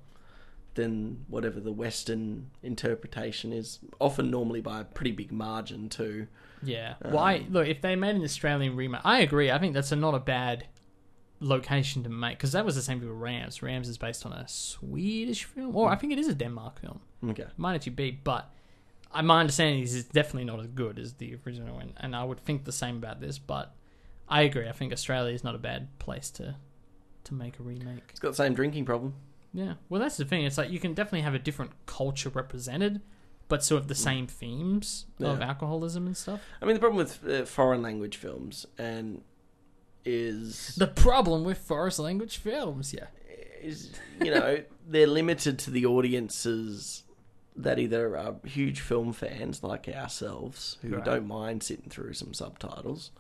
[0.75, 3.79] than whatever the Western interpretation is.
[3.99, 6.27] Often, normally by a pretty big margin too.
[6.63, 6.95] Yeah.
[7.03, 7.39] Why?
[7.39, 9.51] Um, Look, if they made an Australian remake, I agree.
[9.51, 10.67] I think that's a, not a bad
[11.41, 13.63] location to make because that was the same thing with Rams.
[13.63, 17.01] Rams is based on a Swedish film, or I think it is a Denmark film.
[17.29, 17.43] Okay.
[17.43, 18.53] It might actually be, but
[19.13, 22.25] uh, my understanding is it's definitely not as good as the original, and, and I
[22.25, 23.39] would think the same about this.
[23.39, 23.75] But
[24.29, 24.69] I agree.
[24.69, 26.57] I think Australia is not a bad place to
[27.25, 28.03] to make a remake.
[28.11, 29.15] It's got the same drinking problem.
[29.53, 29.75] Yeah.
[29.89, 30.45] Well, that's the thing.
[30.45, 33.01] It's like you can definitely have a different culture represented,
[33.53, 33.99] but sort of the mm.
[33.99, 36.41] same themes of alcoholism and stuff.
[36.63, 39.21] I mean, the problem with uh, foreign language films and
[40.07, 43.09] is The problem with foreign language films, yeah.
[43.29, 43.93] Eh, is
[44.25, 47.05] you know they're limited to the audiences
[47.55, 51.05] that either are huge film fans like ourselves who Right.
[51.05, 53.11] don't mind sitting through some subtitles,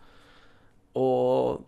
[0.94, 1.62] or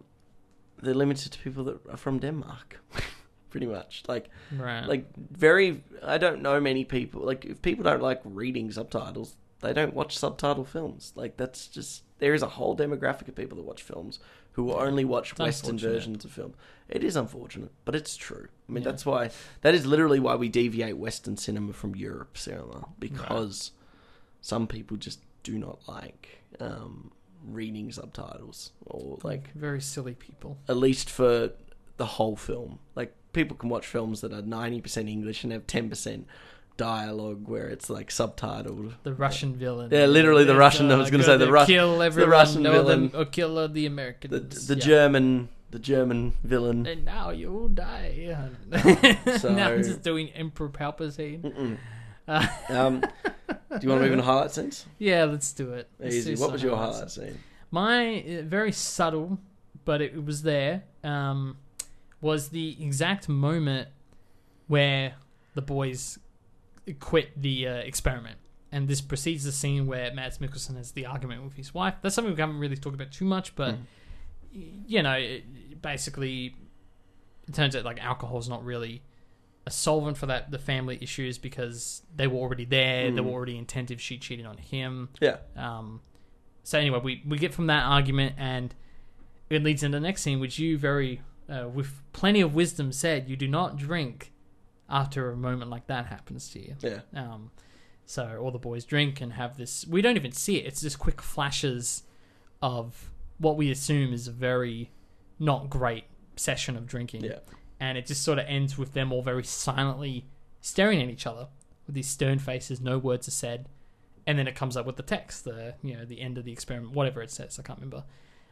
[0.83, 2.81] they're limited to people that are from Denmark,
[3.55, 4.03] pretty much.
[4.09, 4.85] Like Right.
[4.93, 9.73] like very I don't know many people like if people don't like reading subtitles, they
[9.73, 11.13] don't watch subtitle films.
[11.15, 14.19] Like that's just there is a whole demographic of people that watch films
[14.53, 16.55] who only watch It's Western versions of film.
[16.89, 18.49] It is unfortunate, but it's true.
[18.69, 18.91] I mean, Yeah.
[18.91, 23.71] that's why that is literally why we deviate Western cinema from Europe cinema because
[24.41, 27.13] some people just do not like um,
[27.47, 30.59] reading subtitles or like very silly people.
[30.69, 31.51] at least for
[31.97, 32.79] the whole film.
[32.97, 36.27] Like people can watch films that are ninety percent English and have ten percent
[36.77, 38.95] dialogue where it's like subtitled.
[39.03, 39.91] The Russian villain.
[39.93, 42.63] Yeah, literally the Russian- I uh, was gonna say the to Rus- kill the Russian
[42.63, 43.11] villain.
[43.11, 44.67] the, or kill uh, the The Americans.
[44.67, 44.81] the yeah.
[44.81, 46.87] German the German villain.
[46.87, 48.37] And now you will die.
[49.39, 51.79] So- now I'm just doing Emperor Palpatine.
[52.27, 53.07] Uh, Um, do
[53.83, 54.87] you want to move into highlight scenes?
[54.99, 55.89] yeah, let's do it.
[55.99, 56.35] Let's Easy.
[56.37, 57.39] do What was your highlight scene?
[57.71, 59.39] My uh, very subtle,
[59.85, 60.85] but it, it was there.
[61.03, 61.57] Um,
[62.25, 63.89] was the exact moment
[64.67, 65.15] where
[65.55, 66.19] the boys
[66.99, 68.39] quit the uh, experiment,
[68.73, 71.95] and this precedes the scene where Mads Mikkelsen has the argument with his wife.
[72.01, 73.75] That's something we haven't really talked about too much, but
[74.55, 76.57] y- you know, it, basically,
[77.47, 79.03] it turns out like alcohol is not really
[79.67, 83.11] a solvent for that the family issues because they were already there.
[83.11, 85.11] They were already intent if she cheated on him.
[85.21, 85.37] Yeah.
[85.57, 86.01] Um,
[86.63, 88.75] so anyway, we, we get from that argument, and
[89.51, 93.29] it leads into the next scene, which you very, uh, with plenty of wisdom, said
[93.29, 94.33] you do not drink
[94.89, 96.77] after a moment like that happens to you.
[96.81, 97.01] Yeah.
[97.15, 97.51] Um,
[98.07, 99.87] so all the boys drink and have this.
[99.87, 100.67] We don't even see it.
[100.67, 102.03] It's just quick flashes
[102.63, 104.91] of what we assume is a very
[105.39, 106.05] not great
[106.37, 107.25] session of drinking.
[107.25, 107.39] Yeah.
[107.81, 110.27] And it just sort of ends with them all very silently
[110.61, 111.49] staring at each other
[111.87, 112.81] with these stern faces.
[112.81, 113.69] No words are said.
[114.27, 116.53] And then it comes up with the text, the you know the end of the
[116.53, 117.59] experiment, whatever it says.
[117.59, 118.05] I can't remember.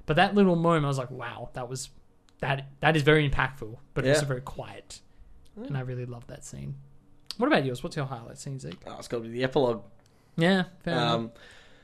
[0.04, 1.88] But that little moment, I was like, wow, that was
[2.42, 4.12] that that is very impactful, but Yeah.
[4.14, 5.00] also very quiet.
[5.56, 6.74] And I really love that scene.
[7.38, 7.82] What about yours?
[7.82, 8.80] What's your highlight scene, Zeke?
[8.86, 9.82] Oh, it's got to be the epilogue.
[10.36, 11.12] Yeah, fair enough.
[11.14, 11.30] Um,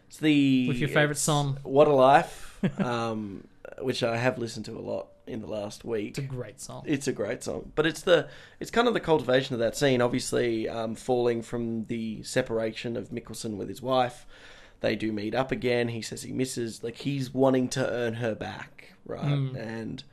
[0.08, 1.58] it's the With your favourite it's song.
[1.62, 3.44] "What a Life," um,
[3.80, 6.10] which I have listened to a lot in the last week.
[6.10, 6.82] It's a great song.
[6.86, 8.28] It's a great song, but it's the
[8.60, 10.00] it's kind of the cultivation of that scene.
[10.00, 14.26] Obviously, um, falling from the separation of Mikkelsen with his wife,
[14.80, 15.88] they do meet up again.
[15.88, 19.24] He says he misses like he's wanting to earn her back, right?
[19.26, 19.56] Mm.
[19.56, 20.04] And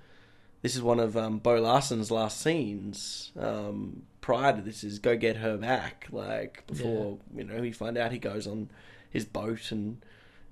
[0.65, 3.31] this is one of um, Bo Larsen's last scenes.
[3.39, 6.07] Um, prior to this, is go get her back.
[6.09, 8.71] Like before, you know, we find out he goes on
[9.11, 10.03] his boat and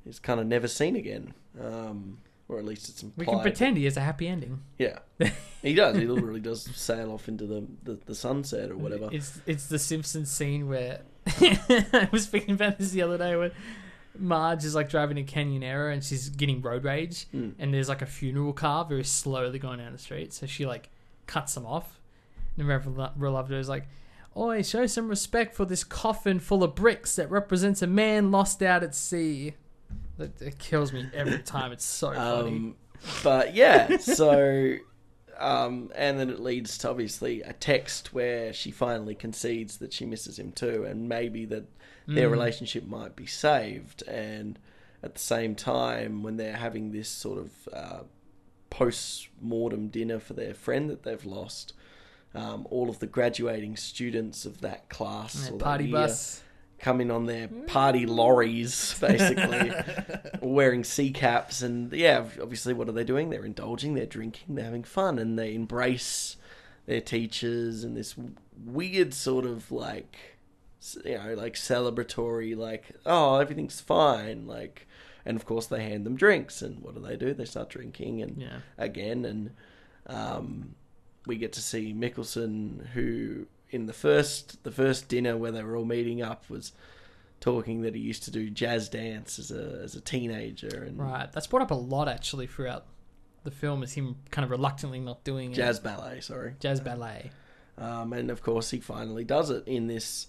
[0.06, 1.34] is kind of never seen again.
[1.60, 3.26] Um, or at least it's implied.
[3.26, 4.62] we can pretend he has a happy ending.
[4.78, 5.00] Yeah,
[5.64, 5.98] he does.
[5.98, 9.10] He literally does sail off into the, the, the sunset or whatever.
[9.12, 13.52] It's it's the Simpsons scene where I was thinking about this the other day where
[14.18, 17.54] Marge is like driving a Canyonero and she's getting road rage Mm.
[17.60, 20.90] and there's like a funeral car very slowly going down the street so she like
[21.26, 22.00] cuts them off
[22.58, 23.86] and Reverend Lovejoy is like
[24.36, 28.64] Oi, show some respect for this coffin full of bricks that represents a man lost
[28.64, 29.54] out at sea.
[30.18, 31.72] That it kills me every time.
[31.72, 32.48] It's so funny.
[32.50, 32.76] Um,
[33.24, 34.76] but yeah, so
[35.40, 40.04] um, and then it leads to obviously a text where she finally concedes that she
[40.06, 41.66] misses him too, and maybe that
[42.08, 42.32] their Mm.
[42.32, 44.04] relationship might be saved.
[44.08, 44.60] And
[45.02, 48.00] at the same time, when they're having this sort of uh,
[48.70, 51.74] post mortem dinner for their friend that they've lost.
[52.36, 55.92] Um, all of the graduating students of that class And or that that party year
[55.94, 56.42] bus.
[56.80, 59.72] come in on their party lorries, basically,
[60.42, 61.62] wearing sea caps.
[61.62, 63.30] And yeah, obviously, what are they doing?
[63.30, 66.36] They're indulging, they're drinking, they're having fun, and they embrace
[66.88, 68.16] their teachers and this
[68.66, 70.33] weird sort of like, s-
[71.06, 74.46] you know, like celebratory, like, oh, everything's fine.
[74.48, 74.88] Like,
[75.26, 76.62] and of course, they hand them drinks.
[76.62, 77.34] And what do they do?
[77.34, 78.58] They start drinking and Yeah.
[78.78, 79.26] again.
[79.26, 79.52] And
[80.08, 80.76] um,
[81.26, 85.76] we get to see Mikkelsen, who in the first the first dinner where they were
[85.76, 86.74] all meeting up was
[87.40, 91.32] talking that he used to do jazz dance as a as a teenager and Right.
[91.32, 92.86] That's brought up a lot actually throughout
[93.44, 95.56] the film is him kind of reluctantly not doing it.
[95.56, 96.22] jazz ballet.
[96.22, 97.32] Sorry, jazz ballet.
[97.78, 100.28] um, and of course he finally does it in this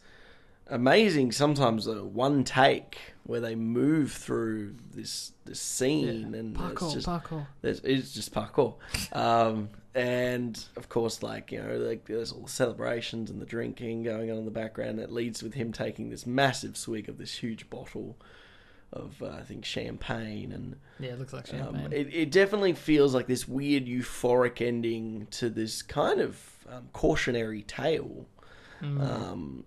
[0.68, 1.32] amazing.
[1.32, 7.06] Sometimes a one take where they move through this this scene and Parkour, it's just
[7.06, 7.46] parkour.
[7.62, 8.74] it's just parkour.
[9.12, 14.02] Um, and of course, like you know, like there's all the celebrations and the drinking
[14.02, 15.00] going on in the background.
[15.00, 18.16] It leads with him taking this massive swig of this huge bottle
[18.92, 20.76] of uh, I think champagne and.
[20.98, 21.86] Yeah, it looks like champagne.
[21.86, 26.88] Um, it, it definitely feels like this weird euphoric ending to this kind of um,
[26.92, 28.26] cautionary tale.
[28.82, 29.00] Mm.
[29.00, 29.64] Um,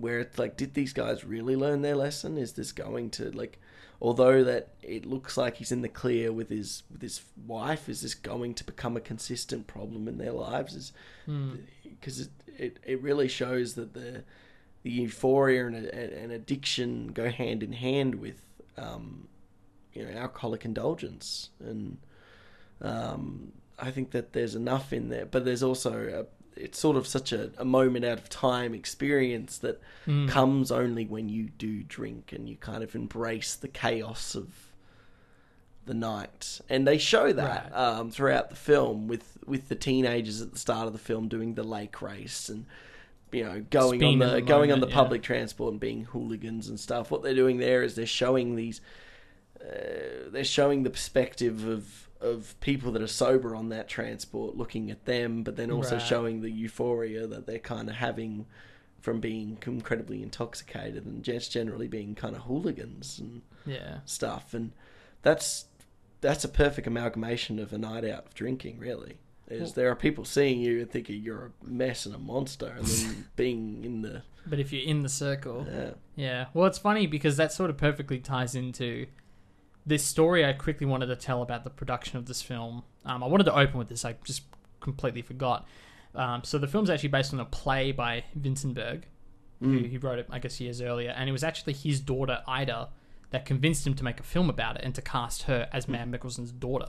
[0.00, 2.38] where it's like, did these guys really learn their lesson?
[2.38, 3.58] Is this going to like,
[4.00, 8.02] although that it looks like he's in the clear with his with his wife, is
[8.02, 10.74] this going to become a consistent problem in their lives?
[10.74, 10.92] Is
[11.82, 14.24] because it, it it really shows that the
[14.82, 18.40] the euphoria and, and addiction go hand in hand with
[18.78, 19.28] um,
[19.92, 21.98] you know alcoholic indulgence and
[22.80, 27.06] um, I think that there's enough in there but there's also a, it's sort of
[27.06, 29.80] such a, a moment out of time experience that
[30.28, 34.48] comes only when you do drink and you kind of embrace the chaos of
[35.86, 37.76] the night and they show that Right.
[37.78, 41.54] um, throughout the film with with the teenagers at the start of the film doing
[41.54, 42.66] the lake race and
[43.32, 44.94] you know going on the, the going on the yeah.
[44.94, 48.80] public transport and being hooligans and stuff what they're doing there is they're showing these
[49.60, 54.90] uh, they're showing the perspective of of people that are sober on that transport looking
[54.90, 56.04] at them but then also Right.
[56.06, 58.46] showing the euphoria that they're kind of having
[59.00, 64.00] from being incredibly intoxicated and just generally being kind of hooligans and yeah.
[64.04, 64.72] stuff and
[65.22, 65.66] that's
[66.20, 69.18] that's a perfect amalgamation of a night out of drinking really
[69.48, 72.86] is there are people seeing you and thinking you're a mess and a monster and
[72.86, 76.46] then being in the But if you're in the circle, yeah Yeah.
[76.54, 79.06] Well, it's funny because that sort of perfectly ties into
[79.90, 82.84] this story I quickly wanted to tell about the production of this film.
[83.04, 84.42] Um, I wanted to open with this, I just
[84.80, 85.66] completely forgot.
[86.14, 89.02] Um, so the film's actually based on a play by Vinterberg,
[89.60, 92.88] who he wrote it, I guess, years earlier, and it was actually his daughter Ida
[93.30, 96.10] that convinced him to make a film about it and to cast her as Mads
[96.10, 96.88] Mikkelsen's daughter.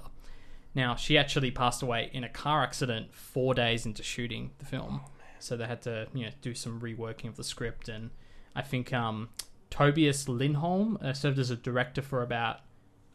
[0.73, 5.01] Now, she actually passed away in a car accident four days into shooting the film.
[5.39, 7.89] so they had to, you know, do some reworking of the script.
[7.89, 8.11] And
[8.55, 9.29] I think um,
[9.69, 12.59] Tobias Lindholm uh, served as a director for about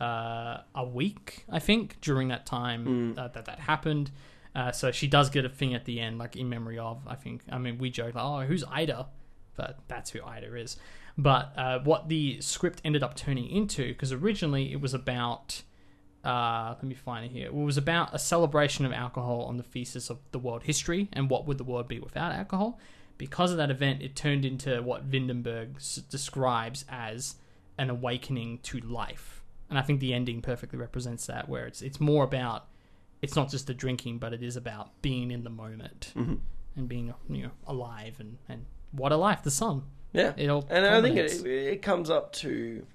[0.00, 4.10] uh, a week, I think, during that time uh, that that happened.
[4.54, 7.14] Uh, so she does get a thing at the end, like in memory of, I
[7.14, 7.42] think.
[7.50, 9.06] I mean, we joke, like, oh, who's Ida?
[9.54, 10.76] But that's who Ida is.
[11.18, 15.62] But uh, what the script ended up turning into, because originally it was about
[16.24, 17.46] uh, let me find it here.
[17.46, 21.30] It was about a celebration of alcohol on the thesis of the world history and
[21.30, 22.80] what would the world be without alcohol.
[23.16, 27.36] Because of that event, it turned into what Vinterberg s- describes as
[27.78, 29.35] an awakening to life,
[29.70, 31.48] and I think the ending perfectly represents that.
[31.48, 32.66] Where it's it's more about
[33.22, 37.14] it's not just the drinking, but it is about being in the moment and being
[37.28, 39.82] you know alive and and what a life, the sun.
[40.12, 42.86] Yeah, It all and I think it, it comes up to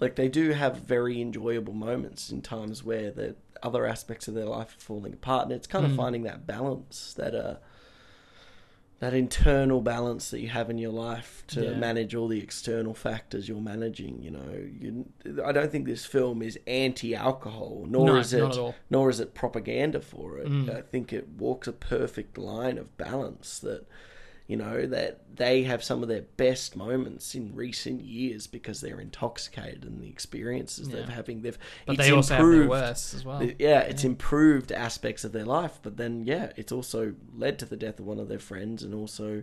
[0.00, 4.44] like they do have very enjoyable moments in times where the other aspects of their
[4.46, 5.96] life are falling apart, and it's kind of Mm.
[5.96, 7.56] finding that balance, that uh,
[8.98, 11.74] that internal balance that you have in your life to Yeah.
[11.76, 14.22] manage all the external factors you're managing.
[14.22, 15.06] You know, you,
[15.44, 18.74] I don't think this film is anti-alcohol, nor No, is it not at all.
[18.88, 20.48] nor is it propaganda for it.
[20.48, 20.74] Mm.
[20.74, 23.84] I think it walks a perfect line of balance that
[24.46, 29.00] you know that they have some of their best moments in recent years because they're
[29.00, 33.14] intoxicated and the experiences they're having they've But it's they also have their improved- worst
[33.14, 33.42] as well.
[33.58, 37.76] yeah, it's improved aspects of their life, but then yeah, it's also led to the
[37.76, 39.42] death of one of their friends and also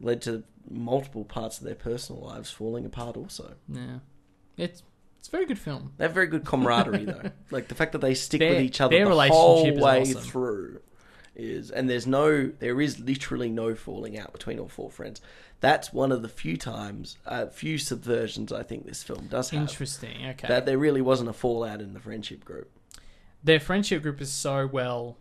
[0.00, 3.54] led to multiple parts of their personal lives falling apart also.
[3.68, 3.98] Yeah,
[4.56, 4.82] it's
[5.18, 5.92] it's a very good film.
[5.96, 7.30] They have very good camaraderie though.
[7.50, 10.00] Like the fact that they stick Their- with each other their the relationship whole way
[10.02, 10.20] awesome.
[10.22, 10.80] through
[11.36, 15.20] is and there's no there is literally no falling out between all four friends.
[15.60, 19.60] That's one of the few times uh, few subversions I think this film does have.
[19.62, 20.26] Interesting.
[20.26, 20.48] Okay.
[20.48, 22.70] That there really wasn't a fallout in the friendship group.
[23.44, 25.16] their friendship group is so well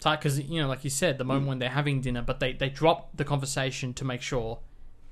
[0.00, 1.48] tight because you know, like you said, the moment Mm.
[1.48, 4.58] when they're having dinner, but they they drop the conversation to make sure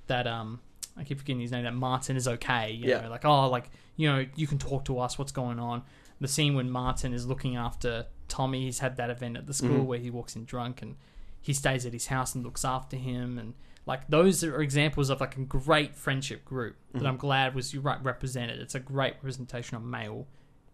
[0.08, 0.60] that um
[0.96, 2.70] I keep forgetting his name that Martin is okay.
[2.70, 3.00] You Yeah.
[3.02, 5.18] know, like oh, like you know, you can talk to us.
[5.18, 5.82] What's going on?
[6.20, 8.64] The scene when Martin is looking after Tommy.
[8.64, 9.86] He's had that event at the school Mhm.
[9.86, 10.96] where he walks in drunk and
[11.40, 13.54] he stays at his house and looks after him and.
[13.88, 17.06] Like those are examples of like a great friendship group that Mm-hmm.
[17.06, 18.58] I'm glad was you right represented.
[18.58, 20.26] It's a great representation of male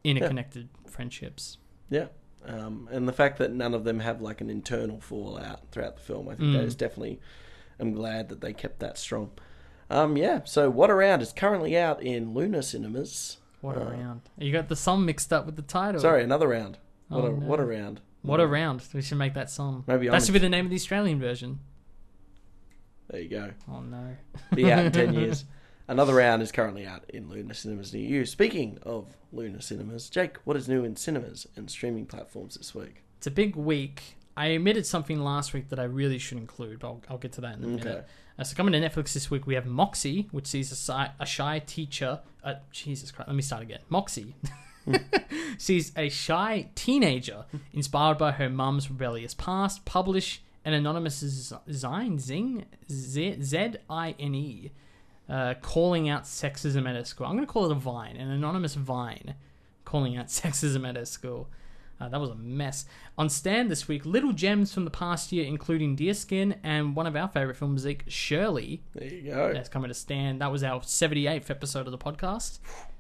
[0.02, 1.59] interconnected friendships.
[1.90, 2.06] Yeah.
[2.47, 6.02] Um, and the fact that none of them have like an internal fallout throughout the
[6.02, 6.66] film, I think that Mm.
[6.66, 7.20] is definitely.
[7.78, 9.32] I'm glad that they kept that strong.
[9.90, 10.40] Um, yeah.
[10.44, 13.36] So what around is currently out in Luna cinemas.
[13.62, 14.20] What a Uh, round!
[14.39, 16.01] You got the song mixed up with the title.
[16.01, 16.76] Sorry, another round.
[17.09, 17.47] What Oh, a no.
[17.47, 18.01] what a round.
[18.20, 18.82] What a round!
[18.93, 19.84] We should make that song.
[19.86, 21.60] Maybe that I'm should be the name of the Australian version.
[23.09, 23.51] There you go.
[23.70, 24.16] Oh no.
[24.55, 25.44] Be out in 10 years.
[25.89, 28.24] Another round is currently out in Luna Cinemas near you.
[28.24, 33.02] Speaking of Luna Cinemas, Jake, what is new in cinemas and streaming platforms this week?
[33.18, 34.16] It's a big week.
[34.36, 37.40] I omitted something last week that I really should include, but I'll, I'll get to
[37.43, 37.84] that in a Okay.
[37.84, 38.09] minute.
[38.43, 41.24] Uh, so coming to Netflix this week, we have Moxie, which sees a, si- a
[41.24, 42.19] shy teacher.
[42.43, 43.78] Uh, Jesus Christ, let me start again.
[43.89, 44.35] Moxie
[45.59, 51.23] sees a shy teenager inspired by her mum's rebellious past publish an anonymous
[51.70, 54.73] zine, zing, Z- Z-I-N-E,
[55.28, 57.28] uh, calling out sexism at her school.
[57.28, 59.36] I'm going to call it a vine, an anonymous vine
[59.85, 61.47] calling out sexism at her school.
[62.03, 62.85] Uh, that was a mess.
[63.16, 67.15] On Stan this week, little gems from the past year, including Deerskin and one of
[67.15, 69.53] our favorite films, Zeke Shirley, There you go.
[69.53, 70.39] that's coming to Stan.
[70.41, 72.59] That was our 78th episode of the podcast.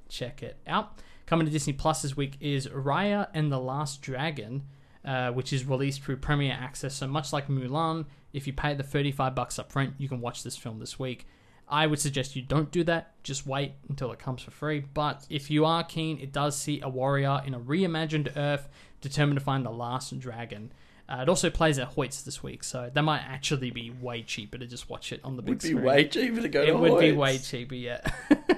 [0.08, 0.98] Check it out.
[1.26, 4.62] Coming to Disney Plus this week is Raya and the Last Dragon,
[5.04, 6.94] uh, which is released through Premier Access.
[6.94, 10.42] So much like Mulan, if you pay the 35 bucks up front, you can watch
[10.44, 11.26] this film this week.
[11.68, 13.14] I would suggest you don't do that.
[13.22, 14.80] Just wait until it comes for free.
[14.92, 18.68] But if you are keen, it does see a warrior in a reimagined Earth
[19.02, 20.72] determined to find the last dragon.
[21.08, 24.56] Uh, it also plays at Hoyts this week, so that might actually be way cheaper
[24.56, 26.68] to just watch it on the big Would be screen way cheaper to go to
[26.70, 28.00] it would be way cheaper, yeah.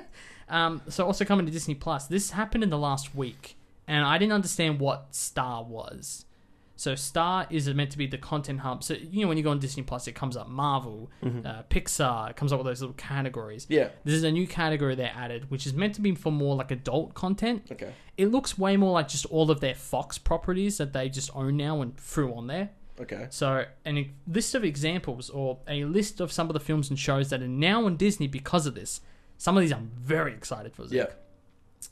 [0.48, 2.06] um, so also coming to Disney Plus.
[2.06, 3.56] This happened in the last week,
[3.88, 6.26] and I didn't understand what Star was.
[6.76, 8.82] So Star is meant to be the content hub.
[8.82, 12.30] So you know when you go on Disney Plus, it comes up Marvel, uh, Pixar.
[12.30, 13.64] It comes up with those little categories.
[13.64, 13.72] Mm-hmm.
[13.74, 13.88] Yeah.
[14.04, 16.70] This is a new category they added, which is meant to be for more like
[16.70, 17.68] adult content.
[17.70, 17.92] Okay.
[18.16, 21.56] It looks way more like just all of their Fox properties that they just own
[21.56, 22.70] now and threw on there.
[23.00, 23.26] Okay.
[23.30, 27.30] So, a list of examples or a list of some of the films and shows
[27.30, 29.00] that are now on Disney because of this.
[29.36, 30.84] Some of these I'm very excited for.
[30.84, 31.06] Yeah.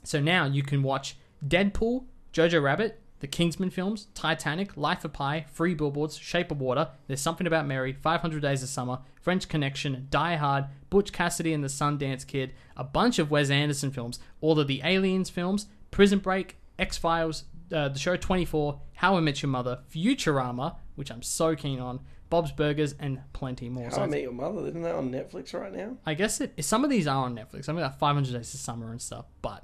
[0.03, 5.45] So now you can watch Deadpool, Jojo Rabbit, the Kingsman films, Titanic, Life of Pi,
[5.53, 10.07] Three Billboards, Shape of Water, There's Something About Mary, 500 Days of Summer, French Connection,
[10.09, 14.59] Die Hard, Butch Cassidy and the Sundance Kid, a bunch of Wes Anderson films, all
[14.59, 19.41] of the Aliens films, Prison Break, X Files, uh, the show 24, How I Met
[19.41, 23.85] Your Mother, Futurama, which I'm so keen on, Bob's Burgers, and plenty more.
[23.85, 25.95] How So I Met Your Mother, isn't that on Netflix right now?
[26.05, 26.61] I guess it.
[26.65, 27.69] Some of these are on Netflix.
[27.69, 29.27] I mean, like 500 Days of Summer and stuff.
[29.41, 29.63] But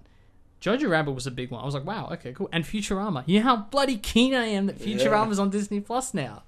[0.62, 1.62] Jojo Rabbit was a big one.
[1.62, 2.50] I was like, wow, okay, cool.
[2.52, 3.24] And Futurama.
[3.26, 6.44] You know how bloody keen I am that Futurama's on Disney Plus now.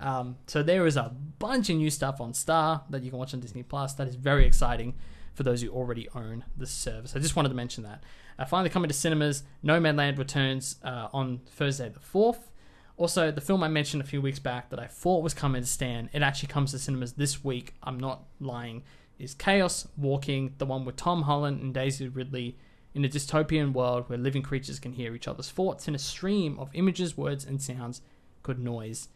[0.00, 3.34] Um, so there is a bunch of new stuff on Star that you can watch
[3.34, 3.94] on Disney Plus.
[3.94, 4.94] That is very exciting
[5.34, 7.14] for those who already own the service.
[7.14, 8.02] I just wanted to mention that.
[8.38, 12.50] Uh, finally, coming to cinemas, Nomadland returns uh, on Thursday the fourth.
[12.96, 15.68] Also, the film I mentioned a few weeks back that I thought was coming to
[15.68, 17.74] Stan, it actually comes to cinemas this week.
[17.82, 18.82] I'm not lying.
[19.18, 22.56] Is Chaos Walking, the one with Tom Holland and Daisy Ridley
[22.93, 26.57] in a dystopian world where living creatures can hear each other's thoughts in a stream
[26.59, 28.01] of images, words, and sounds
[28.43, 29.09] called noise.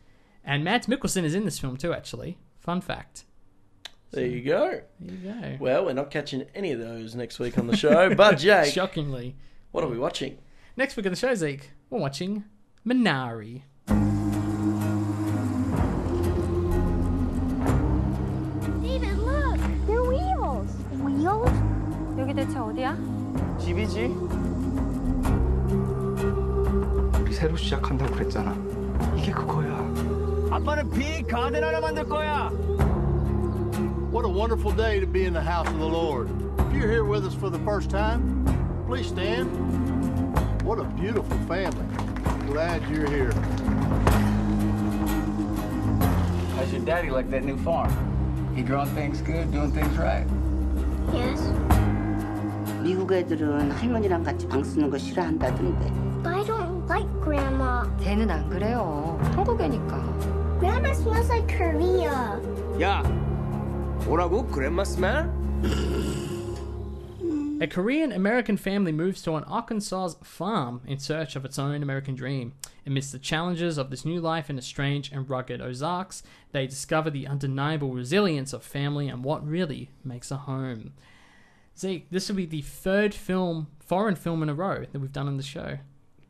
[0.43, 2.37] And Mads Mikkelsen is in this film too, actually.
[2.59, 3.25] Fun fact.
[4.11, 4.81] There you go.
[4.99, 5.57] There you go.
[5.59, 9.35] Well, we're not catching any of those next week on the show, but Jake, Shockingly.
[9.71, 10.37] what are we watching?
[10.77, 12.43] Next week on the show, Zeke, we're watching
[12.85, 13.63] Minari.
[18.81, 19.59] David, look!
[19.87, 20.71] They're wheels!
[21.01, 21.51] Wheels?
[22.19, 23.24] 여기 대체 어디야?
[23.59, 24.05] 집이지?
[27.21, 28.55] 우리 새로 시작한다고 그랬잖아.
[29.17, 29.71] 이게 그거야.
[30.51, 32.49] 아빠는 빅 가든 하나 만들 거야.
[34.11, 36.29] What a wonderful day to be in the house of the Lord.
[36.59, 38.43] If you're here with us for the first time,
[38.87, 39.47] please stand.
[40.63, 41.85] What a beautiful family.
[42.47, 43.31] Glad you're here.
[46.55, 47.91] How's your daddy like that new farm?
[48.55, 50.27] He growing things good, doing things right?
[51.13, 51.64] Yes.
[52.85, 55.91] 미국 애들은 할머니랑 같이 방 쓰는 거 싫어한다던데.
[56.23, 57.83] But I don't like Grandma.
[57.99, 59.19] 걔는 안 그래요.
[59.35, 60.59] 한국애니까.
[60.59, 62.39] Grandma smells like Korea.
[62.81, 63.01] 야,
[64.05, 64.47] 뭐라고?
[64.47, 65.29] 그랜마 스멜?
[67.61, 72.15] A Korean American family moves to an Arkansas farm in search of its own American
[72.15, 72.53] dream.
[72.87, 77.11] Amidst the challenges of this new life in the strange and rugged Ozarks, they discover
[77.11, 80.93] the undeniable resilience of family and what really makes a home.
[81.78, 85.28] Zeke, this will be the third film, foreign film in a row that we've done
[85.28, 85.78] on the show.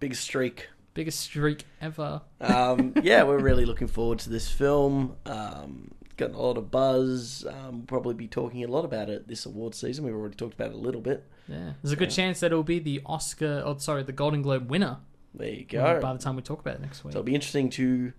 [0.01, 0.69] Big streak.
[0.95, 2.23] Biggest streak ever.
[2.41, 5.17] Um, yeah, we're really looking forward to this film.
[5.27, 7.47] Um, got a lot of buzz.
[7.49, 10.05] Um, we'll probably be talking a lot about it this award season.
[10.05, 11.25] We've already talked about it a little bit.
[11.49, 14.69] Yeah, there's a good chance that it'll be the Oscar, oh sorry, the Golden Globe
[14.69, 14.99] winner
[15.35, 16.01] There you go.
[16.01, 17.13] by the time we talk about it next week.
[17.13, 18.13] So it'll be interesting to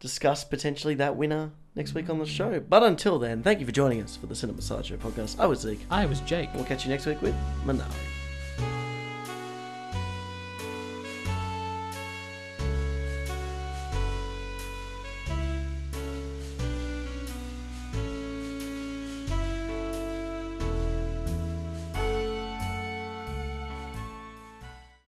[0.00, 2.60] discuss potentially that winner next week on the show.
[2.60, 5.38] But until then, thank you for joining us for the Cinema Sideshow podcast.
[5.38, 5.80] I was Zeke.
[5.90, 6.50] I was Jake.
[6.54, 7.34] We'll catch you next week with
[7.64, 8.83] Minari.